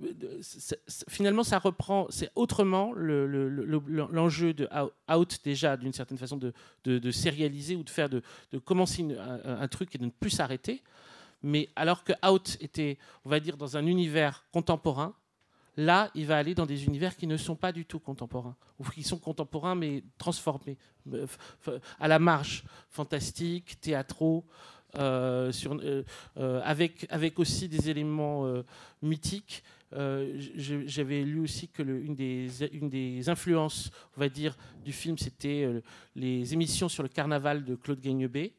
euh, 0.00 0.40
finalement, 1.08 1.42
ça 1.42 1.58
reprend, 1.58 2.06
c'est 2.10 2.30
autrement 2.34 2.92
le- 2.92 3.26
le- 3.26 3.48
le- 3.50 3.82
l'enjeu 4.10 4.54
de 4.54 4.68
Out- 5.12 5.40
déjà, 5.44 5.76
d'une 5.76 5.92
certaine 5.92 6.18
façon, 6.18 6.36
de, 6.36 6.52
de- 6.84 7.10
sérialiser 7.10 7.76
ou 7.76 7.82
de 7.82 7.90
faire 7.90 8.08
de, 8.08 8.22
de 8.52 8.58
commencer 8.58 9.02
un, 9.18 9.60
un 9.60 9.68
truc 9.68 9.94
et 9.94 9.98
de 9.98 10.04
ne 10.06 10.10
plus 10.10 10.30
s'arrêter. 10.30 10.82
Mais 11.42 11.68
alors 11.76 12.04
que 12.04 12.12
Out 12.26 12.56
était, 12.60 12.98
on 13.24 13.28
va 13.28 13.40
dire, 13.40 13.56
dans 13.58 13.76
un 13.76 13.86
univers 13.86 14.44
contemporain, 14.52 15.14
Là, 15.76 16.10
il 16.14 16.26
va 16.26 16.38
aller 16.38 16.54
dans 16.54 16.64
des 16.64 16.86
univers 16.86 17.16
qui 17.16 17.26
ne 17.26 17.36
sont 17.36 17.56
pas 17.56 17.70
du 17.70 17.84
tout 17.84 17.98
contemporains, 17.98 18.56
ou 18.78 18.84
qui 18.84 19.02
sont 19.02 19.18
contemporains 19.18 19.74
mais 19.74 20.02
transformés, 20.16 20.78
euh, 21.12 21.26
à 22.00 22.08
la 22.08 22.18
marge, 22.18 22.64
fantastiques, 22.88 23.78
théâtraux, 23.80 24.44
euh, 24.98 25.52
euh, 26.38 26.60
avec, 26.64 27.38
aussi 27.38 27.68
des 27.68 27.90
éléments 27.90 28.50
mythiques. 29.02 29.62
J'avais 29.92 31.22
lu 31.22 31.40
aussi 31.40 31.68
que 31.68 31.82
le- 31.82 32.02
une, 32.02 32.14
des, 32.14 33.28
influences, 33.28 33.90
on 34.16 34.20
va 34.20 34.30
dire, 34.30 34.56
du 34.82 34.92
film, 34.92 35.18
c'était 35.18 35.70
les 36.14 36.54
émissions 36.54 36.88
sur 36.88 37.02
le 37.02 37.10
carnaval 37.10 37.64
de 37.64 37.74
Claude 37.74 38.00
Gaignebé. 38.00 38.54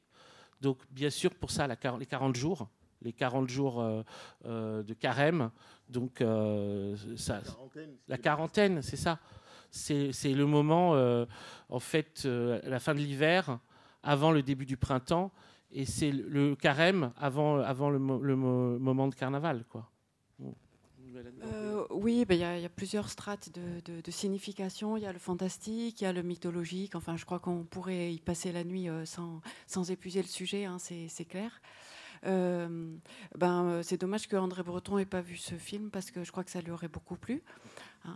Donc, 0.62 0.78
bien 0.92 1.10
sûr, 1.10 1.34
pour 1.34 1.50
ça, 1.50 1.68
les 1.68 2.06
40 2.06 2.36
jours, 2.36 2.68
les 3.02 3.14
40 3.14 3.50
jours 3.50 3.84
de 4.46 4.94
carême. 4.94 5.50
Donc, 5.90 6.22
euh, 6.22 6.96
ça, 7.16 7.42
la 8.08 8.18
quarantaine, 8.18 8.82
c'est 8.82 8.98
ça. 8.98 9.20
C'est 9.70 10.34
le 10.34 10.46
moment, 10.46 10.96
euh, 10.96 11.26
en 11.70 11.80
fait, 11.80 12.24
euh, 12.26 12.60
la 12.64 12.80
fin 12.80 12.94
de 12.94 13.00
l'hiver, 13.00 13.60
avant 14.04 14.32
le 14.32 14.42
début 14.42 14.66
du 14.66 14.78
printemps, 14.78 15.32
et 15.72 15.86
c'est 15.86 16.12
le 16.12 16.28
le 16.30 16.56
carême 16.56 17.12
avant, 17.18 17.60
avant 17.60 17.90
le, 17.90 18.00
mo- 18.00 18.20
le 18.22 18.36
mo- 18.36 18.80
moment 18.80 19.08
de 19.10 19.16
carnaval, 19.16 19.66
quoi. 19.70 19.90
Euh, 21.44 21.86
oui, 21.90 22.26
ben, 22.26 22.36
il 22.36 22.42
y, 22.42 22.44
a- 22.44 22.58
il 22.58 22.62
y 22.64 22.66
a 22.66 22.70
plusieurs 22.70 23.10
strates 23.10 23.50
de, 23.54 23.80
de- 23.86 24.02
de 24.02 24.12
signification. 24.12 24.98
Il 24.98 25.04
y 25.04 25.06
a 25.06 25.12
le 25.14 25.20
fantastique, 25.20 26.00
il 26.02 26.04
y 26.04 26.08
a 26.08 26.14
le 26.14 26.22
mythologique. 26.24 26.96
Enfin, 26.96 27.18
je 27.18 27.26
crois 27.26 27.40
qu'on 27.40 27.64
pourrait 27.64 28.14
y 28.14 28.20
passer 28.20 28.52
la 28.52 28.64
nuit 28.64 28.88
euh, 28.90 29.06
sans, 29.06 29.42
sans 29.68 29.90
épuiser 29.92 30.22
le 30.22 30.28
sujet, 30.28 30.66
hein, 30.66 30.78
c'est 30.80 31.08
c'est 31.10 31.26
clair. 31.26 31.62
Euh, 32.26 32.96
ben, 33.36 33.66
euh, 33.66 33.84
c'est 33.84 33.98
dommage 33.98 34.28
que 34.28 34.36
André 34.36 34.64
Breton 34.64 34.98
n'ait 34.98 35.06
pas 35.06 35.22
vu 35.22 35.38
ce 35.38 35.56
film 35.56 35.90
parce 35.90 36.12
que 36.12 36.24
je 36.24 36.32
crois 36.32 36.44
que 36.44 36.52
ça 36.52 36.62
lui 36.62 36.72
aurait 36.72 36.88
beaucoup 36.88 37.16
plu. 37.16 37.44
hein. 38.06 38.16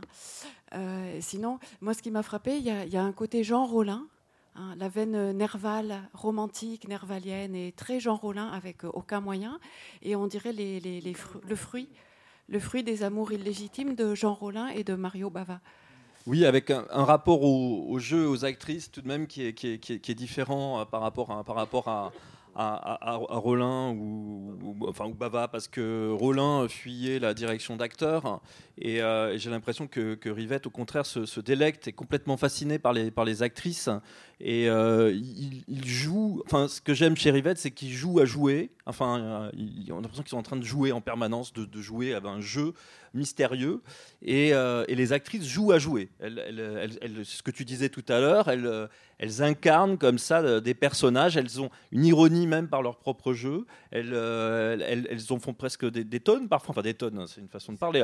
Euh, 0.74 1.18
sinon, 1.22 1.60
moi, 1.82 1.93
ce 1.93 2.02
qui 2.02 2.12
m'a 2.12 2.24
frappé, 2.24 2.58
il 2.58 2.64
y, 2.64 2.97
a- 2.97 3.04
un 3.04 3.12
côté 3.12 3.43
Jean 3.43 3.66
Rollin 3.66 4.08
Hein, 4.56 4.76
la 4.78 4.89
veine 4.89 5.32
nervale, 5.32 6.10
romantique, 6.14 6.88
nervalienne 6.88 7.56
est 7.56 7.74
très 7.74 8.02
Jean 8.02 8.18
Rollin 8.18 8.49
avec 8.49 8.84
aucun 8.84 9.22
moyen. 9.22 9.60
Et 10.02 10.16
on 10.16 10.28
dirait 10.28 10.52
le, 10.54 11.14
fruit, 12.60 12.84
des 12.84 13.04
amours 13.04 13.32
illégitimes 13.32 13.95
de 13.95 14.14
Jean 14.14 14.34
Rollin 14.34 14.68
et 14.68 14.84
de 14.84 14.93
Mario 14.93 15.30
Bava. 15.30 15.62
Oui, 16.28 16.45
avec 16.45 16.70
un, 16.70 16.86
rapport 17.04 17.43
au, 17.43 17.97
jeu, 17.97 18.28
aux 18.28 18.43
actrices 18.43 18.91
tout 18.91 19.02
de 19.02 19.08
même 19.08 19.26
qui 19.26 19.43
est, 19.43 20.12
différent 20.12 20.86
par 20.86 21.02
rapport 21.02 21.28
par 21.45 21.56
rapport 21.56 21.88
à, 21.88 22.12
à, 22.56 23.18
Rollin 23.18 23.91
ou, 23.91 24.78
enfin, 24.88 25.06
ou 25.06 25.14
Bava 25.14 25.47
parce 25.47 25.68
que 25.68 26.12
Rollin 26.12 26.68
fuyait 26.68 27.20
la 27.20 27.34
direction 27.34 27.76
d'acteur 27.78 28.41
et, 28.78 29.02
euh, 29.02 29.38
j'ai 29.38 29.49
l'impression 29.49 29.88
que, 29.88 30.18
Rivette 30.26 30.68
au 30.68 30.70
contraire 30.70 31.06
se, 31.06 31.39
délecte 31.39 31.88
et 31.88 31.93
complètement 31.93 32.38
fasciné 32.38 32.80
par 32.80 32.93
les, 32.93 33.12
par 33.12 33.26
les 33.26 33.43
actrices. 33.43 33.89
Et 34.39 34.70
euh, 34.70 35.14
il, 35.14 35.86
joue 35.86 36.41
enfin 36.45 36.68
ce 36.68 36.82
que 36.82 36.93
j'aime 36.93 37.16
chez 37.16 37.32
Rivette 37.32 37.58
c'est 37.58 37.72
qu'il 37.72 37.91
joue 37.91 38.20
à 38.20 38.26
jouer. 38.26 38.72
Enfin 38.86 39.20
euh, 39.20 39.52
on 39.89 39.93
a 39.93 40.02
l'impression 40.02 40.24
qu'ils 40.24 40.32
sont 40.32 40.38
en 40.38 40.43
train 40.43 40.58
de 40.58 40.64
jouer 40.64 40.91
en 40.91 41.02
permanence 41.02 41.54
de, 41.54 41.66
de 41.66 41.82
jouer 41.82 42.14
à 42.14 42.22
un 42.24 42.41
jeu 42.41 42.74
mystérieux. 43.14 43.82
Et, 44.22 44.49
et, 44.49 44.95
les 44.95 45.14
actrices 45.14 45.45
jouent 45.45 45.72
à 45.72 45.80
jouer. 45.80 46.09
Ce 46.22 47.41
que 47.43 47.51
tu 47.51 47.66
disais 47.66 47.89
tout 47.89 48.05
à 48.07 48.20
l'heure 48.20 48.49
elles, 48.49 48.89
elles 49.18 49.43
incarnent 49.43 49.97
comme 49.97 50.18
ça 50.18 50.62
des 50.62 50.74
personnages. 50.74 51.38
Elles 51.38 51.62
ont 51.62 51.70
une 51.91 52.05
ironie 52.05 52.47
même 52.47 52.68
par 52.68 52.82
leur 52.82 52.97
propre 52.97 53.34
jeu. 53.34 53.66
Elles, 53.92 54.12
euh, 54.14 54.78
elles, 54.88 55.22
en 55.32 55.39
font 55.39 55.54
presque 55.54 55.86
des, 55.86 56.20
tonnes 56.22 56.48
parfois, 56.48 56.72
enfin 56.72 56.82
des 56.82 56.94
tonnes, 56.94 57.20
hein, 57.20 57.26
c'est 57.28 57.42
une 57.42 57.50
façon 57.50 57.74
de 57.74 57.78
parler. 57.78 58.02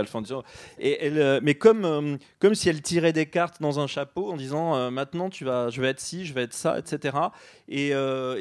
Et 0.79 0.99
euh, 1.03 1.39
mais 1.41 1.55
comme, 1.55 1.85
euh, 1.85 2.17
comme 2.39 2.55
si 2.55 2.67
elles 2.67 2.81
tiraient 2.81 3.13
des 3.13 3.25
cartes 3.25 3.61
dans 3.61 3.79
un 3.79 3.87
chapeau 3.87 4.29
en 4.29 4.35
disant 4.35 4.91
maintenant 4.91 5.29
tu 5.29 5.45
vas, 5.45 5.69
je 5.69 5.81
vais 5.81 5.87
être 5.87 6.01
ci, 6.01 6.25
je 6.25 6.33
vais 6.33 6.43
être 6.43 6.53
ça, 6.53 6.77
etc. 6.77 7.17
Et, 7.69 7.93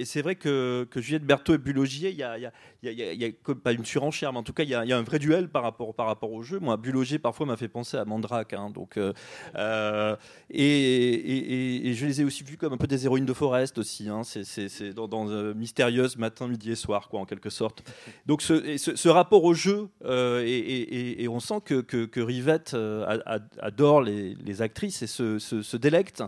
c'est 0.05 0.22
vrai 0.22 0.34
que, 0.34 0.88
Juliette 0.97 1.24
Berthaud 1.24 1.55
et 1.55 1.59
Bulogier, 1.59 2.11
il 2.11 2.16
y 2.16 2.24
a, 2.24 2.51
pas 3.62 3.72
une 3.72 3.84
surenchère, 3.84 4.32
mais 4.32 4.40
en 4.40 4.42
tout 4.42 4.53
cas 4.53 4.64
il 4.64 4.70
y, 4.70 4.74
a 4.74 4.80
un 4.80 5.03
vrai 5.03 5.20
duel 5.20 5.49
par 5.49 5.62
rapport, 5.62 5.94
par 5.94 6.07
rapport 6.07 6.32
au 6.32 6.42
jeu. 6.42 6.59
Moi, 6.59 6.76
Bulogier 6.76 7.20
parfois 7.20 7.47
m'a 7.47 7.57
fait 7.57 7.68
penser 7.68 7.97
à 7.97 8.05
Mandrake, 8.05 8.55
hein, 8.55 8.70
donc 8.70 8.99
et, 8.99 10.16
et, 11.88 11.94
je 11.94 12.07
les 12.07 12.20
ai 12.22 12.24
aussi 12.24 12.42
vus 12.42 12.57
comme 12.57 12.72
un 12.72 12.76
peu 12.76 12.88
des 12.88 13.05
héroïnes 13.05 13.24
de 13.24 13.32
Forest 13.32 13.78
aussi. 13.78 14.09
Hein, 14.09 14.22
c'est 14.24 14.92
dans, 14.94 15.07
dans 15.07 15.26
mystérieuse 15.55 16.16
matin, 16.16 16.49
midi 16.49 16.72
et 16.72 16.74
soir, 16.74 17.09
quoi, 17.09 17.20
en 17.20 17.24
quelque 17.24 17.36
sorte. 17.51 17.82
Donc 18.26 18.43
ce, 18.43 19.09
rapport 19.09 19.45
au 19.45 19.55
jeu, 19.55 19.89
euh, 20.05 20.43
et, 20.47 21.26
on 21.28 21.41
sent 21.41 21.61
que, 21.64 22.20
Rivette 22.20 22.74
euh, 22.74 23.20
adore 23.59 24.03
les, 24.03 24.62
actrices 24.62 25.03
et 25.03 25.07
se, 25.07 25.76
délecte. 25.76 26.22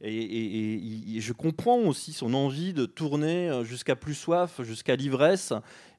Et, 0.00 1.20
je 1.20 1.32
comprends 1.32 1.78
aussi 1.78 2.12
son 2.12 2.34
envie 2.34 2.72
de 2.72 2.86
tourner 2.86 3.50
euh, 3.50 3.64
jusqu'à 3.64 3.96
plus 3.96 4.14
soif, 4.14 4.60
jusqu'à 4.62 4.96
l'ivresse, 4.96 5.52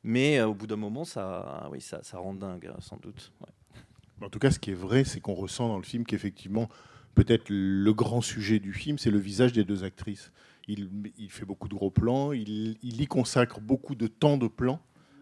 mais 0.04 0.42
au 0.42 0.54
bout 0.54 0.68
d'un 0.68 0.76
moment, 0.76 1.06
ça, 1.06 1.68
oui, 1.72 1.82
ça, 1.82 2.00
ça 2.04 2.18
rend 2.18 2.34
dingue, 2.34 2.72
sans 2.80 2.98
doute. 2.98 3.32
En 4.22 4.30
tout 4.30 4.40
cas, 4.40 4.52
ce 4.52 4.60
qui 4.60 4.72
est 4.72 4.76
vrai, 4.76 5.04
c'est 5.04 5.20
qu'on 5.20 5.34
ressent 5.34 5.68
dans 5.68 5.78
le 5.78 5.84
film 5.84 6.06
qu'effectivement, 6.06 6.70
peut-être 7.16 7.46
le 7.50 7.94
grand 7.94 8.22
sujet 8.22 8.60
du 8.60 8.74
film, 8.74 8.98
c'est 8.98 9.12
le 9.12 9.20
visage 9.20 9.54
des 9.54 9.64
deux 9.64 9.84
actrices. 9.84 10.32
Il, 10.68 10.88
fait 11.30 11.46
beaucoup 11.46 11.68
de 11.68 11.74
gros 11.74 11.92
plans, 11.92 12.32
il, 12.32 12.78
y 12.82 13.08
consacre 13.08 13.60
beaucoup 13.60 13.96
de 13.96 14.08
temps 14.08 14.38
de 14.38 14.48
plan 14.48 14.80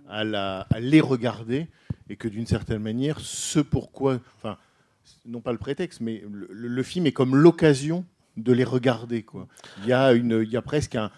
à, 0.07 0.65
les 0.79 1.01
regarder, 1.01 1.67
et 2.09 2.15
que 2.15 2.27
d'une 2.27 2.45
certaine 2.45 2.81
manière, 2.81 3.19
ce 3.19 3.59
pourquoi, 3.59 4.19
enfin, 4.37 4.57
non 5.25 5.41
pas 5.41 5.51
le 5.51 5.57
prétexte, 5.57 6.01
mais 6.01 6.23
le, 6.29 6.83
film 6.83 7.07
est 7.07 7.11
comme 7.11 7.35
l'occasion 7.35 8.05
de 8.37 8.53
les 8.53 8.63
regarder. 8.63 9.23
Quoi. 9.23 9.47
Il, 9.81 9.87
y 9.87 9.93
a 9.93 10.13
une, 10.13 10.41
il 10.43 10.51
y 10.51 10.57
a 10.57 10.61
presque 10.61 10.95
un, 10.95 11.09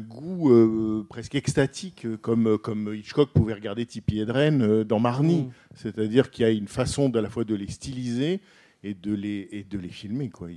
goût 0.00 0.50
euh, 0.50 1.06
presque 1.08 1.34
extatique, 1.34 2.06
comme, 2.20 2.58
comme 2.58 2.94
Hitchcock 2.94 3.32
pouvait 3.32 3.54
regarder 3.54 3.86
Tippi 3.86 4.18
Hedren 4.18 4.60
euh, 4.60 4.84
dans 4.84 4.98
Marnie. 4.98 5.42
Mm. 5.42 5.50
C'est-à-dire 5.74 6.30
qu'il 6.30 6.44
y 6.44 6.48
a 6.48 6.50
une 6.50 6.68
façon 6.68 7.14
à 7.14 7.20
la 7.20 7.30
fois 7.30 7.44
de 7.44 7.54
les 7.54 7.68
styliser 7.68 8.40
et 8.82 8.94
de 8.94 9.12
les, 9.12 9.48
et 9.52 9.64
de 9.64 9.78
les 9.78 9.88
filmer. 9.88 10.28
Quoi. 10.28 10.48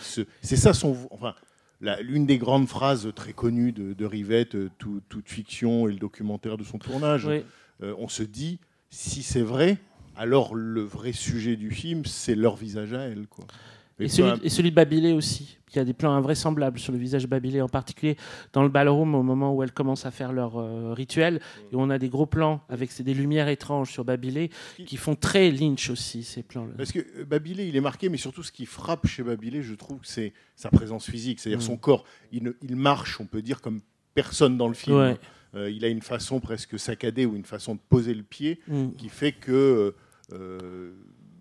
C'est 0.00 0.56
ça 0.56 0.72
son. 0.72 0.96
Enfin, 1.10 1.34
l'une 1.80 2.26
des 2.26 2.38
grandes 2.38 2.68
phrases 2.68 3.12
très 3.14 3.32
connues 3.32 3.72
de, 3.72 4.04
Rivette, 4.04 4.54
euh, 4.54 4.70
toute 4.78 5.28
fiction 5.28 5.88
et 5.88 5.92
le 5.92 5.98
documentaire 5.98 6.56
de 6.56 6.64
son 6.64 6.78
tournage, 6.78 7.26
euh, 7.26 7.94
on 7.98 8.08
se 8.08 8.22
dit, 8.22 8.58
si 8.90 9.22
c'est 9.22 9.42
vrai, 9.42 9.78
alors 10.16 10.54
le 10.54 10.82
vrai 10.82 11.12
sujet 11.12 11.56
du 11.56 11.70
film, 11.70 12.04
c'est 12.04 12.34
leur 12.34 12.56
visage 12.56 12.92
à 12.92 13.02
elle. 13.02 13.26
Quoi. 13.26 13.46
Et, 13.98 14.08
celui, 14.08 14.70
de 14.70 14.74
Babilé 14.74 15.12
aussi. 15.12 15.58
Il 15.72 15.76
y 15.76 15.78
a 15.78 15.84
des 15.84 15.94
plans 15.94 16.12
invraisemblables 16.12 16.78
sur 16.78 16.92
le 16.92 16.98
visage 16.98 17.26
Babilé, 17.26 17.62
en 17.62 17.68
particulier 17.68 18.16
dans 18.52 18.62
le 18.62 18.68
ballroom 18.68 19.14
au 19.14 19.22
moment 19.22 19.54
où 19.54 19.62
elles 19.62 19.72
commencent 19.72 20.04
à 20.04 20.10
faire 20.10 20.32
leur 20.32 20.58
euh, 20.58 20.92
rituel. 20.92 21.40
Et 21.72 21.76
on 21.76 21.88
a 21.88 21.98
des 21.98 22.08
gros 22.08 22.26
plans 22.26 22.60
avec 22.68 22.90
des 23.02 23.14
lumières 23.14 23.48
étranges 23.48 23.90
sur 23.90 24.04
Babilé 24.04 24.50
qui 24.86 24.96
font 24.98 25.14
très 25.14 25.50
Lynch 25.50 25.88
aussi, 25.88 26.24
ces 26.24 26.42
plans-là. 26.42 26.74
Parce 26.76 26.92
que 26.92 26.98
euh, 26.98 27.24
Babilé, 27.24 27.68
il 27.68 27.76
est 27.76 27.80
marqué, 27.80 28.10
mais 28.10 28.18
surtout 28.18 28.42
ce 28.42 28.52
qui 28.52 28.66
frappe 28.66 29.06
chez 29.06 29.22
Babilé, 29.22 29.62
je 29.62 29.74
trouve, 29.74 30.00
c'est 30.02 30.34
sa 30.56 30.70
présence 30.70 31.08
physique. 31.08 31.40
C'est-à-dire 31.40 31.60
mm. 31.60 31.68
son 31.68 31.76
corps. 31.78 32.04
Il, 32.32 32.52
il, 32.62 32.76
marche, 32.76 33.18
on 33.20 33.26
peut 33.26 33.42
dire, 33.42 33.62
comme 33.62 33.80
personne 34.14 34.58
dans 34.58 34.68
le 34.68 34.74
film. 34.74 35.16
Euh, 35.54 35.70
il 35.70 35.86
a 35.86 35.88
une 35.88 36.02
façon 36.02 36.38
presque 36.38 36.78
saccadée 36.78 37.24
ou 37.24 37.34
une 37.34 37.44
façon 37.46 37.76
de 37.76 37.80
poser 37.88 38.12
le 38.12 38.24
pied 38.24 38.60
mm. 38.68 38.90
qui 38.98 39.08
fait 39.08 39.32
que 39.32 39.94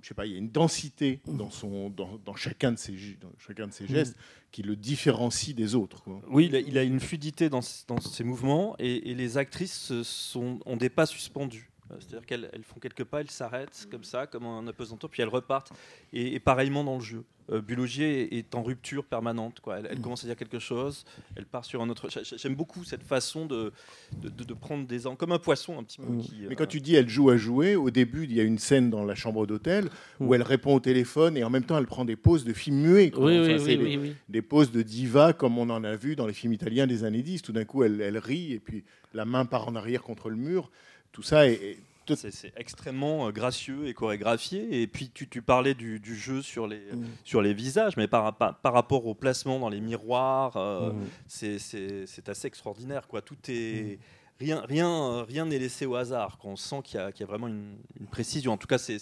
je 0.06 0.10
sais 0.10 0.14
pas, 0.14 0.28
il 0.28 0.34
y 0.34 0.36
a 0.36 0.38
une 0.38 0.52
densité 0.52 1.20
dans, 1.26 1.50
son, 1.50 1.90
dans, 1.90 2.36
chacun, 2.36 2.72
de 2.74 2.78
ses, 2.78 2.96
chacun 3.40 3.66
de 3.66 3.74
ses 3.74 3.88
gestes 3.88 4.16
qui 4.52 4.62
le 4.62 4.76
différencie 4.76 5.56
des 5.56 5.74
autres. 5.74 6.04
Oui, 6.30 6.52
il 6.68 6.78
a, 6.78 6.84
une 6.84 7.00
fluidité 7.00 7.50
dans, 7.50 7.62
dans 7.88 8.00
ses 8.00 8.24
mouvements 8.24 8.76
et, 8.78 9.10
et, 9.10 9.16
les 9.16 9.40
actrices 9.40 10.04
sont, 10.04 10.60
ont 10.68 10.78
des 10.78 10.90
pas 10.90 11.08
suspendus. 11.08 11.72
Euh, 11.92 11.96
c'est-à-dire 12.00 12.26
qu'elles 12.26 12.64
font 12.64 12.80
quelques 12.80 13.04
pas, 13.04 13.22
elles 13.22 13.30
s'arrêtent 13.30 13.88
comme 13.92 14.04
ça, 14.04 14.28
comme 14.28 14.46
en 14.46 14.66
apesanteur, 14.68 15.10
puis 15.10 15.22
elles 15.22 15.30
repartent. 15.30 15.72
Et, 16.14 16.40
pareillement 16.40 16.84
dans 16.84 16.96
le 16.96 17.04
jeu. 17.04 17.24
Euh, 17.52 17.62
Bulogier 17.62 18.40
est 18.40 18.56
en 18.56 18.64
rupture 18.64 19.06
permanente. 19.06 19.60
Quoi. 19.60 19.78
Elle, 19.80 20.02
commence 20.02 20.24
à 20.24 20.28
dire 20.28 20.36
quelque 20.36 20.58
chose, 20.58 21.06
elle 21.36 21.46
part 21.46 21.64
sur 21.64 21.82
un 21.82 21.90
autre. 21.90 22.08
J'aime 22.38 22.56
beaucoup 22.56 22.84
cette 22.84 23.04
façon 23.04 23.46
de, 23.46 23.72
de, 24.14 24.54
prendre 24.56 24.88
des 24.88 25.06
ans, 25.06 25.16
comme 25.16 25.32
un 25.32 25.38
poisson 25.38 25.78
un 25.78 25.84
petit 25.84 26.00
peu. 26.00 26.08
Mm. 26.08 26.24
Mais 26.50 26.56
quand 26.56 26.66
tu 26.66 26.82
dis 26.82 26.96
elle 26.96 27.08
joue 27.08 27.30
à 27.30 27.38
jouer, 27.38 27.76
au 27.76 27.92
début, 27.92 28.24
il 28.24 28.34
y 28.34 28.40
a 28.40 28.44
une 28.44 28.58
scène 28.58 28.90
dans 28.90 29.06
la 29.06 29.14
chambre 29.14 29.46
d'hôtel 29.46 29.90
où 30.20 30.32
mm. 30.32 30.34
elle 30.34 30.42
répond 30.42 30.76
au 30.76 30.80
téléphone 30.80 31.38
et 31.38 31.44
en 31.44 31.52
même 31.52 31.64
temps, 31.64 31.78
elle 31.78 31.86
prend 31.86 32.04
des 32.04 32.16
pauses 32.16 32.46
de 32.46 32.54
films 32.54 32.78
muets. 32.78 33.12
Oui, 33.16 33.40
oui, 33.40 34.16
des, 34.28 34.42
pauses 34.42 34.72
de 34.72 34.82
diva 34.82 35.34
comme 35.34 35.60
on 35.60 35.70
en 35.70 35.84
a 35.84 35.96
vu 35.96 36.16
dans 36.16 36.26
les 36.26 36.34
films 36.34 36.54
italiens 36.54 36.88
des 36.88 37.04
années 37.04 37.22
10. 37.22 37.44
Tout 37.44 37.52
d'un 37.52 37.66
coup, 37.66 37.84
elle, 37.84 38.02
elle 38.02 38.18
rit 38.18 38.54
et 38.54 38.60
puis 38.60 38.84
la 39.14 39.26
main 39.26 39.46
part 39.46 39.68
en 39.68 39.76
arrière 39.76 40.02
contre 40.02 40.30
le 40.30 40.36
mur. 40.36 40.72
Tout 41.16 41.24
ça 41.24 41.48
est 41.48 41.78
c'est 42.14 42.54
extrêmement 42.56 43.28
euh, 43.28 43.32
gracieux 43.32 43.88
et 43.88 43.94
chorégraphié. 43.94 44.82
Et 44.82 44.88
puis 44.88 45.10
tu, 45.10 45.42
parlais 45.42 45.74
du, 45.74 46.00
jeu 46.16 46.42
sur 46.42 46.68
les, 46.68 46.78
mm. 46.78 47.06
sur 47.24 47.42
les 47.42 47.54
visages, 47.54 47.98
mais 47.98 48.08
par, 48.08 48.36
par, 48.36 48.74
rapport 48.74 49.08
au 49.08 49.16
placement 49.16 49.60
dans 49.60 49.70
les 49.70 49.82
miroirs, 49.82 50.56
euh, 50.58 50.92
mm. 50.92 51.08
c'est 51.28 52.30
assez 52.30 52.48
extraordinaire. 52.48 53.08
Quoi. 53.08 53.22
Tout 53.22 53.38
est, 53.48 53.98
rien 54.40 54.62
rien 54.62 55.24
rien 55.24 55.46
n'est 55.46 55.60
laissé 55.60 55.86
au 55.86 55.96
hasard. 55.96 56.38
On 56.44 56.56
sent 56.56 56.82
qu'il 56.84 57.00
y, 57.00 57.20
y, 57.20 57.24
a 57.24 57.26
vraiment 57.26 57.48
une, 57.48 57.78
précision. 58.12 58.54
En 58.54 58.58
tout 58.58 58.68
cas, 58.68 58.78
c'est 58.78 59.00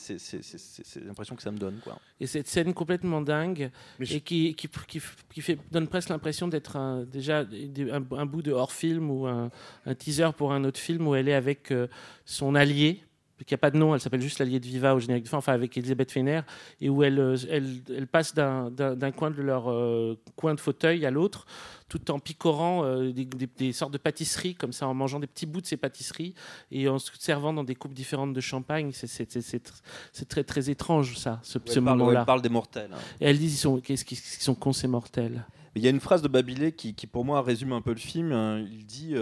l'impression 1.06 1.36
que 1.36 1.42
ça 1.42 1.52
me 1.52 1.58
donne. 1.58 1.80
Quoi. 1.84 2.00
Et 2.20 2.28
cette 2.28 2.48
scène 2.48 2.74
complètement 2.74 3.22
dingue 3.22 3.70
et 4.00 4.22
qui, 4.22 4.56
qui, 4.56 4.70
qui, 4.88 5.42
fait, 5.42 5.60
donne 5.72 5.88
presque 5.88 6.10
l'impression 6.10 6.48
d'être 6.48 7.06
déjà 7.12 7.46
un, 7.92 8.26
bout 8.26 8.42
de 8.42 8.52
hors-film 8.52 9.12
ou 9.12 9.28
un, 9.28 9.52
teaser 9.98 10.30
pour 10.36 10.54
un 10.54 10.64
autre 10.64 10.80
film 10.80 11.08
où 11.08 11.16
elle 11.16 11.28
est 11.28 11.34
avec 11.34 11.72
euh, 11.72 11.88
son 12.26 12.56
allié 12.56 13.04
qui 13.46 13.54
n'a 13.54 13.58
pas 13.58 13.72
de 13.72 13.78
nom, 13.78 13.94
elle 13.94 14.02
s'appelle 14.02 14.22
juste 14.22 14.40
l'allié 14.40 14.60
de 14.60 14.66
Viva 14.66 14.96
au 14.96 15.00
générique 15.00 15.24
de 15.24 15.30
fin, 15.30 15.38
enfin 15.38 15.54
avec 15.54 15.78
Elisabeth 15.78 16.12
Fener, 16.12 16.42
et 16.82 16.90
où 16.90 17.04
elle, 17.04 17.20
euh, 17.20 17.36
elle, 17.50 17.82
elle 17.96 18.08
passe 18.08 18.34
d'un 18.34 19.12
coin 19.16 19.32
de 19.32 19.42
leur 19.42 19.70
euh, 19.70 20.20
coin 20.36 20.54
de 20.54 20.60
fauteuil 20.60 21.06
à 21.06 21.12
l'autre, 21.12 21.46
tout 21.90 22.12
en 22.12 22.20
picorant 22.20 22.84
euh, 22.86 23.12
des, 23.12 23.74
sortes 23.74 23.94
de 23.94 23.98
pâtisseries, 23.98 24.56
comme 24.56 24.74
ça, 24.74 24.88
en 24.88 24.94
mangeant 24.94 25.20
des 25.20 25.28
petits 25.28 25.46
bouts 25.46 25.62
de 25.62 25.66
ces 25.66 25.78
pâtisseries, 25.78 26.34
et 26.72 26.88
en 26.88 27.00
se 27.00 27.12
servant 27.20 27.54
dans 27.54 27.64
des 27.64 27.76
coupes 27.76 27.94
différentes 27.94 28.34
de 28.34 28.42
champagne. 28.42 28.92
C'est 28.94 30.28
très, 30.28 30.44
très 30.44 30.70
étrange, 30.70 31.18
ça, 31.18 31.40
ce, 31.44 31.60
ce 31.66 31.80
moment-là. 31.80 32.22
Elle 32.22 32.26
parle 32.26 32.42
des 32.42 32.50
mortels. 32.50 32.92
Hein. 32.94 32.98
Et 33.22 33.26
elle 33.26 33.38
dit, 33.38 33.46
ils 33.46 33.52
sont, 33.52 33.80
qu'est-ce 33.80 34.06
qu'ils 34.06 34.18
sont 34.18 34.56
cons, 34.56 34.74
ces 34.74 34.88
mortels? 34.88 35.46
Il 35.76 35.82
y 35.82 35.88
a 35.88 35.90
une 35.90 36.00
phrase 36.00 36.22
de 36.22 36.28
Babilé 36.28 36.72
qui, 36.72 36.94
qui, 36.94 37.08
pour 37.08 37.26
moi, 37.26 37.42
résume 37.42 37.74
un 37.74 37.82
peu 37.82 37.92
le 37.92 37.98
film. 37.98 38.32
Il 38.72 38.86
dit 38.86 39.16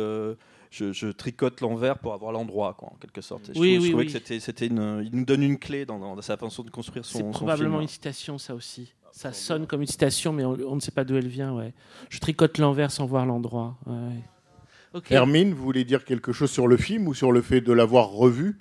je, 0.72 1.12
tricote 1.12 1.62
l'envers 1.62 2.00
pour 2.00 2.14
avoir 2.14 2.32
l'endroit, 2.32 2.74
quoi, 2.74 2.90
en 2.94 2.96
quelque 2.96 3.22
sorte. 3.22 3.52
oui, 3.56 3.76
je, 3.76 3.82
oui, 3.82 3.90
trouvais 3.90 4.06
que 4.06 4.12
c'était, 4.12 4.40
c'était 4.40 4.68
une, 4.68 5.04
il 5.06 5.16
nous 5.16 5.26
donne 5.26 5.44
une 5.44 5.60
clé 5.60 5.86
dans, 5.86 6.22
sa 6.22 6.38
façon 6.38 6.64
de 6.64 6.70
construire 6.70 7.06
son. 7.06 7.18
C'est 7.18 7.30
probablement 7.30 7.82
une 7.82 7.88
citation, 7.88 8.38
ça 8.38 8.56
aussi. 8.56 8.94
Ça 9.12 9.34
sonne 9.34 9.68
comme 9.68 9.82
une 9.82 9.88
citation, 9.88 10.32
mais 10.32 10.46
on, 10.46 10.76
ne 10.76 10.80
sait 10.80 10.92
pas 10.92 11.04
d'où 11.04 11.18
elle 11.18 11.28
vient. 11.28 11.54
Ouais. 11.54 11.74
Je 12.10 12.20
tricote 12.20 12.58
l'envers 12.58 12.92
sans 12.92 13.06
voir 13.06 13.26
l'endroit. 13.26 13.78
Ouais. 13.86 15.02
Hermine, 15.10 15.54
vous 15.54 15.64
voulez 15.64 15.84
dire 15.84 16.06
quelque 16.06 16.32
chose 16.32 16.50
sur 16.50 16.68
le 16.68 16.78
film 16.78 17.08
ou 17.08 17.14
sur 17.14 17.32
le 17.32 17.42
fait 17.42 17.60
de 17.60 17.74
l'avoir 17.74 18.10
revu? 18.10 18.58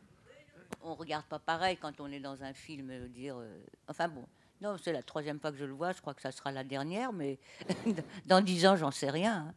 On 0.83 0.95
regarde 0.95 1.25
pas 1.27 1.39
pareil 1.39 1.77
quand 1.81 2.01
on 2.01 2.11
est 2.11 2.21
dans 2.21 2.43
un 2.43 2.53
film. 2.53 2.91
Euh, 2.91 3.07
dire, 3.09 3.37
euh, 3.39 3.49
enfin 3.89 4.09
bon, 4.09 4.25
Non, 4.61 4.77
c'est 4.83 4.93
la 4.93 5.03
troisième 5.03 5.39
fois 5.39 5.53
que 5.53 5.59
je 5.59 5.65
le 5.65 5.73
vois. 5.73 5.93
Je 5.93 6.01
crois 6.01 6.15
que 6.15 6.23
ça 6.23 6.33
sera 6.33 6.51
la 6.51 6.65
dernière, 6.65 7.13
mais 7.13 7.39
dans 8.27 8.41
dix 8.41 8.67
ans, 8.67 8.75
j'en 8.77 8.91
sais 8.91 9.11
rien. 9.11 9.55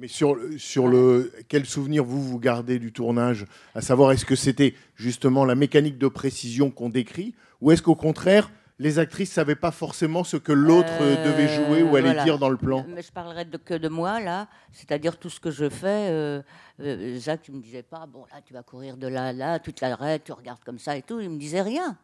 Mais 0.00 0.08
sur, 0.08 0.34
sur 0.56 0.88
le, 0.88 1.30
quel 1.48 1.66
souvenir 1.66 2.04
vous 2.04 2.22
vous 2.22 2.38
gardez 2.38 2.78
du 2.78 2.90
tournage? 2.90 3.44
À 3.74 3.82
savoir, 3.82 4.12
est-ce 4.12 4.24
que 4.24 4.34
c'était 4.34 4.74
justement 4.96 5.44
la 5.44 5.54
mécanique 5.54 5.98
de 5.98 6.08
précision 6.08 6.70
qu'on 6.70 6.88
décrit? 6.88 7.34
Ou 7.60 7.70
est-ce 7.70 7.82
qu'au 7.82 7.94
contraire, 7.94 8.50
les 8.78 8.98
actrices 8.98 9.28
ne 9.32 9.34
savaient 9.34 9.56
pas 9.56 9.70
forcément 9.72 10.24
ce 10.24 10.38
que 10.38 10.52
l'autre 10.52 10.88
Euh, 11.02 11.22
devait 11.26 11.48
jouer 11.48 11.82
ou 11.82 11.88
voilà. 11.90 12.24
dire 12.24 12.38
dans 12.38 12.48
le 12.48 12.56
plan? 12.56 12.86
Mais 12.88 13.02
je 13.02 13.12
parlerai 13.12 13.44
de, 13.44 13.58
que 13.58 13.74
de 13.74 13.88
moi, 13.88 14.20
là. 14.20 14.48
C'est-à-dire 14.72 15.18
tout 15.18 15.28
ce 15.28 15.38
que 15.38 15.50
je 15.50 15.68
fais. 15.68 16.08
Euh, 16.10 16.40
euh, 16.80 17.18
Jacques, 17.20 17.46
il 17.48 17.56
me 17.56 17.60
disait 17.60 17.82
pas, 17.82 18.06
bon, 18.06 18.24
là, 18.32 18.40
tu 18.42 18.54
vas 18.54 18.62
courir 18.62 18.96
de 18.96 19.06
là 19.06 19.26
à 19.26 19.32
là, 19.34 19.58
tu 19.58 19.74
te 19.74 19.84
l'arrêtes, 19.84 20.24
tu 20.24 20.32
regardes 20.32 20.64
comme 20.64 20.78
ça 20.78 20.96
et 20.96 21.02
tout. 21.02 21.20
Il 21.20 21.28
ne 21.28 21.34
me 21.34 21.38
disait 21.38 21.60
rien. 21.60 21.98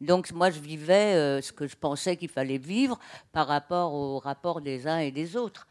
Donc, 0.00 0.30
moi, 0.30 0.50
je 0.50 0.60
vivais 0.60 1.16
euh, 1.16 1.40
ce 1.42 1.50
que 1.50 1.66
je 1.66 1.74
pensais 1.74 2.16
qu'il 2.16 2.28
fallait 2.28 2.58
vivre 2.58 2.96
par 3.32 3.48
rapport 3.48 3.92
au 3.92 4.20
rapport 4.20 4.60
des 4.60 4.86
uns 4.86 4.98
et 4.98 5.10
des 5.10 5.36
autres. 5.36 5.66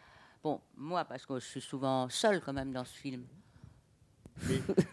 Bon, 0.47 0.61
moi, 0.77 1.03
parce 1.03 1.25
que 1.25 1.37
je 1.41 1.45
suis 1.45 1.59
souvent 1.59 2.07
seule 2.07 2.39
quand 2.39 2.53
même 2.53 2.71
dans 2.71 2.85
ce 2.85 2.93
film. 2.97 3.23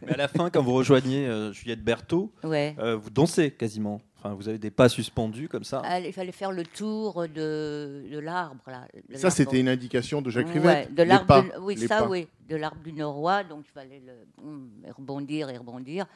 Mais 0.02 0.12
à 0.12 0.16
la 0.16 0.26
fin, 0.26 0.50
quand 0.50 0.62
vous 0.64 0.72
rejoignez 0.74 1.28
euh, 1.28 1.52
Juliette 1.52 1.84
Berthaud, 1.84 2.32
Ouais. 2.42 2.74
euh, 2.80 2.96
vous 2.96 3.08
dansez 3.10 3.52
quasiment. 3.52 4.00
Enfin, 4.18 4.34
vous 4.34 4.48
avez 4.48 4.58
des 4.58 4.72
pas 4.72 4.88
suspendus 4.88 5.48
comme 5.48 5.62
ça. 5.62 5.80
Ah, 5.84 6.00
Il 6.00 6.12
fallait 6.12 6.32
faire 6.32 6.50
le 6.50 6.64
tour 6.64 7.22
de, 7.28 8.04
de 8.10 8.18
l'arbre. 8.18 8.64
là, 8.66 8.88
de 9.08 9.16
Ça, 9.16 9.30
c'était 9.30 9.60
une 9.60 9.68
indication 9.68 10.22
de 10.22 10.30
Jacques 10.30 10.46
Ouais, 10.46 10.52
Rivette 10.54 10.92
de 10.94 11.02
l'arbre 11.04 11.26
pas, 11.26 11.42
du- 11.42 11.50
oui, 11.60 11.78
ça, 11.78 11.98
pas. 12.00 12.08
oui, 12.08 12.26
de 12.48 12.56
l'arbre 12.56 12.82
du 12.82 12.92
Norois, 12.92 13.44
donc 13.44 13.64
il 13.68 13.70
fallait 13.72 14.02
le, 14.04 14.14
hum, 14.42 14.70
rebondir 14.96 15.50
et 15.50 15.56
rebondir. 15.58 16.06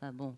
Enfin, 0.00 0.12
bon. 0.12 0.34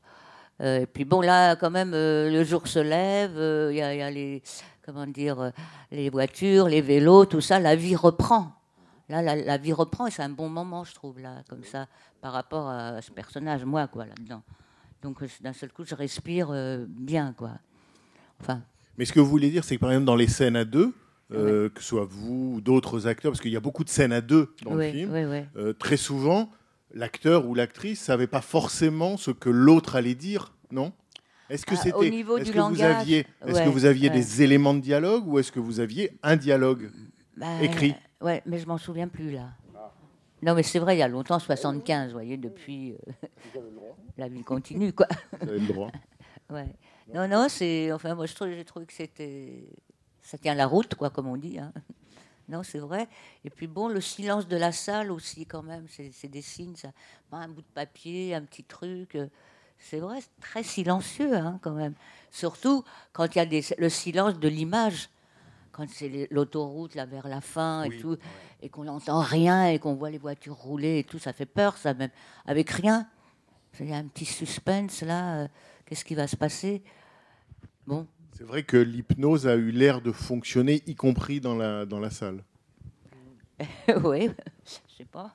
Euh, 0.60 0.80
et 0.80 0.86
puis 0.86 1.04
bon, 1.04 1.20
là, 1.20 1.56
quand 1.56 1.70
même, 1.70 1.92
euh, 1.94 2.30
le 2.30 2.44
jour 2.44 2.66
se 2.66 2.78
lève, 2.78 3.32
euh, 3.36 3.70
il 3.72 3.78
y, 3.78 3.82
a- 3.82 3.94
il 3.94 3.98
y 3.98 4.02
a 4.02 4.10
les, 4.10 4.42
comment 4.84 5.06
dire, 5.06 5.40
euh, 5.40 5.50
les 5.90 6.10
voitures, 6.10 6.68
les 6.68 6.80
vélos, 6.82 7.24
tout 7.26 7.40
ça, 7.40 7.58
la 7.58 7.76
vie 7.76 7.96
reprend. 7.96 8.52
Là, 9.08 9.22
la, 9.22 9.36
la 9.36 9.56
vie 9.56 9.72
reprend 9.72 10.06
et 10.06 10.10
c'est 10.10 10.22
un 10.22 10.28
bon 10.28 10.48
moment, 10.48 10.84
je 10.84 10.94
trouve, 10.94 11.18
là, 11.18 11.42
comme 11.48 11.64
ça, 11.64 11.86
par 12.20 12.32
rapport 12.32 12.68
à 12.68 13.00
ce 13.02 13.10
personnage, 13.10 13.64
moi, 13.64 13.86
quoi, 13.88 14.04
là-dedans. 14.06 14.42
Donc, 15.02 15.22
euh, 15.22 15.26
d'un 15.40 15.52
seul 15.54 15.72
coup, 15.72 15.84
je 15.84 15.94
respire 15.94 16.48
euh, 16.50 16.84
bien, 16.88 17.34
quoi. 17.36 17.52
Enfin, 18.40 18.60
Mais 18.98 19.04
ce 19.06 19.12
que 19.12 19.20
vous 19.20 19.30
voulez 19.30 19.50
dire, 19.50 19.64
c'est 19.64 19.76
que 19.76 19.80
par 19.80 19.90
exemple, 19.90 20.04
dans 20.06 20.16
les 20.16 20.28
scènes 20.28 20.56
à 20.56 20.64
deux, 20.64 20.92
euh, 21.32 21.68
que 21.70 21.80
ce 21.80 21.88
soit 21.88 22.06
vous 22.08 22.54
ou 22.56 22.60
d'autres 22.60 23.06
acteurs, 23.06 23.32
parce 23.32 23.40
qu'il 23.40 23.52
y 23.52 23.56
a 23.56 23.60
beaucoup 23.60 23.84
de 23.84 23.88
scènes 23.88 24.12
à 24.12 24.20
deux 24.20 24.52
dans 24.64 24.72
le 24.74 24.78
film, 24.92 25.10
euh, 25.56 25.72
très 25.72 25.96
souvent, 25.96 26.50
l'acteur 26.92 27.46
ou 27.46 27.54
l'actrice 27.54 28.00
savait 28.00 28.26
pas 28.26 28.40
forcément 28.40 29.16
ce 29.16 29.30
que 29.30 29.48
l'autre 29.50 29.96
allait 29.96 30.14
dire, 30.14 30.54
non? 30.70 30.92
Est-ce 31.48 31.66
que 31.66 31.74
Ah, 31.74 31.80
c'était 31.82 31.96
au 31.96 32.04
niveau 32.04 32.36
est-ce 32.36 32.44
du 32.46 32.52
que 32.52 32.58
vous 32.58 32.62
langage, 32.62 33.00
aviez 33.00 33.26
est-ce 33.44 33.58
ouais, 33.58 33.64
que 33.64 33.68
vous 33.70 33.84
aviez 33.84 34.08
ouais. 34.08 34.14
des 34.14 34.42
éléments 34.42 34.72
de 34.74 34.80
dialogue 34.80 35.26
ou 35.26 35.38
est-ce 35.38 35.50
que 35.50 35.58
vous 35.60 35.80
aviez 35.80 36.12
un 36.22 36.36
dialogue 36.36 36.90
Bah, 37.36 37.46
écrit? 37.62 37.94
Ouais, 38.20 38.42
mais 38.46 38.58
je 38.58 38.66
m'en 38.66 38.78
souviens 38.78 39.08
plus 39.08 39.30
là. 39.32 39.50
Non, 40.42 40.54
mais 40.54 40.62
c'est 40.62 40.78
vrai, 40.78 40.96
il 40.96 41.00
y 41.00 41.02
a 41.02 41.08
longtemps, 41.08 41.38
75, 41.38 42.06
vous 42.08 42.12
voyez, 42.14 42.36
depuis. 42.38 42.92
euh, 42.92 43.26
la 44.16 44.28
vie 44.28 44.42
continue, 44.42 44.92
quoi. 44.92 45.06
Vous 45.42 45.48
avez 45.48 45.58
le 45.60 45.66
droit. 45.66 45.90
Ouais. 46.50 46.66
Non, 47.14 47.28
non, 47.28 47.46
c'est. 47.48 47.92
Enfin, 47.92 48.14
moi, 48.16 48.26
je 48.26 48.34
trouve, 48.34 48.48
j'ai 48.48 48.64
trouvé 48.64 48.84
que 48.86 48.92
c'était. 48.92 49.68
Ça 50.20 50.36
tient 50.36 50.54
la 50.54 50.66
route, 50.66 50.96
quoi, 50.96 51.08
comme 51.10 51.28
on 51.28 51.36
dit. 51.36 51.58
hein. 51.60 51.72
Non, 52.50 52.62
c'est 52.62 52.78
vrai. 52.80 53.08
Et 53.44 53.50
puis, 53.50 53.66
bon, 53.66 53.88
le 53.88 54.00
silence 54.00 54.46
de 54.48 54.56
la 54.56 54.72
salle 54.72 55.10
aussi, 55.12 55.46
quand 55.46 55.62
même, 55.62 55.86
c'est 55.88 56.28
des 56.28 56.42
signes, 56.42 56.74
ça. 56.76 56.90
Un 57.32 57.48
bout 57.48 57.62
de 57.62 57.66
papier, 57.74 58.34
un 58.34 58.42
petit 58.42 58.64
truc. 58.64 59.14
euh, 59.14 59.28
C'est 59.78 60.00
vrai, 60.00 60.20
c'est 60.20 60.40
très 60.42 60.62
silencieux, 60.62 61.34
hein, 61.34 61.58
quand 61.62 61.70
même. 61.72 61.94
Surtout 62.30 62.84
quand 63.14 63.34
il 63.34 63.38
y 63.38 63.40
a 63.40 63.46
des- 63.46 63.64
le 63.78 63.88
silence 63.88 64.38
de 64.38 64.48
l'image. 64.48 65.08
Quand 65.72 65.88
c'est 65.88 66.26
l'autoroute, 66.30 66.94
là, 66.96 67.06
vers 67.06 67.28
la 67.28 67.40
fin 67.40 67.84
et 67.84 67.88
tout, 68.00 68.16
et 68.60 68.68
qu'on 68.68 68.84
n'entend 68.84 69.20
rien 69.20 69.68
et 69.68 69.78
qu'on 69.78 69.94
voit 69.94 70.10
les 70.10 70.18
voitures 70.18 70.56
rouler 70.56 70.98
et 70.98 71.04
tout, 71.04 71.18
ça 71.20 71.32
fait 71.32 71.46
peur, 71.46 71.78
ça, 71.78 71.94
même. 71.94 72.10
Avec 72.44 72.68
rien. 72.70 73.08
Il 73.78 73.88
y 73.88 73.92
a 73.94 73.96
un 73.96 74.06
petit 74.08 74.24
suspense, 74.26 75.00
là. 75.02 75.36
euh, 75.44 75.48
Qu'est-ce 75.86 76.04
qui 76.04 76.14
va 76.16 76.26
se 76.26 76.36
passer? 76.36 76.82
Bon, 77.86 78.06
C'est 78.32 78.44
vrai 78.44 78.62
que 78.62 78.76
l'hypnose 78.76 79.46
a 79.46 79.54
eu 79.56 79.70
l'air 79.70 80.00
de 80.00 80.12
fonctionner, 80.12 80.82
y 80.86 80.94
compris 80.94 81.40
dans 81.40 81.54
la, 81.56 81.84
dans 81.86 82.00
la 82.00 82.10
salle. 82.10 82.42
oui, 84.04 84.30
je 84.64 84.94
sais 84.96 85.04
pas. 85.04 85.32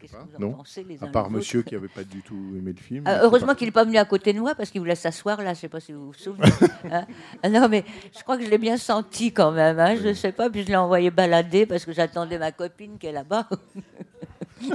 Qu'est-ce 0.00 0.12
que 0.12 0.18
vous 0.18 0.36
en 0.36 0.38
Non 0.38 0.52
pensez 0.52 0.84
les 0.84 1.02
À 1.02 1.06
part 1.06 1.30
monsieur 1.30 1.62
qui 1.62 1.74
n'avait 1.74 1.88
pas 1.88 2.04
du 2.04 2.20
tout 2.22 2.36
aimé 2.56 2.72
le 2.72 2.80
film. 2.80 3.04
Ah, 3.06 3.20
heureusement 3.22 3.54
qu'il 3.54 3.66
n'est 3.66 3.72
pas 3.72 3.84
venu 3.84 3.96
à 3.96 4.04
côté 4.04 4.32
de 4.34 4.38
moi 4.38 4.54
parce 4.54 4.70
qu'il 4.70 4.80
voulait 4.80 4.94
s'asseoir 4.94 5.38
là, 5.38 5.46
je 5.46 5.50
ne 5.50 5.54
sais 5.54 5.68
pas 5.68 5.80
si 5.80 5.92
vous 5.92 6.06
vous 6.08 6.12
souvenez. 6.12 6.50
Hein 6.92 7.06
Ah 7.42 7.48
non, 7.48 7.68
mais 7.68 7.84
je 8.16 8.22
crois 8.22 8.36
que 8.36 8.44
je 8.44 8.50
l'ai 8.50 8.58
bien 8.58 8.76
senti 8.76 9.32
quand 9.32 9.50
même. 9.52 9.78
hein, 9.80 9.96
Je 9.96 10.08
ne 10.08 10.12
sais 10.12 10.32
pas, 10.32 10.50
puis 10.50 10.62
je 10.62 10.68
l'ai 10.68 10.76
envoyé 10.76 11.10
balader 11.10 11.64
parce 11.64 11.84
que 11.86 11.92
j'attendais 11.92 12.38
ma 12.38 12.52
copine 12.52 12.98
qui 12.98 13.06
est 13.06 13.12
là-bas. 13.12 13.48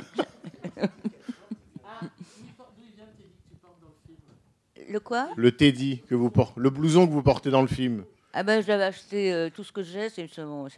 Le 4.89 4.99
quoi? 4.99 5.29
Le 5.35 5.51
Teddy 5.51 6.01
que 6.09 6.15
vous 6.15 6.29
portez, 6.31 6.59
le 6.59 6.69
blouson 6.69 7.05
que 7.07 7.11
vous 7.11 7.21
portez 7.23 7.49
dans 7.51 7.61
le 7.61 7.67
film. 7.67 8.03
Ah 8.31 8.43
ben, 8.43 8.61
je 8.61 8.67
l'avais 8.67 8.83
acheté 8.83 9.33
euh, 9.33 9.49
tout 9.49 9.63
ce 9.63 9.71
que 9.71 9.81
j'ai, 9.81 10.07
c'est 10.09 10.27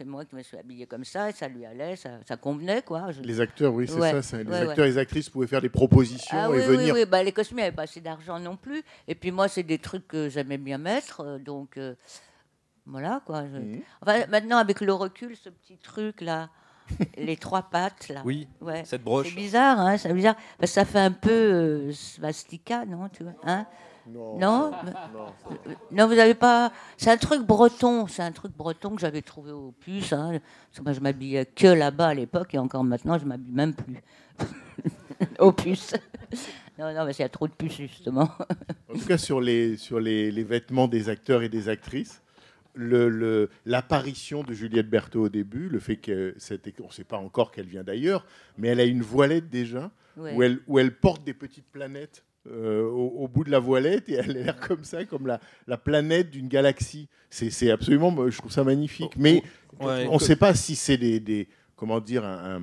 moi 0.06 0.24
qui 0.24 0.34
me 0.34 0.42
suis 0.42 0.56
habillée 0.56 0.86
comme 0.86 1.04
ça, 1.04 1.28
et 1.28 1.32
ça 1.32 1.48
lui 1.48 1.66
allait, 1.66 1.96
ça, 1.96 2.10
ça 2.26 2.36
convenait 2.38 2.80
quoi. 2.80 3.12
Je- 3.12 3.20
Les 3.20 3.40
acteurs, 3.42 3.74
oui, 3.74 3.86
c'est 3.86 3.94
Ouais, 4.00 4.22
ça. 4.22 4.38
Les 4.38 4.44
ouais, 4.48 4.54
acteurs 4.56 4.78
ouais. 4.78 4.84
et 4.84 4.92
les 4.92 4.98
actrices 4.98 5.28
pouvaient 5.28 5.46
faire 5.46 5.60
des 5.60 5.68
propositions 5.68 6.34
Ah 6.40 6.46
et 6.46 6.50
oui, 6.50 6.56
oui, 6.68 6.76
venir. 6.76 6.94
oui, 6.94 7.04
bah, 7.04 7.22
les 7.22 7.32
costumes, 7.32 7.58
avait 7.58 7.70
pas 7.72 7.82
assez 7.82 8.00
d'argent 8.00 8.38
non 8.38 8.56
plus. 8.56 8.82
Et 9.06 9.14
puis 9.14 9.30
moi, 9.30 9.48
c'est 9.48 9.62
des 9.64 9.78
trucs 9.78 10.08
que 10.08 10.30
j'aimais 10.30 10.56
bien 10.56 10.78
mettre, 10.78 11.20
euh, 11.20 11.38
donc 11.38 11.76
euh, 11.76 11.94
voilà 12.86 13.20
quoi. 13.26 13.44
je- 13.52 13.58
Mhm. 13.58 13.80
Enfin, 14.00 14.26
maintenant, 14.30 14.56
avec 14.56 14.80
le 14.80 14.92
recul, 14.94 15.36
ce 15.36 15.50
petit 15.50 15.76
truc 15.76 16.22
là, 16.22 16.48
les 17.18 17.36
trois 17.36 17.62
pattes 17.62 18.08
là. 18.08 18.22
Oui, 18.24 18.48
Ouais. 18.62 18.82
cette 18.86 19.04
broche. 19.04 19.28
C'est 19.28 19.34
bizarre, 19.36 19.78
hein, 19.78 19.98
c'est 19.98 20.12
bizarre. 20.14 20.36
Parce 20.58 20.70
que 20.70 20.74
ça 20.74 20.84
fait 20.86 20.98
un 21.00 21.12
peu 21.12 21.30
euh, 21.30 21.92
svastika, 21.92 22.86
non 22.86 23.10
tu 23.10 23.24
vois, 23.24 23.34
hein? 23.44 23.66
Non. 24.08 24.38
Non 24.38 24.72
Non, 25.90 26.06
vous 26.08 26.14
n'avez 26.14 26.34
pas. 26.34 26.72
C'est 26.96 27.10
un 27.10 27.16
truc 27.16 27.42
breton. 27.46 28.06
C'est 28.06 28.22
un 28.22 28.32
truc 28.32 28.52
breton 28.56 28.94
que 28.94 29.00
j'avais 29.00 29.22
trouvé 29.22 29.52
au 29.52 29.72
puce. 29.72 30.12
Hein. 30.12 30.40
Parce 30.68 30.78
que 30.78 30.82
moi, 30.82 30.92
je 30.92 31.00
m'habillais 31.00 31.46
que 31.46 31.66
là-bas 31.68 32.08
à 32.08 32.14
l'époque 32.14 32.54
et 32.54 32.58
encore 32.58 32.84
maintenant, 32.84 33.18
je 33.18 33.24
m'habille 33.24 33.52
même 33.52 33.74
plus. 33.74 34.02
au 35.38 35.52
puce. 35.52 35.94
non, 36.78 36.92
non, 36.94 37.04
mais 37.04 37.12
il 37.12 37.20
y 37.20 37.24
a 37.24 37.28
trop 37.28 37.46
de 37.46 37.52
puces, 37.52 37.76
justement. 37.76 38.28
En 38.90 38.94
tout 38.98 39.06
cas, 39.06 39.18
sur 39.18 39.40
les, 39.40 39.76
sur 39.76 40.00
les, 40.00 40.30
les 40.30 40.44
vêtements 40.44 40.88
des 40.88 41.08
acteurs 41.08 41.42
et 41.42 41.48
des 41.48 41.68
actrices, 41.68 42.22
le- 42.74 43.08
le- 43.08 43.50
l'apparition 43.66 44.42
de 44.42 44.52
Juliette 44.52 44.88
Berthaud 44.88 45.26
au 45.26 45.28
début, 45.28 45.68
le 45.68 45.78
fait 45.78 45.96
que 45.96 46.34
c'était, 46.38 46.74
on 46.82 46.86
ne 46.88 46.92
sait 46.92 47.04
pas 47.04 47.18
encore 47.18 47.52
qu'elle 47.52 47.66
vient 47.66 47.84
d'ailleurs, 47.84 48.24
mais 48.58 48.68
elle 48.68 48.80
a 48.80 48.84
une 48.84 49.02
voilette 49.02 49.48
déjà, 49.50 49.90
Ouais. 50.16 50.34
où, 50.34 50.42
elle, 50.42 50.58
où 50.66 50.78
elle 50.78 50.94
porte 50.94 51.24
des 51.24 51.32
petites 51.34 51.64
planètes 51.70 52.22
euh, 52.48 52.82
au, 52.82 53.24
au 53.24 53.28
bout 53.28 53.44
de 53.44 53.50
la 53.50 53.58
voilette, 53.60 54.08
et 54.08 54.14
elle 54.18 54.30
a 54.30 54.42
l'air 54.42 54.60
comme 54.60 54.84
ça, 54.84 55.04
comme 55.04 55.26
la, 55.26 55.40
la 55.66 55.76
planète 55.78 56.30
d'une 56.30 56.48
galaxie. 56.48 57.08
C'est, 57.30 57.70
absolument, 57.70 58.14
je 58.30 58.36
trouve 58.38 58.52
ça 58.52 58.64
magnifique. 58.64 59.16
Mais 59.16 59.42
Ouais. 59.80 60.06
on 60.10 60.14
ne 60.14 60.18
sait 60.20 60.36
pas 60.36 60.54
si 60.54 60.76
c'est 60.76 60.98
des, 60.98 61.18
des- 61.18 61.48
comment 61.76 61.98
dire, 62.00 62.24
un, 62.24 62.62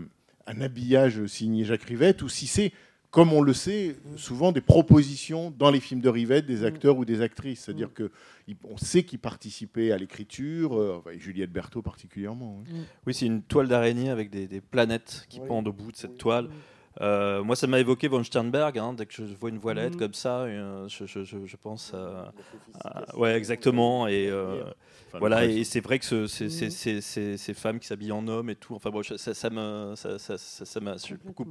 habillage 0.62 1.26
signé 1.26 1.64
Jacques 1.66 1.84
Rivette, 1.84 2.22
ou 2.22 2.30
si 2.30 2.46
c'est 2.48 2.72
comme 3.12 3.34
on 3.34 3.42
le 3.42 3.54
sait, 3.54 3.96
souvent 4.18 4.52
des 4.52 4.62
propositions 4.62 5.52
dans 5.58 5.72
les 5.72 5.80
films 5.80 6.00
de 6.02 6.10
Rivette 6.10 6.46
des 6.46 6.64
acteurs 6.64 6.96
ou 6.98 7.06
des 7.06 7.22
actrices. 7.22 7.62
C'est-à-dire 7.62 7.92
que 7.94 8.12
il- 8.48 8.56
on 8.64 8.78
sait 8.78 9.02
qu'ils 9.04 9.18
participaient 9.20 9.92
à 9.92 9.98
l'écriture, 9.98 10.78
euh, 10.78 11.02
Juliette 11.18 11.52
Berthaud 11.52 11.82
particulièrement. 11.82 12.62
oui. 12.72 12.82
Oui, 13.08 13.14
c'est 13.16 13.26
une 13.26 13.42
toile 13.42 13.68
d'araignée 13.68 14.12
avec 14.12 14.30
des, 14.30 14.48
des 14.48 14.62
planètes 14.62 15.26
qui 15.30 15.40
pendent 15.40 15.68
au 15.68 15.74
bout 15.74 15.92
de 15.92 15.98
cette 15.98 16.18
toile. 16.20 16.50
Euh, 17.02 17.44
moi, 17.44 17.56
ça 17.56 17.66
m'a 17.68 17.80
évoqué 17.80 18.08
von 18.10 18.24
Sternberg. 18.24 18.78
hein, 18.78 18.94
dès 18.94 19.06
que 19.06 19.14
je 19.14 19.24
vois 19.36 19.50
une 19.50 19.58
voilette 19.58 19.94
Mhm. 19.94 20.00
comme 20.00 20.14
ça, 20.14 20.40
euh, 20.42 20.88
je, 20.90 21.06
je- 21.06 21.24
je- 21.24 21.46
je 21.46 21.56
pense 21.56 21.94
à, 21.94 22.34
à- 22.84 23.18
ouais, 23.18 23.36
exactement. 23.36 24.06
Et 24.08 24.28
euh, 24.30 24.64
voilà, 25.18 25.46
et 25.46 25.64
c'est 25.64 25.80
vrai 25.80 25.98
que 26.00 26.06
ce- 26.06 26.28
c'est- 26.28 27.38
ces 27.38 27.54
femmes 27.54 27.80
qui 27.80 27.88
s'habillent 27.88 28.12
en 28.12 28.28
homme 28.28 28.50
et 28.50 28.56
tout. 28.56 28.76
Enfin, 28.76 28.90
bon, 28.90 29.02
ça, 29.02 29.18
ça 29.34 29.50
me, 29.50 29.94
ça, 29.96 30.20
ça, 30.20 30.38
ça- 30.38 30.80
j'ai 31.06 31.16
beaucoup 31.16 31.46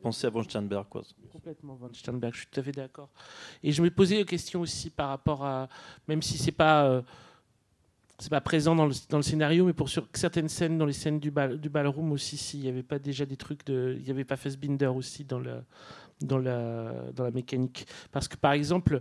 pensé 0.00 0.26
à 0.26 0.30
von 0.30 0.42
Sternberg, 0.44 0.86
quoi. 0.88 1.02
Complètement, 1.32 1.74
Von 1.74 1.90
Sternberg, 1.92 2.32
je 2.34 2.38
suis 2.40 2.46
tout 2.50 2.60
à 2.60 2.62
fait 2.62 2.72
d'accord. 2.72 3.08
Et 3.64 3.72
je 3.72 3.82
me 3.82 3.90
posais 3.90 4.18
la 4.18 4.24
question 4.24 4.60
aussi 4.60 4.90
par 4.90 5.08
rapport 5.08 5.44
à, 5.44 5.68
même 6.06 6.22
si 6.22 6.38
c'est 6.38 6.52
pas, 6.52 6.84
euh, 6.86 7.02
c'est 8.18 8.30
pas 8.30 8.40
présent 8.40 8.74
dans 8.76 8.86
le, 8.86 8.94
dans 9.10 9.16
le 9.18 9.22
scénario, 9.22 9.66
mais 9.66 9.72
pour 9.72 9.88
sur 9.88 10.06
certaines 10.14 10.48
scènes, 10.48 10.78
dans 10.78 10.86
les 10.86 10.92
scènes 10.92 11.18
du, 11.20 11.30
bal, 11.30 11.60
du 11.60 11.68
ballroom 11.68 12.12
aussi, 12.12 12.36
s'il 12.36 12.60
n'y 12.60 12.68
avait 12.68 12.82
pas 12.82 12.98
déjà 12.98 13.26
des 13.26 13.36
trucs 13.36 13.66
de, 13.66 13.96
il 13.98 14.04
n'y 14.04 14.10
avait 14.10 14.24
pas 14.24 14.36
Fassbinder 14.36 14.86
aussi 14.86 15.24
dans 15.24 15.40
la, 15.40 15.64
dans 16.20 16.38
la, 16.38 16.92
dans 17.14 17.24
la 17.24 17.30
mécanique. 17.32 17.86
Parce 18.12 18.28
que 18.28 18.36
par 18.36 18.52
exemple, 18.52 19.00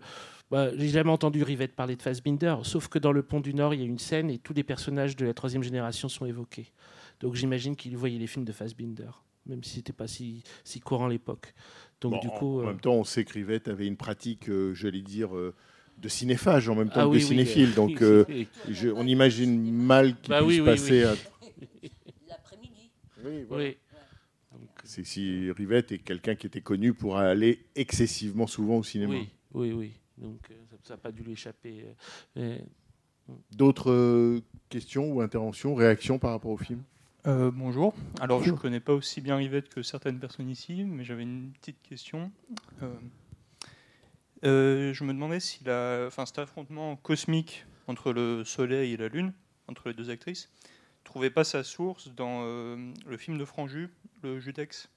bah, 0.51 0.75
j'ai 0.75 0.89
jamais 0.89 1.11
entendu 1.11 1.43
Rivette 1.43 1.75
parler 1.75 1.95
de 1.95 2.01
Fassbinder, 2.01 2.55
sauf 2.63 2.87
que 2.87 2.99
dans 2.99 3.11
le 3.11 3.23
Pont 3.23 3.39
du 3.39 3.53
Nord, 3.53 3.73
il 3.73 3.79
y 3.81 3.83
a 3.83 3.87
une 3.87 3.99
scène 3.99 4.29
et 4.29 4.39
tous 4.39 4.53
les 4.53 4.63
personnages 4.63 5.15
de 5.15 5.25
la 5.25 5.33
troisième 5.33 5.63
génération 5.63 6.09
sont 6.09 6.25
évoqués. 6.25 6.71
Donc 7.19 7.35
j'imagine 7.35 7.75
qu'il 7.75 7.95
voyait 7.97 8.17
les 8.19 8.27
films 8.27 8.45
de 8.45 8.51
Fassbinder, 8.51 9.09
même 9.45 9.63
si 9.63 9.75
c'était 9.75 9.93
pas 9.93 10.07
si, 10.07 10.43
si 10.63 10.79
courant 10.79 11.05
à 11.05 11.09
l'époque. 11.09 11.53
Donc 12.01 12.13
Bon, 12.13 12.19
du 12.19 12.27
en- 12.27 12.31
coup, 12.31 12.59
en 12.59 12.63
euh, 12.63 12.65
même 12.67 12.79
temps, 12.79 12.93
on 12.95 13.03
sait 13.03 13.23
que 13.25 13.33
Rivette 13.33 13.67
avait 13.67 13.87
une 13.87 13.95
pratique, 13.97 14.49
euh, 14.49 14.73
j'allais 14.73 15.01
dire, 15.01 15.35
euh, 15.35 15.53
de 15.97 16.07
cinéphage 16.09 16.67
en 16.69 16.75
même 16.75 16.89
temps 16.89 17.01
Ah 17.01 17.03
que 17.03 17.07
oui, 17.09 17.17
de 17.19 17.23
oui, 17.23 17.27
cinéphile. 17.27 17.69
euh, 17.71 17.75
donc, 17.75 18.01
euh, 18.01 18.25
je- 18.69 18.89
on 18.89 19.05
imagine 19.07 19.71
mal 19.71 20.19
qu'il 20.19 20.29
Bah 20.29 20.43
puisse 20.43 20.59
oui, 20.59 20.65
passer 20.65 20.91
oui. 20.91 21.03
à. 21.03 21.15
L'après-midi. 22.29 22.89
Oui, 23.25 23.43
voilà. 23.47 23.63
Oui. 23.65 23.77
C'est 24.83 25.05
si 25.05 25.49
Rivette 25.51 25.91
est 25.93 25.99
quelqu'un 25.99 26.35
qui 26.35 26.45
était 26.47 26.61
connu 26.61 26.93
pour 26.93 27.17
aller 27.17 27.65
excessivement 27.75 28.47
souvent 28.47 28.77
au 28.77 28.83
cinéma. 28.83 29.13
Oui, 29.13 29.29
oui, 29.53 29.71
oui. 29.71 29.91
Donc 30.17 30.39
euh, 30.51 30.55
ça 30.83 30.93
n'a 30.93 30.97
pas 30.97 31.11
dû 31.11 31.23
lui 31.23 31.33
échapper. 31.33 31.85
euh, 31.85 31.93
mais- 32.35 32.65
D'autres 33.55 33.89
euh, 33.91 34.41
questions 34.69 35.09
ou 35.13 35.21
interventions, 35.21 35.73
réactions 35.75 36.19
par 36.19 36.31
rapport 36.31 36.51
au 36.51 36.57
film? 36.57 36.83
Euh, 37.25 37.49
bonjour. 37.53 37.95
Alors, 38.19 38.43
je 38.43 38.51
ne 38.51 38.57
connais 38.57 38.81
pas 38.81 38.93
aussi 38.93 39.21
bien 39.21 39.37
Rivette 39.37 39.69
que 39.69 39.81
certaines 39.81 40.19
personnes 40.19 40.49
ici, 40.49 40.83
mais 40.83 41.05
j'avais 41.05 41.23
une 41.23 41.51
petite 41.53 41.81
question. 41.81 42.29
Euh, 42.81 42.93
euh, 44.43 44.93
je 44.93 45.03
me 45.03 45.13
demandais 45.13 45.39
si 45.39 45.63
la, 45.63 46.05
enfin, 46.07 46.25
cet 46.25 46.39
affrontement 46.39 46.95
cosmique 46.97 47.65
entre 47.87 48.11
le 48.13 48.43
Soleil 48.43 48.93
et 48.93 48.97
la 48.97 49.07
Lune, 49.07 49.33
entre 49.67 49.87
les 49.89 49.93
deux 49.93 50.09
actrices, 50.09 50.49
ne 51.01 51.05
trouvait 51.05 51.29
pas 51.29 51.43
sa 51.43 51.63
source 51.63 52.09
dans 52.15 52.41
euh, 52.45 52.91
le 53.05 53.17
film 53.17 53.37
de 53.37 53.45
Franju, 53.45 53.89
le 54.21 54.39
Judex. 54.39 54.89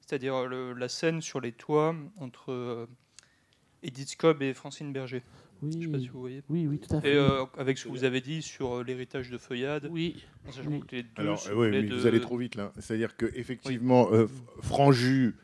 C'est-à-dire 0.00 0.46
le- 0.46 0.72
la 0.74 0.88
scène 0.88 1.22
sur 1.22 1.40
les 1.40 1.52
toits 1.52 1.94
entre 2.18 2.52
euh, 2.52 2.86
Edith 3.82 4.08
Scobb 4.10 4.42
et 4.42 4.52
Francine 4.54 4.92
Berger. 4.92 5.22
Oui, 5.62 5.72
Je 5.80 5.86
sais 5.86 5.92
pas 5.92 5.98
si 5.98 6.08
vous 6.08 6.20
voyez. 6.20 6.42
oui, 6.50 6.66
oui, 6.66 6.78
tout 6.78 6.94
à 6.96 7.00
fait. 7.00 7.12
Et 7.12 7.16
euh, 7.16 7.44
avec 7.56 7.78
ce 7.78 7.84
que 7.84 7.88
vous 7.90 8.04
avez 8.04 8.20
dit 8.20 8.42
sur 8.42 8.78
euh, 8.78 8.84
l'héritage 8.84 9.30
de 9.30 9.38
Feuillade, 9.38 9.88
oui, 9.90 10.22
en 10.46 10.52
sachant 10.52 10.68
oui. 10.70 10.80
que 10.80 10.96
les 10.96 11.02
deux 11.04 11.10
Alors, 11.22 11.38
sont 11.38 11.52
oui, 11.52 11.70
les 11.70 11.82
mais 11.82 11.88
deux- 11.88 11.96
vous 11.96 12.06
allez 12.06 12.20
trop 12.20 12.36
vite 12.36 12.56
là. 12.56 12.72
C'est-à-dire 12.78 13.16
que 13.16 13.26
effectivement, 13.34 14.08
euh, 14.12 14.26
Franju, 14.60 15.36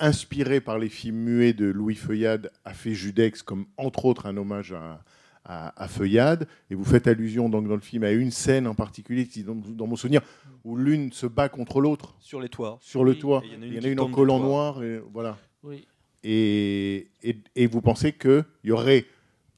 inspiré 0.00 0.60
par 0.60 0.78
les 0.78 0.88
films 0.88 1.16
muets 1.16 1.52
de 1.52 1.66
Louis 1.66 1.94
Feuillade, 1.94 2.50
a 2.64 2.74
fait 2.74 2.94
Judex 2.94 3.42
comme 3.42 3.66
entre 3.76 4.04
autres 4.04 4.26
un 4.26 4.36
hommage 4.36 4.72
à, 4.72 5.02
à- 5.44 5.82
à 5.82 5.88
Feuillade. 5.88 6.46
Et 6.70 6.74
vous 6.74 6.84
faites 6.84 7.06
allusion 7.06 7.48
donc 7.48 7.68
dans 7.68 7.74
le 7.74 7.80
film 7.80 8.04
à 8.04 8.10
une 8.12 8.30
scène 8.30 8.66
en 8.66 8.74
particulier 8.74 9.26
qui, 9.26 9.42
dans, 9.42 9.54
dans 9.54 9.86
mon 9.86 9.96
souvenir, 9.96 10.20
où 10.64 10.76
l'une 10.76 11.12
se 11.12 11.26
bat 11.26 11.48
contre 11.48 11.80
l'autre 11.80 12.16
Sur 12.20 12.40
les 12.40 12.48
toits. 12.48 12.78
sur 12.80 13.04
le 13.04 13.12
Oui. 13.12 13.18
toit. 13.18 13.42
Et 13.44 13.48
il 13.48 13.52
y 13.52 13.56
en 13.56 13.62
a 13.62 13.66
une 13.66 13.72
y 13.98 14.00
en 14.00 14.04
a 14.04 14.06
une 14.08 14.14
collant 14.14 14.40
noir. 14.40 14.82
Et, 14.82 15.00
voilà. 15.12 15.38
Oui. 15.62 15.86
Et, 16.24 17.08
et, 17.22 17.36
et 17.54 17.66
vous 17.66 17.80
pensez 17.80 18.12
qu'il 18.12 18.44
y 18.64 18.72
aurait 18.72 19.04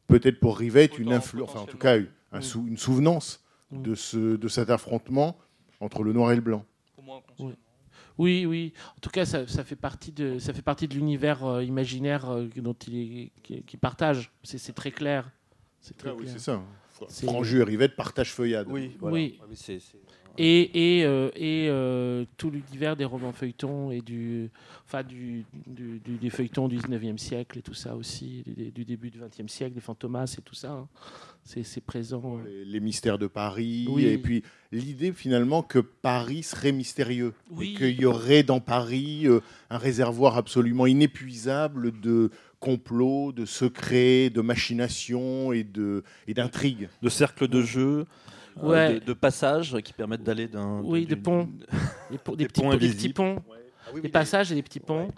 peut-être 0.07 0.39
pour 0.39 0.59
Rivette 0.59 0.99
une 0.99 1.12
influence, 1.12 1.51
enfin 1.51 1.61
en 1.61 1.66
tout 1.66 1.78
cas 1.78 1.97
un 2.32 2.41
sou- 2.43 2.66
une 2.68 2.76
souvenance 2.76 3.43
de, 3.72 3.95
ce, 3.95 4.36
de 4.36 4.49
cet 4.49 4.68
affrontement 4.70 5.39
entre 5.80 6.03
le 6.03 6.12
noir 6.12 6.32
et 6.32 6.34
le 6.36 6.41
blanc. 6.43 6.64
Pour 6.95 7.05
moi, 7.05 7.18
inconsciemment. 7.26 7.53
Oui, 8.19 8.45
oui. 8.47 8.73
En 8.97 9.01
tout 9.01 9.11
cas, 9.11 9.25
ça, 9.25 9.47
ça 9.47 9.64
fait 9.64 9.77
partie 9.77 10.12
de, 10.12 10.39
ça 10.39 10.53
fait 10.53 10.62
partie 10.62 10.89
de 10.89 10.95
l'univers 10.95 11.45
euh, 11.45 11.62
imaginaire 11.64 12.29
euh, 12.31 12.49
dont 12.57 12.75
il 12.87 12.97
est, 12.97 13.33
qui, 13.43 13.62
qui 13.62 13.77
partage. 13.77 14.31
C'est 14.43 14.59
c'est 14.59 14.73
très 14.73 14.91
clair. 14.91 15.31
C'est 15.81 15.97
très 15.97 16.11
Ah 16.11 16.14
oui, 16.14 16.27
ça. 16.39 16.61
C'est- 17.09 17.27
Franju 17.27 17.61
et 17.61 17.62
Rivette 17.62 17.95
partagent 17.95 18.33
Feuillade. 18.35 18.66
Oui, 18.69 18.97
voilà. 18.99 19.14
Oui. 19.14 19.39
Oui, 19.49 19.57
c'est- 19.57 19.79
c'est- 19.79 19.99
Et, 20.41 20.99
et, 21.01 21.05
euh, 21.05 21.30
et 21.34 21.66
euh, 21.68 22.24
tout 22.36 22.51
l'univers 22.51 22.95
des 22.97 23.05
romans 23.05 23.32
feuilletons 23.32 23.91
et 23.91 24.01
du, 24.01 24.51
enfin 24.86 25.03
du, 25.03 25.45
du- 25.66 25.99
du- 25.99 26.16
des 26.16 26.30
feuilletons 26.30 26.68
du 26.68 26.78
19e 26.78 27.18
siècle 27.18 27.59
et 27.59 27.62
tout 27.62 27.74
ça 27.74 27.97
aussi, 27.97 28.45
du, 28.47 28.70
du 28.70 28.84
début 28.84 29.11
du 29.11 29.18
20e 29.18 29.49
siècle, 29.49 29.74
des 29.74 29.80
fantomas 29.80 30.32
et 30.39 30.43
tout 30.43 30.55
ça. 30.55 30.70
hein. 30.70 30.89
C'est 31.45 31.80
présent. 31.84 32.39
Les, 32.45 32.64
les 32.66 32.78
mystères 32.80 33.18
de 33.18 33.26
Paris, 33.26 33.86
Oui. 33.89 34.05
et 34.05 34.18
puis 34.18 34.43
l'idée 34.70 35.12
finalement 35.12 35.62
que 35.62 35.78
Paris 35.78 36.43
serait 36.43 36.72
mystérieux, 36.72 37.32
Oui. 37.51 37.72
et 37.72 37.74
qu'il 37.78 38.01
y 38.01 38.05
aurait 38.05 38.43
dans 38.43 38.61
Paris 38.61 39.22
euh, 39.26 39.41
un 39.70 39.78
réservoir 39.78 40.36
absolument 40.36 40.86
inépuisable 40.86 41.99
de 42.01 42.30
complots, 42.61 43.32
de 43.32 43.47
secrets, 43.47 44.28
de 44.30 44.41
machinations 44.43 45.53
et 45.53 45.64
de 45.64 46.03
et 46.26 46.34
d'intrigues. 46.34 46.89
de 47.03 47.09
cercles 47.09 47.49
de 47.49 47.62
jeu, 47.62 48.05
euh, 48.63 48.69
Ouais. 48.69 48.95
de, 49.01 49.05
de 49.05 49.13
passages 49.13 49.77
qui 49.83 49.93
permettent 49.93 50.23
d'aller 50.25 50.49
d'un. 50.49 50.81
Oui, 50.83 51.07
d'une- 51.07 51.17
de 51.17 51.23
ponts. 51.23 51.49
Des, 52.11 52.19
po- 52.19 52.37
des 52.37 52.45
Des 52.45 52.49
petits, 52.49 52.61
ponts 52.63 52.71
po- 52.71 52.77
des 52.79 52.89
petits 52.89 53.13
ponts. 53.13 53.37
Ah 53.41 53.91
oui, 53.95 54.01
des 54.03 54.09
oui. 54.09 54.13
passages 54.13 54.53
et 54.53 54.55
des 54.55 54.63
petits 54.63 54.81
ponts. 54.81 55.09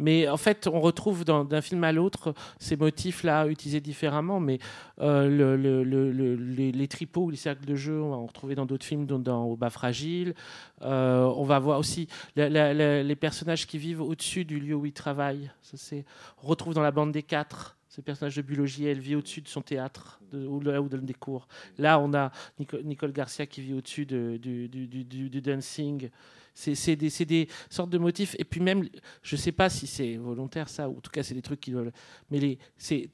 Mais 0.00 0.28
en 0.28 0.36
fait, 0.36 0.68
on 0.72 0.80
retrouve 0.80 1.24
d'un 1.24 1.60
film 1.60 1.82
à 1.82 1.92
l'autre 1.92 2.34
ces 2.58 2.76
motifs-là 2.76 3.46
utilisés 3.48 3.80
différemment. 3.80 4.38
Mais 4.38 4.58
euh, 5.00 5.28
le- 5.28 5.56
le- 5.56 5.82
le- 5.82 6.12
le- 6.12 6.34
les, 6.36 6.70
les 6.70 6.88
tripots 6.88 7.22
ou 7.24 7.30
les 7.30 7.36
cercles 7.36 7.64
de 7.64 7.74
jeu, 7.74 8.00
on 8.00 8.10
va 8.10 8.16
en 8.16 8.26
retrouver 8.26 8.54
dans 8.54 8.66
d'autres 8.66 8.84
films, 8.86 9.06
dont 9.06 9.18
dans 9.18 9.44
Au 9.44 9.56
bas 9.56 9.70
fragile. 9.70 10.34
Euh, 10.82 11.22
on 11.36 11.44
va 11.44 11.58
voir 11.58 11.78
aussi 11.78 12.06
la- 12.36 12.48
la- 12.50 12.74
la- 12.74 13.02
les 13.02 13.16
personnages 13.16 13.66
qui 13.66 13.78
vivent 13.78 14.02
au-dessus 14.02 14.44
du 14.44 14.60
lieu 14.60 14.74
où 14.74 14.84
ils 14.86 14.92
travaillent. 14.92 15.50
Ça, 15.62 15.76
c'est- 15.78 16.04
on 16.44 16.46
retrouve 16.46 16.74
dans 16.74 16.82
la 16.82 16.90
bande 16.92 17.12
des 17.12 17.22
quatre. 17.22 17.77
Ce 17.88 18.02
personnage 18.02 18.36
de 18.36 18.42
Bulogier, 18.42 18.90
elle 18.90 19.00
vit 19.00 19.14
au-dessus 19.14 19.40
de 19.40 19.48
son 19.48 19.62
théâtre, 19.62 20.20
de, 20.30 20.46
ou 20.46 20.60
là 20.60 20.82
où 20.82 20.88
donne 20.88 21.06
des 21.06 21.14
cours. 21.14 21.48
Là, 21.78 21.98
on 21.98 22.12
a 22.12 22.30
Nico- 22.58 22.82
Nicole 22.82 23.12
Garcia 23.12 23.46
qui 23.46 23.62
vit 23.62 23.72
au-dessus 23.72 24.04
de- 24.04 24.36
du, 24.36 25.40
dancing. 25.40 26.10
C'est 26.54 26.96
des, 26.96 27.48
sortes 27.70 27.90
de 27.90 27.98
motifs. 27.98 28.36
Et 28.38 28.44
puis 28.44 28.60
même, 28.60 28.86
je 29.22 29.36
ne 29.36 29.40
sais 29.40 29.52
pas 29.52 29.70
si 29.70 29.86
c'est 29.86 30.16
volontaire 30.16 30.68
ça, 30.68 30.88
ou 30.88 30.98
en 30.98 31.00
tout 31.00 31.10
cas 31.10 31.22
c'est 31.22 31.34
des 31.34 31.42
trucs 31.42 31.60
qui 31.60 31.70
doivent... 31.70 31.92
Mais 32.30 32.58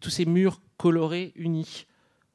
tous 0.00 0.10
ces 0.10 0.24
murs 0.24 0.60
colorés, 0.76 1.32
unis, 1.36 1.86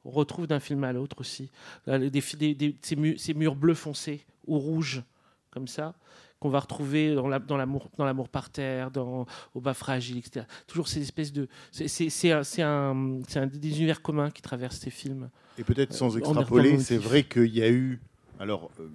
on 0.04 0.10
retrouve 0.10 0.46
d'un 0.46 0.60
film 0.60 0.84
à 0.84 0.92
l'autre 0.92 1.20
aussi. 1.20 1.50
Ces, 1.86 2.96
murs, 2.96 3.20
ces 3.20 3.34
murs 3.34 3.54
bleu 3.54 3.74
foncé 3.74 4.24
ou 4.46 4.58
rouge, 4.58 5.02
comme 5.50 5.68
ça, 5.68 5.94
qu'on 6.40 6.48
va 6.48 6.58
retrouver 6.60 7.14
dans 7.14 7.28
la- 7.28 7.38
dans 7.38 7.56
l'amour 7.56 7.90
dans 7.98 8.04
l'amour 8.04 8.28
par 8.28 8.50
terre, 8.50 8.90
dans 8.90 9.26
Au 9.54 9.60
bas 9.60 9.74
fragile, 9.74 10.18
etc. 10.18 10.46
Toujours 10.66 10.88
ces 10.88 11.00
espèces 11.02 11.32
de... 11.32 11.48
C'est 11.70 12.32
un, 12.32 12.42
un, 12.58 13.20
un 13.36 13.46
des 13.46 13.68
univers 13.78 14.00
communs 14.02 14.30
qui 14.30 14.42
traversent 14.42 14.78
ces 14.80 14.90
films. 14.90 15.28
Et 15.58 15.64
peut-être 15.64 15.92
sans 15.92 16.16
Euh, 16.16 16.18
extrapoler, 16.18 16.78
c'est 16.80 16.96
vrai 16.96 17.22
qu'il 17.24 17.54
y 17.54 17.62
a 17.62 17.70
eu, 17.70 18.00
alors 18.38 18.70
euh, 18.80 18.88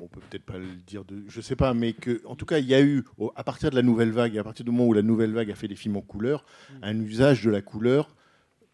on 0.00 0.06
peut 0.08 0.20
peut-être 0.28 0.44
pas 0.44 0.58
le 0.58 0.66
dire, 0.86 1.04
de, 1.06 1.22
je 1.26 1.40
sais 1.40 1.56
pas, 1.56 1.72
mais 1.72 1.94
que, 1.94 2.20
en 2.26 2.36
tout 2.36 2.44
cas, 2.44 2.58
il 2.58 2.66
y 2.66 2.74
a 2.74 2.82
eu, 2.82 3.04
à 3.34 3.42
partir 3.44 3.70
de 3.70 3.74
la 3.76 3.82
nouvelle 3.82 4.10
vague, 4.10 4.34
et 4.34 4.38
à 4.38 4.44
partir 4.44 4.64
du 4.66 4.70
moment 4.70 4.86
où 4.86 4.92
la 4.92 5.00
nouvelle 5.02 5.32
vague 5.32 5.50
a 5.50 5.54
fait 5.54 5.68
des 5.68 5.76
films 5.76 5.96
en 5.96 6.02
couleur, 6.02 6.44
Mm. 6.70 6.74
un 6.82 7.00
usage 7.00 7.42
de 7.44 7.50
la 7.50 7.62
couleur 7.62 8.14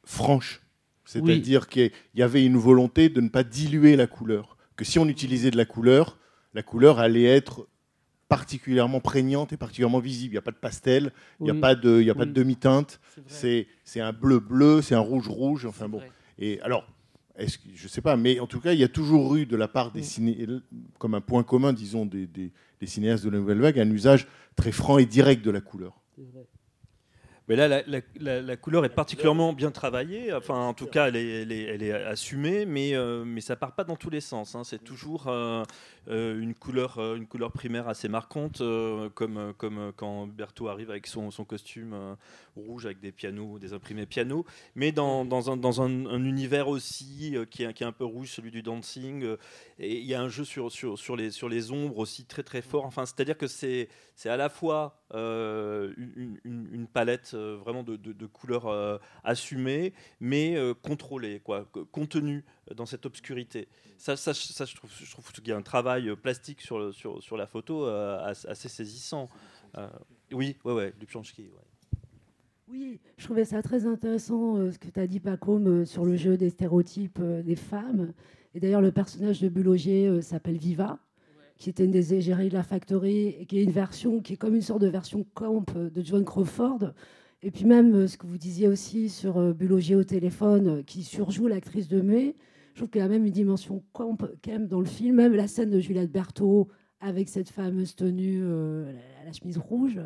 franche. 0.05 0.63
C'est-à-dire 1.05 1.69
qu'il 1.69 1.91
y 2.15 2.23
avait 2.23 2.45
une 2.45 2.57
volonté 2.57 3.09
de 3.09 3.21
ne 3.21 3.29
pas 3.29 3.43
diluer 3.45 3.95
la 3.97 4.07
couleur. 4.07 4.57
Que 4.77 4.85
si 4.85 4.99
on 4.99 5.09
utilisait 5.09 5.51
de 5.51 5.57
la 5.57 5.65
couleur, 5.65 6.19
la 6.55 6.63
couleur 6.63 6.99
allait 6.99 7.25
être 7.25 7.67
particulièrement 8.31 9.01
prégnante 9.01 9.53
et 9.53 9.57
particulièrement 9.59 9.99
visible. 9.99 10.33
Il 10.33 10.37
n'y 10.37 10.39
a 10.39 10.43
pas 10.43 10.53
de 10.53 10.57
pastel, 10.57 11.13
il 11.41 11.45
n'y 11.45 11.51
a 11.51 11.55
Oui. 11.55 11.61
pas 11.61 11.75
de, 11.75 12.01
de 12.03 12.25
demi-teinte. 12.33 13.01
C'est 13.27 13.67
un 13.97 14.13
bleu-bleu, 14.15 14.81
c'est 14.81 14.95
un 14.95 15.01
rouge-rouge. 15.01 15.67
Enfin 15.67 15.85
C'est 15.85 15.91
bon. 15.91 15.99
vrai. 15.99 16.11
Et 16.39 16.61
alors, 16.63 16.87
est-ce 17.37 17.59
que, 17.59 17.65
je 17.75 17.89
sais 17.89 18.01
pas, 18.01 18.17
mais 18.17 18.39
en 18.41 18.47
tout 18.47 18.61
cas, 18.61 18.73
il 18.73 18.79
y 18.79 18.85
a 18.85 18.89
toujours 18.89 19.35
eu 19.37 19.45
de 19.47 19.57
la 19.57 19.69
part 19.69 19.91
des 19.93 20.03
ciné, 20.03 20.47
comme 20.99 21.15
un 21.15 21.21
point 21.21 21.43
commun, 21.43 21.73
disons, 21.73 22.07
des, 22.07 22.27
des- 22.27 22.53
des 22.81 22.87
cinéastes 22.87 23.25
de 23.25 23.31
la 23.31 23.39
nouvelle 23.39 23.61
vague, 23.61 23.79
un 23.79 23.91
usage 23.91 24.27
très 24.57 24.73
franc 24.73 24.97
et 24.99 25.07
direct 25.07 25.45
de 25.45 25.51
la 25.51 25.61
couleur. 25.61 26.01
C'est 26.17 26.23
vrai. 26.33 26.47
Mais 27.51 27.57
là, 27.57 27.67
la, 27.67 27.83
la- 27.89 28.01
la- 28.21 28.41
la 28.41 28.57
couleur 28.57 28.85
est 28.85 28.95
particulièrement 28.95 29.53
bien 29.53 29.73
travaillée. 29.73 30.33
Enfin, 30.33 30.55
en 30.55 30.73
tout 30.73 30.87
cas, 30.87 31.09
elle 31.09 31.17
est, 31.17 31.43
elle 31.43 31.51
est- 31.51 31.65
elle 31.65 31.83
est 31.83 31.93
assumée, 31.93 32.65
mais, 32.65 32.95
euh, 32.95 33.25
mais 33.25 33.41
ça 33.41 33.57
part 33.57 33.75
pas 33.75 33.83
dans 33.83 33.97
tous 33.97 34.09
les 34.09 34.21
sens. 34.21 34.55
hein. 34.55 34.63
C'est 34.63 34.79
toujours 34.85 35.27
euh, 35.27 35.65
euh, 36.07 36.41
une, 36.41 36.55
couleur, 36.55 36.99
euh, 36.99 37.17
une 37.17 37.27
couleur 37.27 37.51
primaire 37.51 37.89
assez 37.89 38.09
marquante, 38.09 38.61
euh, 38.61 39.09
comme, 39.11 39.53
comme 39.59 39.93
quand 39.97 40.29
Berthaud 40.29 40.69
arrive 40.69 40.93
avec 40.93 41.09
son, 41.09 41.33
son 41.33 41.45
costume 41.45 42.17
rouge 42.55 42.87
avec 42.87 43.01
des 43.01 43.11
pianos, 43.11 43.59
des 43.59 43.73
imprimés 43.73 44.07
pianos, 44.07 44.45
mais 44.77 44.93
dans, 44.93 45.25
dans 45.25 45.51
un, 45.51 45.57
dans 45.57 45.83
un- 45.83 46.07
un 46.07 46.25
univers 46.25 46.69
aussi 46.69 47.35
qui, 47.51 47.65
est, 47.65 47.73
qui 47.75 47.83
est 47.83 47.87
un 47.87 47.91
peu 47.91 48.05
rouge, 48.05 48.29
celui 48.31 48.53
du 48.53 48.63
dancing. 48.63 49.25
et 49.81 49.99
il 49.99 50.07
y 50.07 50.15
a 50.15 50.21
un 50.21 50.29
jeu 50.29 50.45
sur, 50.45 50.71
sur, 50.71 50.97
sur, 51.01 51.17
les, 51.17 51.33
sur 51.33 51.49
les 51.49 51.73
ombres 51.73 51.99
aussi 51.99 52.27
très 52.27 52.45
très 52.45 52.63
fort. 52.63 52.85
Enfin, 52.85 53.07
c'est-à-dire 53.07 53.37
que 53.37 53.49
c'est 53.49 53.89
à 54.25 54.37
la 54.37 54.49
fois 54.51 55.03
une, 55.13 56.39
une- 56.45 56.69
une 56.73 56.87
palette 56.87 57.35
vraiment 57.57 57.83
de, 57.83 57.97
de- 57.97 58.13
de 58.13 58.27
couleurs 58.27 58.67
euh, 58.67 58.99
assumées, 59.25 59.93
mais 60.21 60.57
euh, 60.57 60.75
contrôlées, 60.75 61.41
quoi, 61.41 61.67
co- 61.73 61.85
contenues 61.87 62.45
dans 62.75 62.87
cette 62.87 63.07
obscurité. 63.07 63.69
Ça, 63.99 64.17
ça, 64.17 64.33
je 64.33 64.75
trouve, 64.77 64.91
je 64.93 65.11
trouve 65.11 65.31
qu'il 65.33 65.49
y 65.49 65.53
a 65.53 65.57
un 65.57 65.63
travail 65.63 66.15
plastique 66.17 66.61
sur, 66.61 66.95
sur, 66.95 67.37
la 67.37 67.47
photo 67.47 67.87
euh, 67.87 68.19
assez 68.25 68.69
saisissant. 68.69 69.29
Euh, 69.77 69.89
oui, 70.33 70.57
ouais, 70.65 70.73
ouais, 70.73 70.95
Lubchansky, 71.01 71.43
ouais. 71.43 71.99
Oui, 72.69 73.01
je 73.17 73.25
trouvais 73.25 73.45
ça 73.45 73.63
très 73.63 73.85
intéressant 73.85 74.57
euh, 74.57 74.71
ce 74.71 74.79
que 74.79 74.89
tu 74.89 75.01
as 75.01 75.07
dit, 75.09 75.19
Pacôme, 75.19 75.67
euh, 75.83 75.85
sur 75.85 76.05
le 76.05 76.15
jeu 76.17 76.37
des 76.37 76.51
stéréotypes 76.51 77.19
euh, 77.21 77.43
des 77.43 77.57
femmes. 77.57 78.13
Et 78.55 78.61
d'ailleurs, 78.61 78.81
le 78.81 78.93
personnage 78.93 79.41
de 79.41 79.49
Bulogier 79.49 80.07
euh, 80.07 80.23
s'appelle 80.23 80.57
Viva, 80.57 80.99
qui 81.57 81.69
était 81.69 81.85
une 81.85 81.91
des 81.91 82.15
égéries 82.15 82.49
de 82.49 82.55
la 82.55 82.63
Factory, 82.63 83.27
et 83.41 83.47
qui 83.47 83.59
est 83.59 83.65
une 83.65 83.73
version, 83.73 84.21
qui 84.21 84.35
est 84.35 84.37
comme 84.37 84.55
une 84.55 84.63
sorte 84.63 84.83
de 84.83 84.87
version 84.87 85.27
camp 85.35 85.65
euh, 85.77 85.91
de 85.91 86.01
Joan 86.01 86.25
Crawford. 86.25 86.93
Et 87.43 87.51
puis 87.51 87.65
même 87.65 87.95
euh, 87.95 88.07
ce 88.07 88.19
que 88.19 88.27
vous 88.27 88.37
disiez 88.37 88.69
aussi 88.69 89.09
sur 89.09 89.39
euh, 89.39 89.53
Bulogier 89.53 89.97
au 89.97 90.05
téléphone, 90.05 90.69
euh, 90.69 90.83
qui 90.83 91.03
surjoue 91.03 91.47
l'actrice 91.47 91.89
de 91.89 92.01
Muet, 92.01 92.35
je 92.75 92.81
trouve 92.81 92.91
qu'il 92.91 93.01
y 93.01 93.05
a 93.05 93.09
même 93.09 93.25
une 93.25 93.33
dimension 93.33 93.83
camp 93.93 94.17
quand 94.19 94.51
même 94.53 94.67
dans 94.67 94.81
le 94.81 94.87
film. 94.87 95.17
Même 95.17 95.35
la 95.35 95.49
scène 95.49 95.71
de 95.71 95.81
Juliette 95.81 96.13
Berthaud 96.13 96.69
avec 97.01 97.29
cette 97.29 97.49
fameuse 97.49 97.97
tenue, 97.97 98.41
euh, 98.43 98.93
la, 99.25 99.33
chemise 99.33 99.59
rouge. 99.59 99.99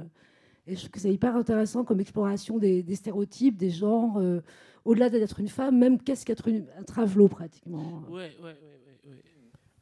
Et 0.67 0.75
je 0.75 0.81
trouve 0.81 0.91
que 0.91 1.01
c'est 1.01 1.13
hyper 1.13 1.37
intéressant 1.37 1.85
comme 1.85 2.01
exploration 2.01 2.59
des, 2.59 2.83
stéréotypes, 2.95 3.57
des 3.57 3.69
genres, 3.69 4.19
au-delà 4.87 5.11
d'être 5.11 5.41
une 5.41 5.49
femme, 5.49 5.79
même 5.79 6.01
qu'est-ce 6.01 6.25
qu'être 6.25 6.49
un 6.49 6.83
travelot 6.85 7.29
pratiquement. 7.29 8.03
Ouais, 8.09 8.35
ouais, 8.41 8.57
ouais. 8.63 8.84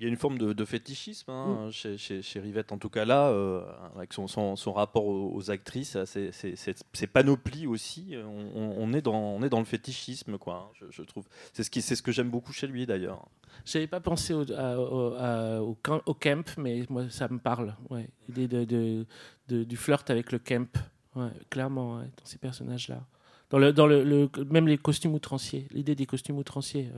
Il 0.02 0.06
y 0.06 0.08
a 0.08 0.10
une 0.10 0.16
forme 0.16 0.36
de, 0.36 0.52
de 0.52 0.64
fétichisme 0.64 1.30
hein, 1.30 1.66
Mm. 1.68 1.70
chez, 1.70 1.96
chez, 1.96 2.22
chez 2.22 2.40
Rivette, 2.40 2.72
en 2.72 2.78
tout 2.78 2.88
cas 2.88 3.04
là, 3.04 3.28
euh, 3.28 3.62
avec 3.94 4.12
son, 4.12 4.26
son, 4.26 4.56
son 4.56 4.72
rapport 4.72 5.04
aux, 5.06 5.32
aux 5.32 5.50
actrices, 5.52 5.96
ces 6.04 7.06
panoplies 7.06 7.68
aussi, 7.68 8.16
on, 8.16 8.74
on- 8.80 8.92
est 8.94 9.00
dans, 9.00 9.14
on 9.14 9.42
est 9.44 9.48
dans 9.48 9.60
le 9.60 9.64
fétichisme, 9.64 10.38
quoi, 10.38 10.66
hein, 10.68 10.72
je, 10.74 10.86
je 10.90 11.02
trouve. 11.02 11.28
C'est 11.52 11.62
ce, 11.62 11.70
qui- 11.70 11.82
c'est 11.82 11.94
ce 11.94 12.02
que 12.02 12.10
j'aime 12.10 12.30
beaucoup 12.30 12.52
chez 12.52 12.66
lui, 12.66 12.84
d'ailleurs. 12.84 13.28
J'avais 13.64 13.86
pas 13.86 14.00
pensé 14.00 14.34
au, 14.34 14.42
à- 14.52 14.76
au, 14.76 15.14
à- 15.14 15.60
au 15.62 15.74
camp, 15.80 16.02
au 16.06 16.14
camp, 16.14 16.52
mais 16.58 16.84
moi 16.90 17.08
ça 17.08 17.28
me 17.28 17.38
parle. 17.38 17.76
Ouais. 17.88 18.08
L'idée 18.28 18.48
de, 18.48 18.64
de- 18.64 19.06
de- 19.46 19.62
du 19.62 19.76
flirt 19.76 20.10
avec 20.10 20.32
le 20.32 20.40
camp, 20.40 20.66
ouais, 21.14 21.30
clairement, 21.48 21.98
ouais, 21.98 22.06
dans 22.06 22.24
ces 22.24 22.38
personnages-là. 22.38 23.06
Dans 23.50 23.58
le, 23.58 23.72
dans 23.72 23.86
le, 23.86 24.02
le- 24.02 24.28
même 24.50 24.66
les 24.66 24.78
costumes 24.78 25.14
outranciers, 25.14 25.68
l'idée 25.70 25.94
des 25.94 26.06
costumes 26.06 26.38
outranciers. 26.38 26.90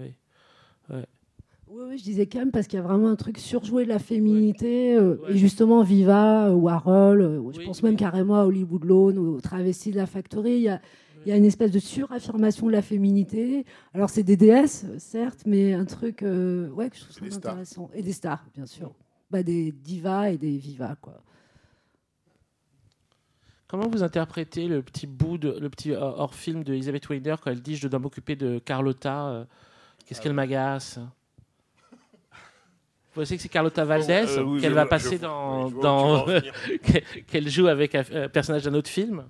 Ouais. 0.88 1.04
Oui, 1.68 1.82
oui, 1.88 1.98
je 1.98 2.04
disais 2.04 2.26
quand 2.26 2.38
même 2.38 2.50
parce 2.52 2.66
qu'il 2.66 2.78
y 2.78 2.82
a 2.82 2.84
vraiment 2.84 3.08
un 3.08 3.16
truc 3.16 3.38
surjoué 3.38 3.84
de 3.84 3.88
la 3.88 3.98
féminité. 3.98 4.96
euh, 4.96 5.16
Et 5.28 5.36
justement, 5.36 5.82
Viva 5.82 6.52
ou 6.54 6.68
Harold, 6.68 7.20
euh, 7.22 7.52
je 7.52 7.60
pense 7.64 7.82
même 7.82 7.96
carrément 7.96 8.38
à 8.38 8.44
Hollywood 8.44 8.84
Lawn 8.84 9.18
ou 9.18 9.34
au 9.36 9.40
Travesti 9.40 9.90
de 9.90 9.96
la 9.96 10.06
Factory, 10.06 10.56
il 10.56 10.62
y 10.62 10.68
a, 10.68 10.80
il 11.24 11.30
y 11.30 11.32
a 11.32 11.36
une 11.36 11.44
espèce 11.46 11.70
de 11.70 11.78
suraffirmation 11.78 12.66
de 12.66 12.72
la 12.72 12.82
féminité. 12.82 13.64
Alors, 13.94 14.10
c'est 14.10 14.22
des 14.22 14.36
déesses, 14.36 14.86
certes, 14.98 15.44
mais 15.46 15.72
un 15.72 15.86
truc 15.86 16.22
euh, 16.22 16.68
ouais, 16.70 16.90
que 16.90 16.96
je 16.96 17.02
trouve 17.02 17.16
très 17.16 17.30
stars. 17.30 17.52
intéressant. 17.52 17.90
Et 17.94 18.02
des 18.02 18.12
stars, 18.12 18.44
bien 18.54 18.66
sûr. 18.66 18.92
Bah, 19.30 19.42
des 19.42 19.72
divas 19.72 20.30
et 20.30 20.38
des 20.38 20.56
vivas, 20.58 20.96
quoi. 21.00 21.22
Comment 23.66 23.88
vous 23.88 24.02
interprétez 24.02 24.68
le 24.68 24.82
petit 24.82 25.06
bout, 25.06 25.38
de, 25.38 25.58
le 25.58 25.70
petit 25.70 25.92
euh, 25.92 25.98
hors-film 25.98 26.62
de 26.62 26.74
Elizabeth 26.74 27.06
quand 27.06 27.50
elle 27.50 27.62
dit 27.62 27.74
Je 27.74 27.88
dois 27.88 27.98
m'occuper 27.98 28.36
de 28.36 28.58
Carlotta 28.58 29.26
euh, 29.28 29.44
Qu'est-ce 30.06 30.20
qu'elle 30.20 30.34
m'agace? 30.34 31.00
Vous 33.14 33.20
pensez 33.20 33.36
que 33.36 33.42
c'est 33.42 33.48
Carlotta 33.48 33.84
Valdez 33.84 34.24
Euh, 34.28 34.42
oui, 34.42 34.60
qu'elle 34.60 34.72
va 34.72 34.86
passer 34.86 35.16
je 35.16 35.22
dans. 35.22 35.68
je 36.26 37.18
qu'elle- 37.26 37.48
joue 37.48 37.68
avec 37.68 37.94
un 37.94 38.28
personnage 38.28 38.64
d'un 38.64 38.74
autre 38.74 38.90
film 38.90 39.24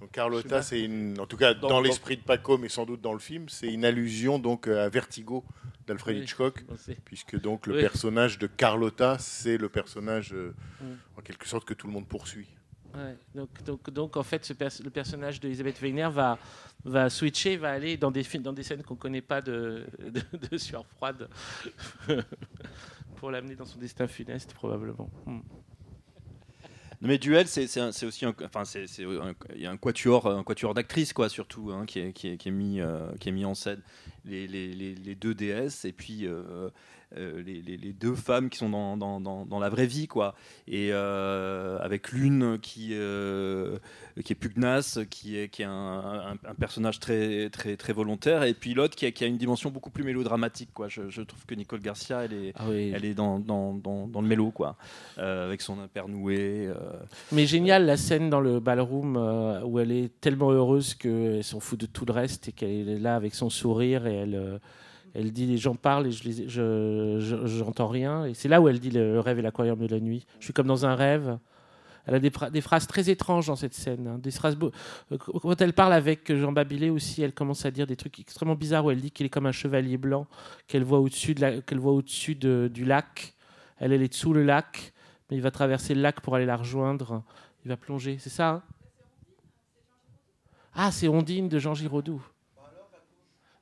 Donc 0.00 0.10
Carlotta, 0.10 0.62
c'est 0.62 0.80
une, 0.82 1.18
en 1.20 1.26
tout 1.26 1.36
cas 1.36 1.54
dans, 1.54 1.80
l'esprit 1.80 2.16
de 2.16 2.22
Paco, 2.22 2.58
mais 2.58 2.68
sans 2.68 2.84
doute 2.86 3.00
dans 3.00 3.12
le 3.12 3.18
film, 3.20 3.48
c'est 3.48 3.72
une 3.72 3.84
allusion 3.84 4.38
donc 4.40 4.66
à 4.66 4.88
Vertigo 4.88 5.44
d'Alfred 5.86 6.16
Oui, 6.16 6.22
Hitchcock, 6.22 6.64
puisque 7.04 7.38
donc 7.40 7.66
le 7.66 7.74
Oui. 7.74 7.80
personnage 7.82 8.38
de 8.38 8.46
Carlotta, 8.48 9.16
c'est 9.18 9.58
le 9.58 9.68
personnage 9.68 10.32
euh, 10.32 10.52
Mm. 10.80 11.18
en 11.18 11.20
quelque 11.22 11.46
sorte 11.46 11.64
que 11.66 11.74
tout 11.74 11.86
le 11.86 11.92
monde 11.92 12.08
poursuit. 12.08 12.46
Ouais, 12.94 13.16
donc, 13.34 13.48
donc, 13.64 13.90
donc, 13.90 14.16
en 14.16 14.22
fait, 14.22 14.44
ce 14.44 14.52
pers- 14.52 14.80
le 14.82 14.88
personnage 14.90 15.40
de 15.40 15.48
Elisabeth 15.48 15.80
Weiner 15.82 16.08
va, 16.12 16.38
va 16.84 17.10
switcher, 17.10 17.56
va 17.56 17.70
aller 17.72 17.96
dans 17.96 18.10
des, 18.12 18.22
films, 18.22 18.44
dans 18.44 18.52
des 18.52 18.62
scènes 18.62 18.82
qu'on 18.84 18.94
ne 18.94 18.98
connaît 19.00 19.20
pas 19.20 19.40
de, 19.42 19.84
de, 19.98 20.22
de 20.48 20.56
sueur 20.56 20.86
froide 20.86 21.28
pour 23.14 23.30
l'amener 23.30 23.56
dans 23.56 23.64
son 23.64 23.78
destin 23.78 24.06
funeste, 24.06 24.54
probablement. 24.54 25.10
Hmm. 25.26 25.40
Mais 27.00 27.18
Duel, 27.18 27.46
c'est 27.46 27.66
aussi 28.06 28.24
un, 28.24 28.34
enfin, 28.44 28.64
c'est 28.64 28.86
il 28.98 29.60
y 29.60 29.66
a 29.66 29.70
un 29.70 29.76
quatuor, 29.76 30.26
un 30.26 30.42
quatuor 30.42 30.72
d'actrices 30.72 31.12
quoi, 31.12 31.28
surtout, 31.28 31.70
hein, 31.70 31.84
qui, 31.84 31.98
est, 31.98 32.46
mis, 32.46 32.80
euh, 32.80 33.12
qui 33.20 33.28
est 33.28 33.32
mis 33.32 33.44
en 33.44 33.54
scène. 33.54 33.82
Les 34.24 35.14
deux 35.14 35.34
déesses 35.34 35.84
et 35.84 35.92
puis 35.92 36.26
euh, 36.26 36.70
euh, 37.16 37.42
les, 37.44 37.62
les, 37.62 37.76
les 37.76 37.92
deux 37.92 38.14
femmes 38.14 38.50
qui 38.50 38.58
sont 38.58 38.68
dans, 38.70 38.96
dans, 38.96 39.20
dans, 39.20 39.44
dans 39.46 39.58
la 39.58 39.68
vraie 39.68 39.86
vie 39.86 40.06
quoi. 40.06 40.34
Et 40.68 40.90
euh, 40.92 41.78
avec 41.80 42.12
l'une 42.12 42.58
qui, 42.60 42.90
euh, 42.92 43.78
qui 44.24 44.32
est 44.32 44.36
pugnace, 44.36 44.98
qui 45.10 45.38
est, 45.38 45.48
qui 45.48 45.62
est 45.62 45.66
un, 45.66 45.70
un, 45.72 46.32
un 46.32 46.54
personnage 46.58 46.98
très, 47.00 47.50
très, 47.50 47.76
très 47.76 47.92
volontaire, 47.92 48.42
et 48.44 48.54
puis 48.54 48.74
l'autre 48.74 48.96
qui 48.96 49.06
a, 49.06 49.10
qui 49.10 49.24
a 49.24 49.26
une 49.26 49.38
dimension 49.38 49.70
beaucoup 49.70 49.90
plus 49.90 50.04
mélodramatique 50.04 50.70
quoi. 50.72 50.88
Je, 50.88 51.08
je 51.08 51.22
trouve 51.22 51.44
que 51.46 51.54
Nicole 51.54 51.80
Garcia, 51.80 52.24
elle 52.24 52.32
est, 52.32 52.52
Ah 52.56 52.64
oui. 52.68 52.92
elle 52.94 53.04
est 53.04 53.14
dans, 53.14 53.38
dans, 53.38 53.74
dans, 53.74 54.06
dans 54.06 54.20
le 54.20 54.28
mélo 54.28 54.50
quoi, 54.50 54.76
avec 55.16 55.60
son 55.60 55.78
impernoué. 55.80 56.68
Mais 57.32 57.46
génial 57.46 57.86
la 57.86 57.96
scène 57.96 58.30
dans 58.30 58.40
le 58.40 58.60
ballroom 58.60 59.16
où 59.64 59.78
elle 59.78 59.92
est 59.92 60.10
tellement 60.20 60.50
heureuse 60.50 60.94
qu'elle 60.94 61.42
s'en 61.44 61.60
fout 61.60 61.78
de 61.78 61.86
tout 61.86 62.04
le 62.04 62.12
reste 62.12 62.48
et 62.48 62.52
qu'elle 62.52 62.88
est 62.88 62.98
là 62.98 63.16
avec 63.16 63.34
son 63.34 63.50
sourire 63.50 64.06
et 64.06 64.14
elle, 64.14 64.60
elle 65.14 65.32
dit 65.32 65.46
les 65.46 65.56
gens 65.58 65.74
parlent 65.76 66.06
et 66.08 66.10
je 66.12 67.18
j'entends 67.46 67.88
rien. 67.88 68.26
Et 68.26 68.34
c'est 68.34 68.48
là 68.48 68.60
où 68.60 68.68
elle 68.68 68.80
dit 68.80 68.90
le 68.90 69.20
rêve 69.20 69.38
est 69.38 69.42
l'aquarium 69.42 69.78
de 69.78 69.86
la 69.86 70.00
nuit. 70.00 70.26
Je 70.40 70.44
suis 70.44 70.52
comme 70.52 70.66
dans 70.66 70.84
un 70.86 70.94
rêve. 70.94 71.38
Elle 72.06 72.16
a 72.16 72.18
des, 72.18 72.30
des 72.52 72.60
phrases 72.60 72.86
très 72.86 73.08
étranges 73.08 73.46
dans 73.46 73.56
cette 73.56 73.72
scène. 73.72 74.06
hein. 74.06 74.18
Des 74.18 74.30
phrases 74.30 74.58
euh, 74.62 75.16
Quand 75.16 75.58
elle 75.62 75.72
parle 75.72 75.94
avec 75.94 76.30
Jean 76.34 76.52
Babilé 76.52 76.90
aussi, 76.90 77.22
elle 77.22 77.32
commence 77.32 77.64
à 77.64 77.70
dire 77.70 77.86
des 77.86 77.96
trucs 77.96 78.18
extrêmement 78.20 78.56
bizarres 78.56 78.84
où 78.84 78.90
elle 78.90 79.00
dit 79.00 79.10
qu'il 79.10 79.24
est 79.24 79.30
comme 79.30 79.46
un 79.46 79.52
chevalier 79.52 79.96
blanc 79.96 80.26
qu'elle 80.66 80.84
voit 80.84 80.98
au-dessus 81.00 81.34
de 81.34 81.60
qu'elle 81.60 81.78
voit 81.78 81.92
au-dessus 81.92 82.34
de- 82.34 82.68
du 82.70 82.84
lac. 82.84 83.32
Elle, 83.78 83.92
elle 83.94 84.02
est 84.02 84.12
sous 84.12 84.34
le 84.34 84.42
lac, 84.42 84.92
mais 85.30 85.36
il 85.38 85.42
va 85.42 85.50
traverser 85.50 85.94
le 85.94 86.02
lac 86.02 86.20
pour 86.20 86.34
aller 86.36 86.44
la 86.44 86.56
rejoindre. 86.58 87.22
Il 87.64 87.68
va 87.70 87.78
plonger, 87.78 88.18
c'est 88.18 88.28
ça 88.28 88.50
hein? 88.50 88.62
Ah, 90.74 90.90
c'est 90.90 91.08
Ondine 91.08 91.48
de 91.48 91.58
Jean 91.58 91.72
Giraudoux. 91.74 92.22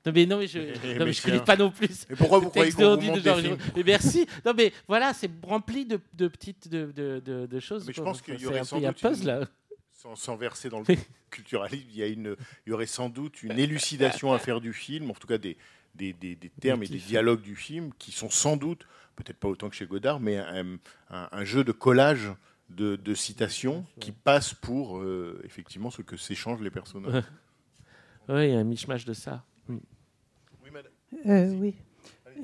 Non 0.04 0.12
mais 0.14 0.26
non 0.26 0.38
mais 0.38 0.46
je 0.48 0.58
connais 1.22 1.36
tiens. 1.36 1.38
pas 1.44 1.56
non 1.56 1.70
plus. 1.70 2.06
Et 2.10 2.16
pourquoi 2.16 2.38
vous 2.40 2.50
croyez 2.50 2.72
qu'on 2.72 2.96
vous 2.96 3.02
montre 3.02 3.22
des 3.22 3.56
Mais 3.76 3.82
merci. 3.84 4.26
Non 4.44 4.52
mais 4.56 4.72
voilà, 4.88 5.12
c'est 5.14 5.30
rempli 5.44 5.84
de, 5.86 6.00
de 6.14 6.28
petites 6.28 6.68
de, 6.68 6.90
de, 6.92 7.22
de, 7.24 7.46
de 7.46 7.60
choses. 7.60 7.86
Mais 7.86 7.92
je 7.92 8.02
pense 8.02 8.20
qu'il 8.20 8.40
y 8.40 8.46
aurait 8.46 8.64
sans 8.64 8.80
doute 8.80 9.00
puzzle. 9.00 9.46
Sans, 9.92 10.16
sans 10.16 10.34
verser 10.36 10.68
dans 10.68 10.80
le 10.80 10.86
culturalisme, 11.30 11.86
il 11.90 11.96
y, 11.96 12.02
a 12.02 12.08
une, 12.08 12.34
il 12.66 12.70
y 12.70 12.72
aurait 12.72 12.86
sans 12.86 13.08
doute 13.08 13.44
une 13.44 13.56
élucidation 13.58 14.32
à 14.32 14.40
faire 14.40 14.60
du 14.60 14.72
film, 14.72 15.10
en 15.12 15.14
tout 15.14 15.28
cas 15.28 15.38
des, 15.38 15.56
des, 15.94 16.12
des- 16.12 16.34
des 16.34 16.48
termes 16.48 16.82
et 16.82 16.88
des 16.88 16.98
dialogues 16.98 17.40
du 17.42 17.54
film, 17.54 17.92
qui 18.00 18.10
sont 18.10 18.28
sans 18.28 18.56
doute, 18.56 18.84
peut-être 19.14 19.36
pas 19.38 19.46
autant 19.46 19.70
que 19.70 19.76
chez 19.76 19.86
Godard, 19.86 20.18
mais 20.18 20.38
un, 20.38 20.74
un- 21.10 21.28
un 21.30 21.44
jeu 21.44 21.62
de 21.62 21.70
collage 21.70 22.32
de, 22.68 22.96
de 22.96 23.14
citations 23.14 23.86
qui 24.00 24.10
passe 24.10 24.54
pour 24.54 24.98
euh, 24.98 25.40
effectivement 25.44 25.90
ce 25.92 26.02
que 26.02 26.16
s'échangent 26.16 26.62
les 26.62 26.70
personnages. 26.70 27.22
Oui, 28.28 28.48
il 28.48 28.52
y 28.52 28.56
a 28.56 28.58
un 28.60 28.64
mishmash 28.64 29.04
de 29.04 29.12
ça. 29.14 29.44
Mm. 29.68 29.76
Euh, 31.26 31.54
oui. 31.60 31.74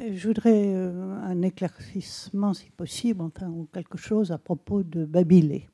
Euh, 0.01 0.11
Je 0.15 0.29
voudrais 0.29 0.75
euh, 0.75 1.15
un 1.23 1.43
éclaircissement, 1.43 2.55
si 2.55 2.71
possible, 2.71 3.23
enfin, 3.23 3.49
ou 3.49 3.69
quelque 3.73 3.99
chose 3.99 4.31
à 4.33 4.39
propos 4.39 4.83
de 4.83 5.05
Babilé. 5.05 5.69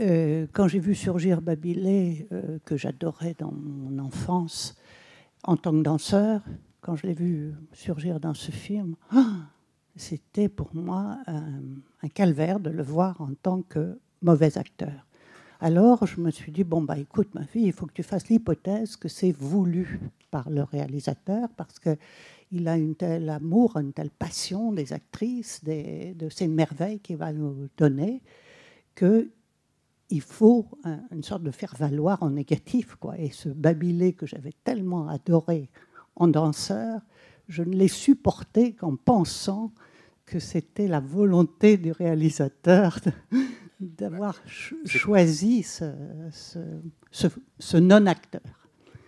Euh, 0.00 0.46
quand 0.52 0.68
j'ai 0.68 0.78
vu 0.78 0.94
surgir 0.94 1.42
Babilé, 1.42 2.28
euh, 2.32 2.58
que 2.64 2.76
j'adorais 2.76 3.34
dans 3.36 3.52
mon 3.52 3.98
enfance, 3.98 4.76
en 5.42 5.56
tant 5.56 5.72
que 5.72 5.82
danseur, 5.82 6.42
quand 6.80 6.94
je 6.94 7.06
l'ai 7.06 7.14
vu 7.14 7.52
surgir 7.72 8.20
dans 8.20 8.34
ce 8.34 8.52
film, 8.52 8.94
ah, 9.10 9.50
c'était 9.96 10.48
pour 10.48 10.74
moi 10.74 11.18
un, 11.26 11.60
un 12.02 12.08
calvaire 12.08 12.60
de 12.60 12.70
le 12.70 12.82
voir 12.84 13.20
en 13.20 13.34
tant 13.34 13.62
que 13.62 13.98
mauvais 14.22 14.56
acteur. 14.56 15.07
Alors 15.60 16.06
je 16.06 16.20
me 16.20 16.30
suis 16.30 16.52
dit, 16.52 16.62
bon, 16.62 16.82
bah 16.82 16.98
écoute 16.98 17.34
ma 17.34 17.44
fille, 17.44 17.66
il 17.66 17.72
faut 17.72 17.86
que 17.86 17.92
tu 17.92 18.04
fasses 18.04 18.28
l'hypothèse 18.28 18.96
que 18.96 19.08
c'est 19.08 19.32
voulu 19.32 20.00
par 20.30 20.50
le 20.50 20.62
réalisateur, 20.62 21.48
parce 21.56 21.78
qu'il 21.80 22.68
a 22.68 22.76
une 22.76 22.94
telle 22.94 23.28
amour, 23.28 23.76
une 23.76 23.92
telle 23.92 24.10
passion 24.10 24.72
des 24.72 24.92
actrices, 24.92 25.64
de 25.64 26.28
ces 26.28 26.46
merveilles 26.46 27.00
qu'il 27.00 27.16
va 27.16 27.32
nous 27.32 27.68
donner, 27.76 28.22
que 28.94 29.30
il 30.10 30.20
faut 30.22 30.66
un- 30.84 31.00
une 31.12 31.22
sorte 31.22 31.42
de 31.42 31.50
faire 31.50 31.74
valoir 31.76 32.22
en 32.22 32.30
négatif. 32.30 32.94
Quoi. 32.94 33.18
Et 33.18 33.30
ce 33.30 33.48
Babilé 33.50 34.14
que 34.14 34.26
j'avais 34.26 34.54
tellement 34.64 35.08
adoré 35.08 35.68
en 36.16 36.28
danseur, 36.28 37.02
je 37.48 37.62
ne 37.62 37.74
l'ai 37.74 37.88
supporté 37.88 38.72
qu'en 38.74 38.96
pensant 38.96 39.72
que 40.24 40.38
c'était 40.38 40.88
la 40.88 41.00
volonté 41.00 41.76
du 41.76 41.92
réalisateur 41.92 42.98
d'avoir 43.80 44.36
ch- 44.46 44.74
choisi 44.86 45.62
ce, 45.62 45.92
ce- 46.32 46.58
ce- 47.10 47.26
ce 47.58 47.76
non-acteur. 47.76 48.40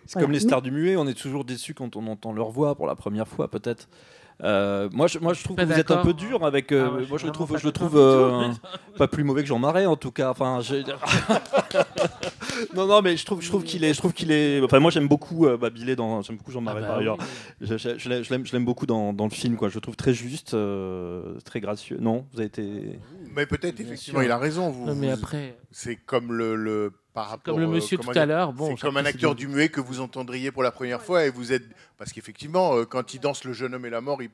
C'est 0.05 0.13
Voilà. 0.13 0.25
comme 0.25 0.31
les 0.33 0.39
Mais- 0.39 0.43
stars 0.43 0.61
du 0.61 0.71
muet, 0.71 0.95
on 0.97 1.07
est 1.07 1.13
toujours 1.17 1.45
déçu 1.45 1.73
quand 1.73 1.95
on 1.95 2.05
entend 2.07 2.33
leur 2.33 2.51
voix 2.51 2.75
pour 2.75 2.85
la 2.87 2.95
première 2.95 3.27
fois, 3.27 3.49
peut-être. 3.49 3.87
Euh, 4.43 4.89
moi, 4.91 5.05
je, 5.05 5.19
moi, 5.19 5.33
je 5.33 5.43
trouve 5.43 5.55
que 5.55 5.63
vous 5.63 5.71
êtes 5.73 5.91
un 5.91 6.03
peu 6.03 6.13
dur 6.13 6.43
avec. 6.43 6.71
euh, 6.71 6.87
Ah 6.89 6.93
ouais, 6.95 7.05
moi, 7.07 7.19
je 7.19 7.27
le 7.27 7.31
trouve, 7.31 7.55
je 7.59 7.63
le 7.63 7.71
pas 7.71 7.79
trouve 7.79 7.95
euh, 7.95 8.47
pas 8.97 9.07
plus 9.07 9.23
mauvais 9.23 9.43
que 9.43 9.47
Jean 9.47 9.59
Marais, 9.59 9.85
en 9.85 9.95
tout 9.97 10.09
cas. 10.11 10.31
Enfin, 10.31 10.59
non, 12.75 12.87
non, 12.87 13.01
mais 13.03 13.17
je 13.17 13.25
trouve, 13.25 13.41
je 13.41 13.49
trouve 13.49 13.63
qu'il 13.63 13.83
est, 13.83 13.93
je 13.93 13.99
trouve 13.99 14.13
qu'il 14.13 14.31
est. 14.31 14.59
Enfin, 14.63 14.79
moi, 14.79 14.89
j'aime 14.91 15.07
beaucoup 15.07 15.45
euh, 15.45 15.57
Babilé 15.57 15.95
dans. 15.95 16.21
J'aime 16.23 16.37
beaucoup 16.37 16.51
Jean 16.51 16.61
Marais 16.61 16.81
bah 16.81 16.87
par 16.87 16.97
ailleurs. 16.97 17.17
oui. 17.19 17.67
Je, 17.69 17.77
je- 17.77 17.97
je 17.99 18.09
l'aime- 18.09 18.23
je 18.23 18.29
l'aime, 18.31 18.45
je 18.45 18.51
l'aime 18.53 18.65
beaucoup 18.65 18.85
dans, 18.87 19.13
dans 19.13 19.25
le 19.25 19.29
film, 19.31 19.57
quoi. 19.57 19.69
Je 19.69 19.75
le 19.75 19.81
trouve 19.81 19.95
très 19.95 20.13
juste, 20.13 20.55
euh, 20.55 21.35
très 21.45 21.59
gracieux. 21.61 21.97
Non, 22.01 22.25
vous 22.33 22.39
avez 22.39 22.47
été. 22.47 22.99
Mais 23.35 23.45
peut-être 23.45 23.79
effectivement, 23.79 24.19
sûr. 24.19 24.27
il 24.27 24.31
a 24.31 24.37
raison. 24.37 24.69
Vous, 24.69 24.85
Non, 24.87 24.95
mais 24.95 25.11
après- 25.11 25.57
c'est 25.71 25.95
comme 25.95 26.33
le, 26.33 26.55
le 26.55 26.93
par 27.13 27.27
rapport 27.29 27.53
comme 27.55 27.59
le 27.63 27.67
euh, 27.67 27.71
monsieur 27.71 27.97
comment 27.97 28.13
tout 28.13 28.19
à 28.19 28.25
l'heure. 28.25 28.53
Bon, 28.53 28.75
c'est 28.75 28.81
comme 28.81 28.97
un 28.97 29.05
acteur 29.05 29.35
du 29.35 29.47
muet 29.47 29.69
que 29.69 29.81
vous 29.81 29.99
entendriez 29.99 30.51
pour 30.51 30.63
la 30.63 30.71
première 30.71 31.01
fois 31.01 31.25
et 31.25 31.29
vous 31.29 31.51
êtes 31.51 31.63
parce 31.97 32.13
qu'effectivement 32.13 32.75
euh, 32.77 32.85
quand 32.85 33.13
il 33.13 33.19
danse 33.19 33.43
le 33.43 33.51
jeune 33.53 33.73
homme 33.73 33.85
et 33.85 33.89
la 33.89 34.01
mort, 34.01 34.21
il- 34.21 34.29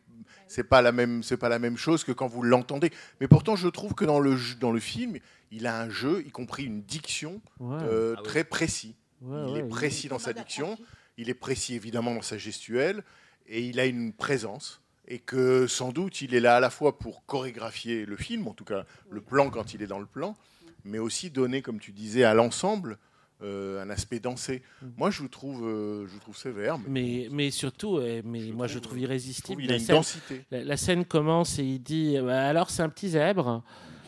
c'est 0.47 0.63
pas 0.63 0.81
la 0.81 0.91
même 0.91 1.23
c'est 1.23 1.37
pas 1.37 1.49
la 1.49 1.59
même 1.59 1.75
chose 1.77 2.03
que 2.03 2.11
quand 2.11 2.27
vous 2.27 2.43
l'entendez. 2.43 2.91
Mais 3.19 3.27
pourtant 3.27 3.55
je 3.55 3.67
trouve 3.67 3.93
que 3.95 4.05
dans 4.05 4.19
le 4.19 4.37
dans 4.59 4.71
le 4.71 4.79
film, 4.79 5.17
il 5.51 5.65
a 5.67 5.81
un 5.81 5.89
jeu, 5.89 6.23
y 6.25 6.29
compris 6.29 6.65
une 6.65 6.81
diction 6.83 7.41
Ouais. 7.59 7.77
euh, 7.83 8.13
Ah 8.15 8.19
oui. 8.21 8.27
très 8.27 8.43
précis. 8.43 8.95
Ouais, 9.21 9.37
il 9.47 9.53
ouais, 9.53 9.59
est 9.59 9.63
il- 9.63 9.69
précis 9.69 10.07
dans 10.07 10.19
sa 10.19 10.33
diction, 10.33 10.77
il 11.17 11.29
est 11.29 11.33
précis 11.33 11.73
évidemment 11.73 12.13
dans 12.13 12.21
sa 12.21 12.37
gestuelle 12.37 13.03
et 13.47 13.61
il 13.63 13.79
a 13.79 13.85
une 13.85 14.13
présence. 14.13 14.81
Et 15.07 15.19
que 15.19 15.67
sans 15.67 15.91
doute 15.91 16.21
il 16.21 16.35
est 16.35 16.39
là 16.41 16.57
à 16.57 16.59
la 16.59 16.69
fois 16.69 16.97
pour 16.99 17.25
chorégraphier 17.25 18.05
le 18.05 18.17
film, 18.17 18.47
en 18.47 18.53
tout 18.53 18.65
cas 18.65 18.85
le 19.09 19.21
plan 19.21 19.49
quand 19.49 19.73
il 19.73 19.81
est 19.81 19.87
dans 19.87 19.99
le 19.99 20.05
plan, 20.05 20.35
mais 20.83 20.99
aussi 20.99 21.29
donner, 21.29 21.61
comme 21.61 21.79
tu 21.79 21.91
disais, 21.91 22.23
à 22.23 22.33
l'ensemble 22.33 22.97
euh, 23.43 23.81
un 23.83 23.89
aspect 23.91 24.19
dansé. 24.19 24.63
Moi, 24.97 25.11
je 25.11 25.21
vous 25.21 25.27
trouve, 25.27 25.63
euh, 25.63 26.07
je 26.07 26.13
vous 26.13 26.19
trouve 26.19 26.35
sévère. 26.35 26.77
Mais, 26.79 26.87
Mais, 26.89 27.27
mais 27.31 27.51
surtout, 27.51 27.97
euh, 27.97 28.21
mais 28.25 28.41
moi 28.51 28.65
je 28.67 28.79
trouve 28.79 28.97
irrésistible. 28.99 29.61
trouve 29.61 29.61
il 29.63 29.69
a 29.69 29.73
la 29.73 29.79
une 29.79 29.85
scène- 29.85 29.95
densité. 29.95 30.45
La, 30.51 30.63
la 30.63 30.75
scène 30.77 31.05
commence 31.05 31.59
et 31.59 31.63
il 31.63 31.79
dit 31.79 32.17
euh, 32.17 32.23
Bah, 32.23 32.47
alors 32.47 32.69
c'est 32.71 32.81
un 32.81 32.89
petit 32.89 33.09
zèbre. 33.09 33.63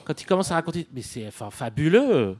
Quand 0.06 0.20
il 0.20 0.26
commence 0.26 0.50
à 0.52 0.56
raconter, 0.56 0.88
mais 0.92 1.04
c'est 1.04 1.28
enfin 1.28 1.52
fabuleux. 1.52 2.36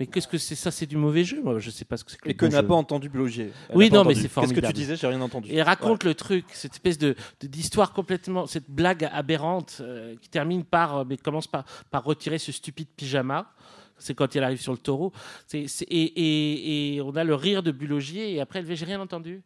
Mais 0.00 0.06
qu'est-ce 0.06 0.26
que 0.26 0.38
c'est? 0.38 0.54
Ça 0.54 0.70
C'est 0.70 0.86
du 0.86 0.96
mauvais 0.96 1.22
jeu. 1.24 1.42
Moi, 1.42 1.58
je 1.58 1.70
sais 1.70 1.84
pas 1.84 1.96
ce 1.98 2.04
que 2.04 2.10
c'est. 2.10 2.16
que 2.18 2.28
Et 2.30 2.34
que 2.34 2.46
n'a 2.46 2.62
pas 2.62 2.74
entendu 2.74 3.08
Blogier. 3.10 3.52
Oui, 3.74 3.90
non, 3.90 4.02
mais 4.02 4.14
c'est 4.14 4.22
Qu'est-ce 4.22 4.32
formidable. 4.32 4.62
que 4.62 4.66
tu 4.68 4.72
disais 4.72 4.96
J'ai 4.96 5.06
rien 5.06 5.20
entendu? 5.20 5.48
Et 5.52 5.62
raconte 5.62 6.04
le 6.04 6.14
truc, 6.14 6.46
cette 6.52 6.72
espèce 6.72 6.96
de 6.98 7.14
d'histoire 7.42 7.92
complètement, 7.92 8.46
cette 8.46 8.68
blague 8.70 9.04
aberrante 9.12 9.78
euh, 9.82 10.16
qui 10.22 10.30
termine 10.30 10.64
par, 10.64 10.96
euh, 10.98 11.04
mais 11.06 11.18
commence 11.18 11.46
par 11.46 11.64
par 11.90 12.02
retirer 12.02 12.38
ce 12.38 12.50
stupide 12.50 12.88
pyjama. 12.96 13.52
C'est 13.98 14.14
quand 14.14 14.34
il 14.34 14.42
arrive 14.42 14.60
sur 14.60 14.72
le 14.72 14.78
taureau. 14.78 15.12
Et, 15.52 15.66
et- 15.90 16.94
et 16.96 17.00
on 17.02 17.14
a 17.16 17.22
le 17.22 17.34
rire 17.34 17.62
de 17.62 17.70
Bulogier 17.70 18.32
et 18.34 18.40
après, 18.40 18.64
j'ai 18.74 18.84
rien 18.86 19.00
entendu. 19.00 19.42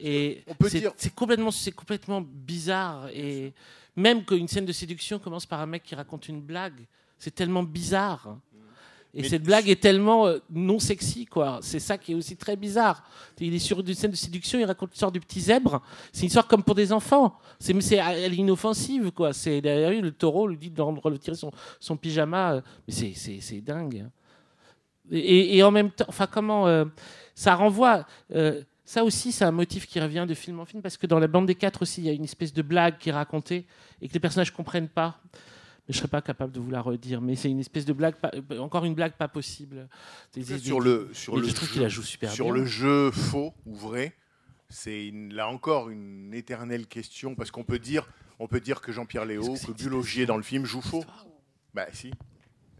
Et 0.00 0.42
peut 0.58 0.70
c'est 0.70 0.80
dire- 0.80 0.92
complètement, 1.14 1.50
c'est 1.50 1.70
complètement 1.72 2.22
bizarre. 2.22 3.08
Et 3.14 3.52
même 3.94 4.24
qu'une 4.24 4.48
scène 4.48 4.64
de 4.64 4.72
séduction 4.72 5.18
commence 5.18 5.44
par 5.44 5.60
un 5.60 5.66
mec 5.66 5.82
qui 5.82 5.94
raconte 5.94 6.28
une 6.28 6.40
blague, 6.40 6.86
c'est 7.18 7.34
tellement 7.34 7.62
bizarre. 7.62 8.38
Et 9.14 9.20
Mais- 9.22 9.28
cette 9.28 9.42
blague 9.42 9.68
est 9.68 9.80
tellement 9.80 10.26
euh, 10.26 10.38
non 10.50 10.78
sexy, 10.78 11.26
quoi. 11.26 11.58
C'est 11.60 11.80
ça 11.80 11.98
qui 11.98 12.12
est 12.12 12.14
aussi 12.14 12.34
très 12.36 12.56
bizarre. 12.56 13.04
Il 13.38 13.54
est 13.54 13.58
sur 13.58 13.80
une 13.80 13.94
scène 13.94 14.10
de 14.10 14.16
séduction, 14.16 14.58
il 14.58 14.64
raconte 14.64 14.90
l'histoire 14.92 15.12
du 15.12 15.20
petit 15.20 15.40
zèbre. 15.40 15.82
C'est 16.12 16.22
une 16.22 16.26
histoire 16.28 16.46
comme 16.46 16.62
pour 16.62 16.74
des 16.74 16.92
enfants. 16.92 17.36
C'est, 17.58 17.78
c'est, 17.82 17.96
elle 17.96 18.32
est 18.32 18.36
inoffensive, 18.36 19.10
quoi. 19.12 19.34
C'est 19.34 19.60
derrière 19.60 19.90
lui, 19.90 20.00
le 20.00 20.12
taureau 20.12 20.46
lui 20.48 20.56
dit 20.56 20.70
de 20.70 20.80
retirer 20.80 21.36
son, 21.36 21.50
son 21.78 21.96
pyjama. 21.98 22.62
Mais 22.88 22.94
c'est, 22.94 23.12
c'est, 23.14 23.40
c'est 23.42 23.60
dingue. 23.60 24.06
Et, 25.10 25.58
et- 25.58 25.62
en 25.62 25.70
même 25.70 25.90
temps, 25.90 26.06
enfin, 26.08 26.26
comment 26.26 26.66
euh, 26.66 26.86
ça 27.34 27.54
renvoie. 27.54 28.06
euh, 28.34 28.62
ça 28.84 29.04
aussi, 29.04 29.30
c'est 29.32 29.44
un 29.44 29.52
motif 29.52 29.86
qui 29.86 30.00
revient 30.00 30.26
de 30.28 30.34
film 30.34 30.58
en 30.60 30.64
film, 30.64 30.82
parce 30.82 30.96
que 30.96 31.06
dans 31.06 31.18
la 31.18 31.26
bande 31.26 31.46
des 31.46 31.54
quatre 31.54 31.82
aussi, 31.82 32.00
il 32.02 32.06
y 32.06 32.10
a 32.10 32.12
une 32.12 32.24
espèce 32.24 32.52
de 32.52 32.62
blague 32.62 32.98
qui 32.98 33.08
est 33.08 33.12
racontée 33.12 33.64
et 34.00 34.08
que 34.08 34.12
les 34.14 34.20
personnages 34.20 34.50
comprennent 34.52 34.88
pas. 34.88 35.18
Mais 35.88 35.94
je 35.94 35.98
serais 35.98 36.08
pas 36.08 36.22
capable 36.22 36.52
de 36.52 36.60
vous 36.60 36.70
la 36.70 36.80
redire. 36.80 37.20
Mais 37.20 37.34
c'est 37.34 37.50
une 37.50 37.58
espèce 37.60 37.84
de 37.84 37.92
blague, 37.92 38.14
pas- 38.14 38.30
euh, 38.34 38.58
encore 38.58 38.84
une 38.84 38.94
blague 38.94 39.14
pas 39.14 39.28
possible. 39.28 39.88
Des- 40.32 40.42
des- 40.44 40.58
sur 40.58 40.80
le 40.80 41.10
sur 41.12 41.36
le 41.36 41.46
jeu, 41.48 41.52
qu'il 41.66 41.82
la 41.82 41.88
joue 41.88 42.02
super 42.02 42.30
sur 42.30 42.44
bien. 42.46 42.54
le 42.54 42.64
jeu 42.66 43.10
faux 43.10 43.52
ou 43.66 43.74
vrai, 43.74 44.14
c'est 44.68 45.10
là 45.30 45.48
encore 45.48 45.90
une 45.90 46.32
éternelle 46.34 46.86
question 46.86 47.34
parce 47.34 47.50
qu'on 47.50 47.64
peut 47.64 47.78
dire 47.80 48.08
on 48.38 48.46
peut 48.48 48.60
dire 48.60 48.80
que 48.80 48.90
Jean-Pierre 48.92 49.24
Léo, 49.24 49.54
que 49.54 49.72
Bulogier 49.72 50.24
dans 50.26 50.36
le 50.36 50.42
film 50.42 50.64
joue 50.64 50.80
faux. 50.82 51.04
Bah 51.74 51.86
si. 51.92 52.12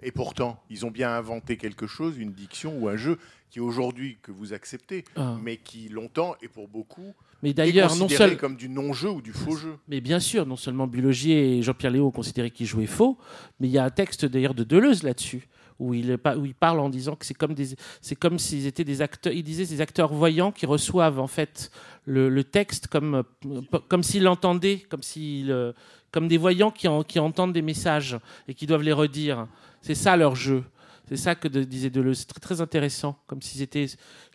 Et 0.03 0.11
pourtant, 0.13 0.61
ils 0.71 0.85
ont 0.85 0.91
bien 0.91 1.11
inventé 1.11 1.57
quelque 1.57 1.87
chose, 1.87 2.19
une 2.19 2.33
diction 2.33 2.77
ou 2.79 2.89
un 2.89 2.97
jeu 2.97 3.19
qui 3.51 3.61
aujourd'hui 3.61 4.19
que 4.23 4.33
vous 4.33 4.53
acceptez, 4.53 5.05
Ah. 5.17 5.37
mais 5.43 5.59
qui 5.59 5.89
longtemps 5.89 6.35
et 6.43 6.49
pour 6.49 6.69
beaucoup 6.69 7.15
Mais 7.43 7.51
est 7.51 7.55
d'ailleurs, 7.55 7.95
non 7.97 8.09
comme 8.37 8.57
du 8.57 8.69
non-jeu 8.69 9.11
ou 9.11 9.21
du 9.21 9.33
faux 9.33 9.57
jeu. 9.57 9.77
Mais 9.89 10.01
bien 10.01 10.21
sûr, 10.21 10.47
non 10.47 10.57
seulement 10.57 10.87
Bulogier 10.87 11.59
et 11.59 11.63
Jean-Pierre 11.63 11.93
Léo 11.93 12.07
ont 12.07 12.11
considéré 12.11 12.51
qu'ils 12.51 12.67
jouaient 12.67 12.87
faux, 12.87 13.19
mais 13.61 13.69
il 13.69 13.73
y 13.73 13.79
a 13.79 13.85
un 13.85 13.91
texte 13.91 14.25
d'ailleurs 14.25 14.55
de 14.55 14.65
Deleuze 14.65 15.03
là-dessus, 15.03 15.47
où 15.79 15.93
il, 15.93 16.17
pa- 16.17 16.37
où 16.37 16.47
il 16.47 16.55
parle 16.55 16.81
en 16.81 16.89
disant 16.89 17.15
que 17.15 17.27
c'est 17.27 17.35
comme, 17.35 17.53
des, 17.55 17.77
c'est 18.01 18.15
comme 18.17 18.39
s'ils 18.39 18.67
étaient 18.67 18.85
des 18.85 19.03
acteurs, 19.03 19.33
il 19.35 19.43
disait 19.43 19.67
ces 19.67 19.81
acteurs 19.83 20.13
voyants 20.15 20.51
qui 20.53 20.65
reçoivent 20.65 21.19
en 21.21 21.27
fait 21.27 21.71
le, 22.07 22.29
le 22.31 22.45
texte 22.45 22.87
comme, 22.87 23.23
euh, 23.47 23.61
comme 23.89 24.03
s'ils 24.03 24.23
l'entendaient, 24.23 24.79
comme, 24.89 25.03
s'ils, 25.03 25.51
euh, 25.51 25.73
comme 26.11 26.27
des 26.27 26.39
voyants 26.39 26.71
qui, 26.71 26.89
en- 26.89 27.03
qui 27.03 27.19
entendent 27.19 27.53
des 27.53 27.63
messages 27.63 28.17
et 28.49 28.55
qui 28.55 28.67
doivent 28.67 28.83
les 28.83 28.93
redire. 28.93 29.47
C'est 29.83 29.95
ça 29.95 30.16
leur 30.16 30.35
jeu. 30.35 30.64
C'est 31.09 31.16
ça 31.16 31.35
que 31.35 31.49
de- 31.49 31.64
disait 31.64 31.91
Deleuze. 31.91 32.20
C'est 32.20 32.26
très, 32.28 32.41
très 32.41 32.61
intéressant, 32.61 33.18
comme 33.26 33.43
s'ils 33.43 33.61
étaient 33.61 33.87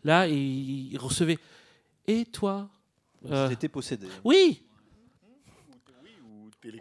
là 0.03 0.27
et 0.27 0.35
ils 0.35 0.97
recevaient. 0.97 1.39
Et 2.05 2.25
toi 2.25 2.69
Ils 3.49 3.53
étaient 3.53 3.69
possédés. 3.69 4.07
Oui, 4.23 4.63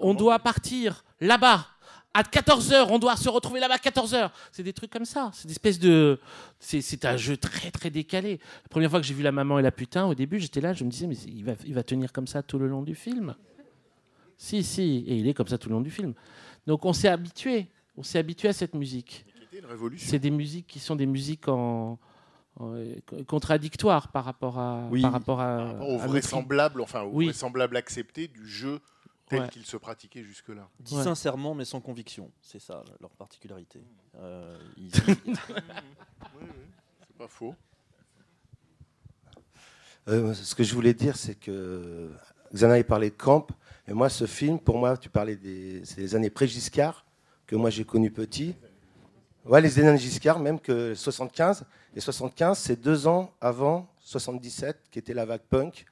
on 0.00 0.14
doit 0.14 0.38
partir 0.38 1.04
là-bas. 1.20 1.66
À 2.12 2.22
14h, 2.22 2.86
on 2.90 2.98
doit 2.98 3.14
se 3.16 3.28
retrouver 3.28 3.60
là-bas 3.60 3.74
à 3.74 3.78
14h. 3.78 4.30
C'est 4.50 4.62
des 4.62 4.72
trucs 4.72 4.90
comme 4.90 5.04
ça. 5.04 5.30
C'est 5.34 5.46
des 5.46 5.52
espèces 5.52 5.78
de. 5.78 6.18
C'est, 6.58 6.80
c'est 6.80 7.04
un 7.04 7.16
jeu 7.18 7.36
très, 7.36 7.70
très 7.70 7.90
décalé. 7.90 8.40
La 8.62 8.68
première 8.70 8.88
fois 8.90 9.00
que 9.00 9.06
j'ai 9.06 9.12
vu 9.12 9.22
La 9.22 9.32
Maman 9.32 9.58
et 9.58 9.62
la 9.62 9.70
Putain, 9.70 10.06
au 10.06 10.14
début, 10.14 10.40
j'étais 10.40 10.62
là, 10.62 10.72
je 10.72 10.82
me 10.84 10.90
disais, 10.90 11.06
mais 11.06 11.14
il 11.26 11.44
va, 11.44 11.52
il 11.66 11.74
va 11.74 11.82
tenir 11.82 12.12
comme 12.14 12.26
ça 12.26 12.42
tout 12.42 12.58
le 12.58 12.68
long 12.68 12.82
du 12.82 12.94
film? 12.94 13.34
Si, 14.38 14.64
si. 14.64 15.04
Et 15.06 15.16
il 15.16 15.28
est 15.28 15.34
comme 15.34 15.46
ça 15.48 15.58
tout 15.58 15.68
le 15.68 15.74
long 15.74 15.82
du 15.82 15.90
film. 15.90 16.14
Donc 16.66 16.84
on 16.86 16.92
s'est 16.94 17.08
habitué. 17.08 17.66
On 17.97 18.03
s'est 18.03 18.18
habitué 18.18 18.49
à 18.49 18.53
cette 18.53 18.74
musique. 18.74 19.24
était 19.42 19.59
une 19.59 19.66
révolution. 19.66 20.09
C'est 20.11 20.18
des 20.18 20.30
musiques 20.30 20.66
qui 20.66 20.78
sont 20.80 20.97
des 20.97 21.07
musiques 21.07 21.49
en. 21.49 21.99
en- 22.59 22.72
euh, 22.74 22.94
contradictoires 23.26 24.09
par 24.09 24.24
rapport 24.24 24.59
à 24.59 24.88
Oui. 24.90 25.03
par 25.03 25.12
rapport 25.12 25.40
à, 25.40 25.57
Par 25.59 25.66
rapport 25.72 25.88
au 25.90 25.99
vraisemblable, 25.99 26.80
enfin 26.80 27.03
au 27.03 27.11
Oui. 27.12 27.26
vraisemblable 27.26 27.76
accepté 27.76 28.28
du 28.28 28.47
jeu 28.49 28.80
tel 29.28 29.42
Ouais. 29.42 29.49
qu'il 29.49 29.66
se 29.66 29.76
pratiquait 29.76 30.22
jusque-là. 30.24 30.68
Dit 30.80 30.94
sincèrement, 30.94 31.55
mais 31.55 31.64
sans 31.64 31.80
conviction. 31.80 32.30
C'est 32.40 32.59
ça 32.61 32.82
leur 33.01 33.11
particularité. 33.11 33.80
Euh, 34.16 34.57
ils- 34.76 34.90
C'est 37.07 37.16
pas 37.18 37.28
faux. 37.28 37.55
Euh, 40.09 40.34
ce 40.34 40.55
que 40.55 40.62
je 40.62 40.74
voulais 40.74 40.94
dire, 40.94 41.16
c'est 41.16 41.34
que 41.34 42.11
Xana 42.55 42.74
a 42.74 42.84
parlé 42.84 43.11
de 43.11 43.16
Camp, 43.16 43.49
et 43.88 43.92
moi, 43.92 44.09
ce 44.09 44.26
film, 44.26 44.59
pour 44.59 44.78
moi, 44.78 44.97
tu 44.97 45.09
parlais 45.09 45.36
des, 45.36 45.84
c'est 45.84 46.14
années 46.14 46.30
pré-Giscard, 46.30 47.05
que 47.47 47.57
moi 47.57 47.70
j'ai 47.70 47.84
connu 47.84 48.11
petit. 48.11 48.55
Ouais, 49.44 49.61
les 49.61 49.78
années 49.78 49.97
Giscard, 49.99 50.38
même 50.40 50.59
que 50.59 50.94
75. 50.94 51.64
Et 51.94 52.01
75, 52.01 52.59
c'est 52.59 52.80
deux 52.80 53.07
ans 53.07 53.30
avant 53.40 53.86
77, 54.01 54.76
qui 54.90 54.99
était 54.99 55.14
la 55.14 55.24
vague 55.24 55.40
punk. 55.49 55.84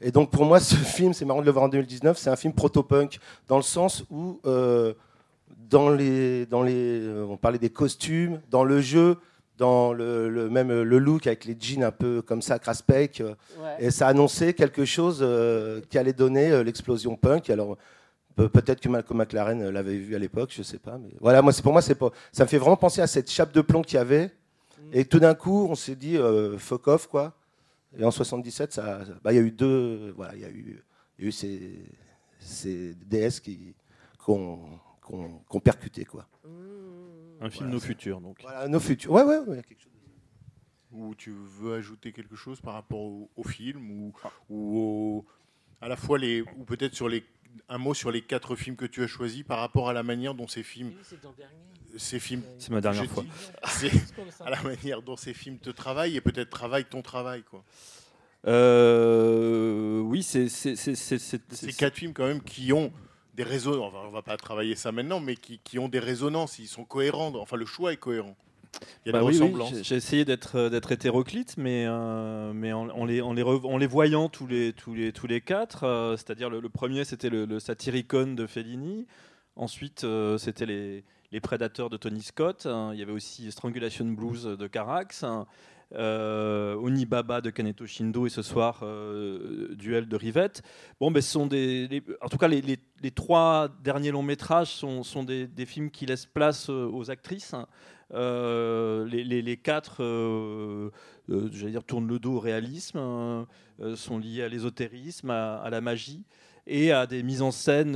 Et 0.00 0.10
donc 0.12 0.30
pour 0.30 0.44
moi, 0.44 0.60
ce 0.60 0.74
film, 0.76 1.12
c'est 1.14 1.24
marrant 1.24 1.40
de 1.40 1.46
le 1.46 1.52
voir 1.52 1.64
en 1.64 1.68
2019, 1.68 2.18
c'est 2.18 2.30
un 2.30 2.36
film 2.36 2.52
proto-punk, 2.52 3.18
dans 3.48 3.56
le 3.56 3.62
sens 3.62 4.04
où, 4.10 4.40
euh, 4.46 4.92
dans 5.70 5.88
les, 5.90 6.44
dans 6.46 6.62
les, 6.62 7.00
euh, 7.00 7.24
on 7.28 7.36
parlait 7.36 7.58
des 7.58 7.70
costumes, 7.70 8.40
dans 8.50 8.64
le 8.64 8.80
jeu, 8.80 9.16
dans 9.58 9.92
le, 9.92 10.28
le- 10.28 10.48
même 10.50 10.82
le 10.82 10.98
look 10.98 11.26
avec 11.26 11.44
les 11.44 11.56
jeans 11.58 11.84
un 11.84 11.90
peu 11.92 12.20
comme 12.22 12.42
ça, 12.42 12.58
craspec, 12.58 13.22
Ouais. 13.22 13.76
et 13.86 13.90
ça 13.90 14.08
annonçait 14.08 14.54
quelque 14.54 14.84
chose 14.84 15.20
euh, 15.22 15.80
qui 15.88 15.98
allait 15.98 16.12
donner 16.12 16.50
euh, 16.50 16.62
l'explosion 16.64 17.16
punk. 17.16 17.48
Alors 17.50 17.76
pe- 18.36 18.48
peut-être 18.48 18.80
que 18.80 18.88
Malcolm 18.88 19.18
McLaren 19.18 19.60
euh, 19.62 19.70
l'avait 19.72 19.98
vu 19.98 20.14
à 20.14 20.18
l'époque, 20.18 20.52
je 20.54 20.62
sais 20.62 20.78
pas, 20.78 20.98
mais 20.98 21.10
voilà, 21.20 21.42
moi 21.42 21.52
c'est 21.52 21.62
pour 21.62 21.72
moi 21.72 21.82
c'est 21.82 21.94
pas, 21.94 22.10
ça 22.32 22.44
me 22.44 22.48
fait 22.48 22.58
vraiment 22.58 22.76
penser 22.76 23.00
à 23.00 23.06
cette 23.06 23.30
chape 23.30 23.52
de 23.52 23.60
plomb 23.60 23.82
qu'il 23.82 23.96
y 23.96 23.98
avait, 23.98 24.30
et 24.92 25.04
tout 25.04 25.18
d'un 25.20 25.34
coup 25.34 25.66
on 25.70 25.74
s'est 25.74 25.96
dit 25.96 26.16
euh, 26.16 26.58
fuck 26.58 26.88
off 26.88 27.06
quoi. 27.06 27.34
Et 27.98 28.04
en 28.04 28.10
77, 28.10 28.72
ça, 28.72 29.00
bah, 29.22 29.32
il 29.32 29.36
y 29.36 29.38
a 29.38 29.42
eu 29.42 29.50
deux, 29.50 30.12
voilà, 30.16 30.34
il 30.34 30.40
y 30.40 30.44
a 30.46 30.48
eu, 30.50 30.82
il 31.18 31.24
y 31.24 31.26
a 31.26 31.28
eu 31.28 31.32
ces, 31.32 31.78
ces 32.38 32.94
DS 32.94 33.40
qui 33.42 33.74
qu'on 34.18 34.60
qu'on 35.02 35.28
qu'on 35.48 35.60
percuté 35.60 36.04
quoi. 36.06 36.26
Un 37.40 37.50
film 37.50 37.64
Voilà, 37.66 37.72
Nos 37.74 37.80
Futurs, 37.80 38.20
donc. 38.20 38.38
Voilà, 38.40 38.68
nos 38.68 38.80
futurs. 38.80 39.12
Ouais, 39.12 39.24
ouais, 39.24 39.38
ouais. 39.40 39.62
quelque 39.62 39.82
chose. 39.82 39.88
Ou 40.92 41.14
tu 41.14 41.32
veux 41.60 41.74
ajouter 41.74 42.12
quelque 42.12 42.36
chose 42.36 42.60
par 42.60 42.74
rapport 42.74 43.00
au, 43.00 43.28
au 43.36 43.42
film 43.42 43.90
ou, 43.90 44.12
ou 44.48 44.78
au- 44.78 45.26
à 45.80 45.88
la 45.88 45.96
fois 45.96 46.18
les 46.18 46.42
ou 46.42 46.64
peut-être 46.64 46.94
sur 46.94 47.08
les 47.08 47.24
un 47.68 47.78
mot 47.78 47.94
sur 47.94 48.10
les 48.10 48.22
quatre 48.22 48.56
films 48.56 48.76
que 48.76 48.84
tu 48.86 49.02
as 49.02 49.06
choisis 49.06 49.42
par 49.42 49.58
rapport 49.58 49.88
à 49.88 49.92
la 49.92 50.02
manière 50.02 50.34
dont 50.34 50.48
ces 50.48 50.62
films 50.62 50.92
ces 51.98 52.18
films 52.20 52.42
C'est 52.58 52.70
ma 52.70 52.80
dernière 52.80 53.04
fois. 53.06 53.22
dis, 53.22 53.90
c'est 53.90 54.44
à 54.44 54.50
la 54.50 54.62
manière 54.62 55.02
dont 55.02 55.16
ces 55.16 55.34
films 55.34 55.58
te 55.58 55.68
travaillent 55.70 56.16
et 56.16 56.20
peut-être 56.22 56.48
travaillent 56.50 56.86
ton 56.86 57.02
travail 57.02 57.42
quoi. 57.42 57.62
Euh, 58.46 60.00
oui, 60.00 60.22
c'est 60.22 60.48
c'est- 60.48 60.76
c'est- 60.76 60.94
c'est- 60.94 61.18
c'est- 61.18 61.40
Ces 61.54 61.66
c'est- 61.66 61.72
quatre 61.76 61.96
films 61.96 62.12
quand 62.12 62.26
même 62.26 62.42
qui 62.42 62.72
ont 62.72 62.92
des 63.34 63.42
résonances, 63.44 63.78
on 63.80 63.90
va, 63.90 63.98
on 64.08 64.10
va 64.10 64.22
pas 64.22 64.36
travailler 64.36 64.74
ça 64.76 64.92
maintenant, 64.92 65.20
mais 65.20 65.36
qui, 65.36 65.58
qui 65.62 65.78
ont 65.78 65.88
des 65.88 65.98
résonances, 66.00 66.58
ils 66.58 66.66
sont 66.68 66.84
cohérents, 66.84 67.32
enfin 67.36 67.56
le 67.56 67.66
choix 67.66 67.92
est 67.92 67.96
cohérent. 67.98 68.36
Il 69.04 69.06
y 69.06 69.08
a 69.10 69.12
Bah 69.12 69.20
des 69.20 69.26
oui, 69.26 69.32
ressemblances. 69.34 69.74
j'ai- 69.74 69.84
J'ai 69.84 69.94
essayé 69.96 70.24
d'être 70.24 70.56
euh, 70.56 70.70
d'être 70.70 70.92
hétéroclite, 70.92 71.56
mais 71.58 71.84
euh, 71.86 72.52
mais 72.54 72.72
en, 72.72 72.88
en 72.90 73.04
les 73.04 73.20
en 73.20 73.32
les 73.32 73.42
rev- 73.42 73.66
en 73.66 73.76
les 73.76 73.86
voyant 73.86 74.28
tous 74.28 74.46
les 74.46 74.72
tous 74.72 74.94
les 74.94 75.12
tous 75.12 75.26
les 75.26 75.40
quatre, 75.40 75.84
euh, 75.84 76.16
c'est-à-dire 76.16 76.48
le, 76.50 76.60
le 76.60 76.68
premier 76.68 77.04
c'était 77.04 77.30
le, 77.30 77.44
le 77.44 77.60
Satyricon 77.60 78.34
de 78.34 78.46
Fellini, 78.46 79.06
ensuite 79.56 80.04
euh, 80.04 80.38
c'était 80.38 80.66
les 80.66 81.04
les 81.32 81.40
Prédateurs 81.40 81.90
de 81.90 81.96
Tony 81.96 82.22
Scott. 82.22 82.66
Hein. 82.66 82.90
Il 82.94 82.98
y 83.00 83.02
avait 83.02 83.12
aussi 83.12 83.50
Strangulation 83.52 84.04
Blues 84.06 84.44
de 84.44 84.66
Carax. 84.66 85.22
Hein. 85.24 85.46
Onibaba 85.94 87.40
de 87.42 87.50
Kaneto 87.50 87.86
Shindo 87.86 88.26
et 88.26 88.30
ce 88.30 88.40
soir 88.42 88.80
Duel 89.76 90.08
de 90.08 90.16
Rivette. 90.16 90.62
Bon, 91.00 91.10
ben, 91.10 91.20
ce 91.22 91.30
sont 91.32 91.46
des, 91.46 92.02
en 92.22 92.28
tout 92.28 92.38
cas, 92.38 92.48
les, 92.48 92.62
trois 93.10 93.68
derniers 93.82 94.10
longs 94.10 94.22
métrages 94.22 94.68
sont, 94.68 95.24
des, 95.24 95.66
films 95.66 95.90
qui 95.90 96.06
laissent 96.06 96.26
place 96.26 96.70
euh, 96.70 96.88
aux 96.90 97.10
actrices. 97.10 97.54
les, 98.10 99.60
quatre, 99.62 100.02
dire, 101.28 101.84
tournent 101.84 102.08
le 102.08 102.18
dos 102.18 102.34
au 102.34 102.40
réalisme, 102.40 102.98
hein, 102.98 103.46
sont 103.96 104.18
liés 104.18 104.42
à 104.42 104.48
l'ésotérisme, 104.48 105.30
à, 105.30 105.68
la 105.70 105.80
magie 105.80 106.22
et 106.66 106.92
à 106.92 107.06
des 107.06 107.22
mises 107.22 107.42
en 107.42 107.50
scène 107.50 107.92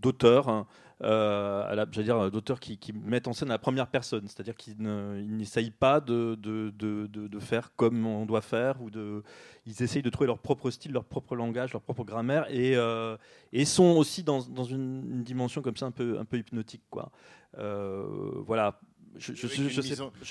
d'auteurs. 0.00 0.66
Euh, 1.02 1.86
dire, 1.86 2.30
d'auteurs 2.30 2.60
qui, 2.60 2.78
mettent 2.92 3.26
en 3.26 3.32
scène 3.32 3.48
la 3.48 3.58
première 3.58 3.88
personne, 3.88 4.28
c'est-à-dire 4.28 4.54
qu'ils 4.54 4.76
n'essayent 4.78 5.72
pas 5.72 6.00
de, 6.00 6.36
de, 6.36 6.70
de, 6.70 7.38
faire 7.40 7.74
comme 7.74 8.06
on 8.06 8.26
doit 8.26 8.40
faire, 8.40 8.80
ou 8.80 8.90
de, 8.90 9.22
ils 9.66 9.82
essayent 9.82 10.02
de 10.02 10.10
trouver 10.10 10.28
leur 10.28 10.38
propre 10.38 10.70
style, 10.70 10.92
leur 10.92 11.04
propre 11.04 11.34
langage, 11.34 11.72
leur 11.72 11.82
propre 11.82 12.04
grammaire, 12.04 12.46
et, 12.48 12.76
euh, 12.76 13.16
et 13.52 13.64
sont 13.64 13.96
aussi 13.96 14.22
dans, 14.22 14.42
dans 14.42 14.64
une, 14.64 15.24
dimension 15.24 15.62
comme 15.62 15.76
ça 15.76 15.86
un 15.86 15.90
peu, 15.90 16.18
un 16.18 16.24
peu 16.24 16.38
hypnotique. 16.38 16.82
Quoi. 16.90 17.10
Euh, 17.58 18.04
voilà. 18.46 18.80
Je, 19.16 19.32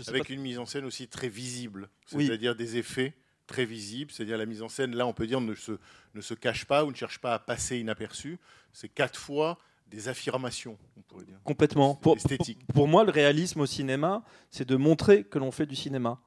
avec, 0.10 0.30
une, 0.30 0.42
mise 0.42 0.60
en 0.60 0.66
scène 0.66 0.86
aussi 0.86 1.08
très 1.08 1.30
visible, 1.30 1.90
c'est-à-dire 2.06 2.56
des 2.56 2.78
effets 2.78 3.16
très 3.48 3.66
visibles, 3.66 4.12
c'est-à-dire 4.12 4.38
la 4.38 4.46
mise 4.46 4.62
en 4.62 4.70
scène, 4.70 4.96
là 4.96 5.06
on 5.08 5.14
peut 5.14 5.28
dire, 5.28 5.42
ne 5.42 5.56
se, 5.56 5.74
ne 6.16 6.22
se 6.22 6.34
cache 6.34 6.66
pas 6.66 6.86
ou 6.86 6.92
ne 6.92 6.96
cherche 6.96 7.20
pas 7.20 7.34
à 7.34 7.40
passer 7.40 7.80
inaperçu. 7.80 8.40
C'est 8.72 8.90
quatre 8.90 9.20
fois 9.20 9.58
des 9.94 10.08
affirmations, 10.08 10.78
on 10.98 11.02
pourrait 11.02 11.26
dire. 11.26 11.40
Complètement. 11.44 11.96
Pour, 11.96 12.18
pour, 12.74 12.88
moi, 12.88 13.04
le 13.04 13.12
réalisme 13.12 13.62
au 13.62 13.66
cinéma, 13.66 14.24
c'est 14.50 14.68
de 14.68 14.76
montrer 14.76 15.24
que 15.24 15.38
l'on 15.38 15.52
fait 15.52 15.66
du 15.66 15.76
cinéma. 15.76 16.20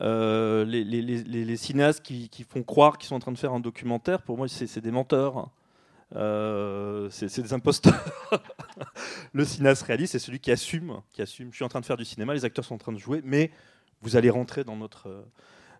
Euh, 0.00 0.64
les, 0.64 0.84
les, 0.84 1.02
les, 1.02 1.56
cinéastes 1.56 2.02
qui, 2.02 2.28
qui, 2.28 2.42
font 2.42 2.62
croire 2.62 2.98
qu'ils 2.98 3.08
sont 3.08 3.14
en 3.14 3.20
train 3.20 3.32
de 3.32 3.38
faire 3.38 3.52
un 3.52 3.60
documentaire, 3.60 4.22
pour 4.22 4.36
moi, 4.36 4.48
c'est 4.48 4.80
des 4.80 4.90
menteurs. 4.90 5.50
Euh, 6.14 7.08
c'est 7.10 7.40
des 7.40 7.52
imposteurs. 7.52 8.02
le 9.32 9.44
cinéaste 9.44 9.82
réaliste, 9.82 10.12
c'est 10.12 10.18
celui 10.18 10.40
qui 10.40 10.50
assume, 10.50 11.00
qui 11.12 11.20
assume. 11.20 11.50
Je 11.50 11.56
suis 11.56 11.64
en 11.64 11.68
train 11.68 11.80
de 11.80 11.86
faire 11.86 11.96
du 11.96 12.04
cinéma, 12.04 12.34
les 12.34 12.44
acteurs 12.44 12.64
sont 12.64 12.74
en 12.74 12.78
train 12.78 12.92
de 12.92 12.98
jouer, 12.98 13.20
mais 13.24 13.50
vous 14.02 14.16
allez 14.16 14.30
rentrer 14.30 14.64
dans 14.64 14.76
notre 14.76 15.24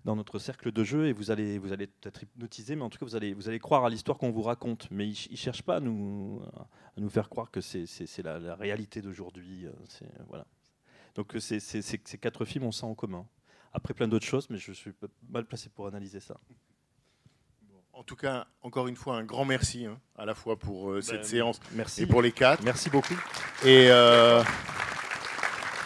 dans 0.06 0.14
notre 0.14 0.38
cercle 0.38 0.70
de 0.70 0.84
jeu 0.84 1.08
et 1.08 1.12
vous 1.12 1.32
allez, 1.32 1.58
vous 1.58 1.72
allez 1.72 1.88
peut-être 1.88 2.22
hypnotiser, 2.22 2.76
mais 2.76 2.82
en 2.82 2.90
tout 2.90 2.98
cas, 2.98 3.04
vous 3.04 3.16
allez, 3.16 3.34
vous 3.34 3.48
allez 3.48 3.58
croire 3.58 3.84
à 3.84 3.90
l'histoire 3.90 4.16
qu'on 4.16 4.30
vous 4.30 4.42
raconte. 4.42 4.88
Mais 4.92 5.08
ils 5.08 5.32
ne 5.32 5.36
cherchent 5.36 5.64
pas 5.64 5.76
à 5.76 5.80
nous, 5.80 6.40
à 6.56 7.00
nous 7.00 7.10
faire 7.10 7.28
croire 7.28 7.50
que 7.50 7.60
c'est 7.60 8.22
la, 8.22 8.38
la, 8.38 8.54
réalité 8.54 9.02
d'aujourd'hui. 9.02 9.66
Euh, 9.66 10.06
voilà. 10.28 10.46
Donc, 11.16 11.34
c'est 11.40 11.58
ces 11.58 12.18
quatre 12.18 12.44
films 12.44 12.64
ont 12.64 12.72
ça 12.72 12.86
en 12.86 12.94
commun. 12.94 13.26
Après, 13.72 13.94
plein 13.94 14.06
d'autres 14.06 14.24
choses, 14.24 14.48
mais 14.48 14.58
je 14.58 14.72
suis 14.72 14.92
mal 15.28 15.44
placé 15.44 15.70
pour 15.70 15.88
analyser 15.88 16.20
ça. 16.20 16.38
En 17.92 18.04
tout 18.04 18.16
cas, 18.16 18.46
encore 18.62 18.86
une 18.86 18.96
fois, 18.96 19.16
un 19.16 19.24
grand 19.24 19.44
merci 19.44 19.86
hein, 19.86 19.98
à 20.16 20.24
la 20.24 20.34
fois 20.34 20.56
pour 20.56 20.90
euh, 20.92 21.00
cette 21.00 21.22
ben, 21.22 21.24
séance 21.24 21.60
merci. 21.72 22.02
et 22.02 22.06
pour 22.06 22.22
les 22.22 22.30
quatre. 22.30 22.62
Merci 22.62 22.90
beaucoup. 22.90 23.18
Et 23.64 23.88
euh, 23.90 24.44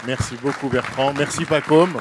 merci 0.05 0.37
beaucoup 0.37 0.68
Bertrand. 0.68 1.14
Merci 1.14 1.47
Pacôme. 1.47 2.01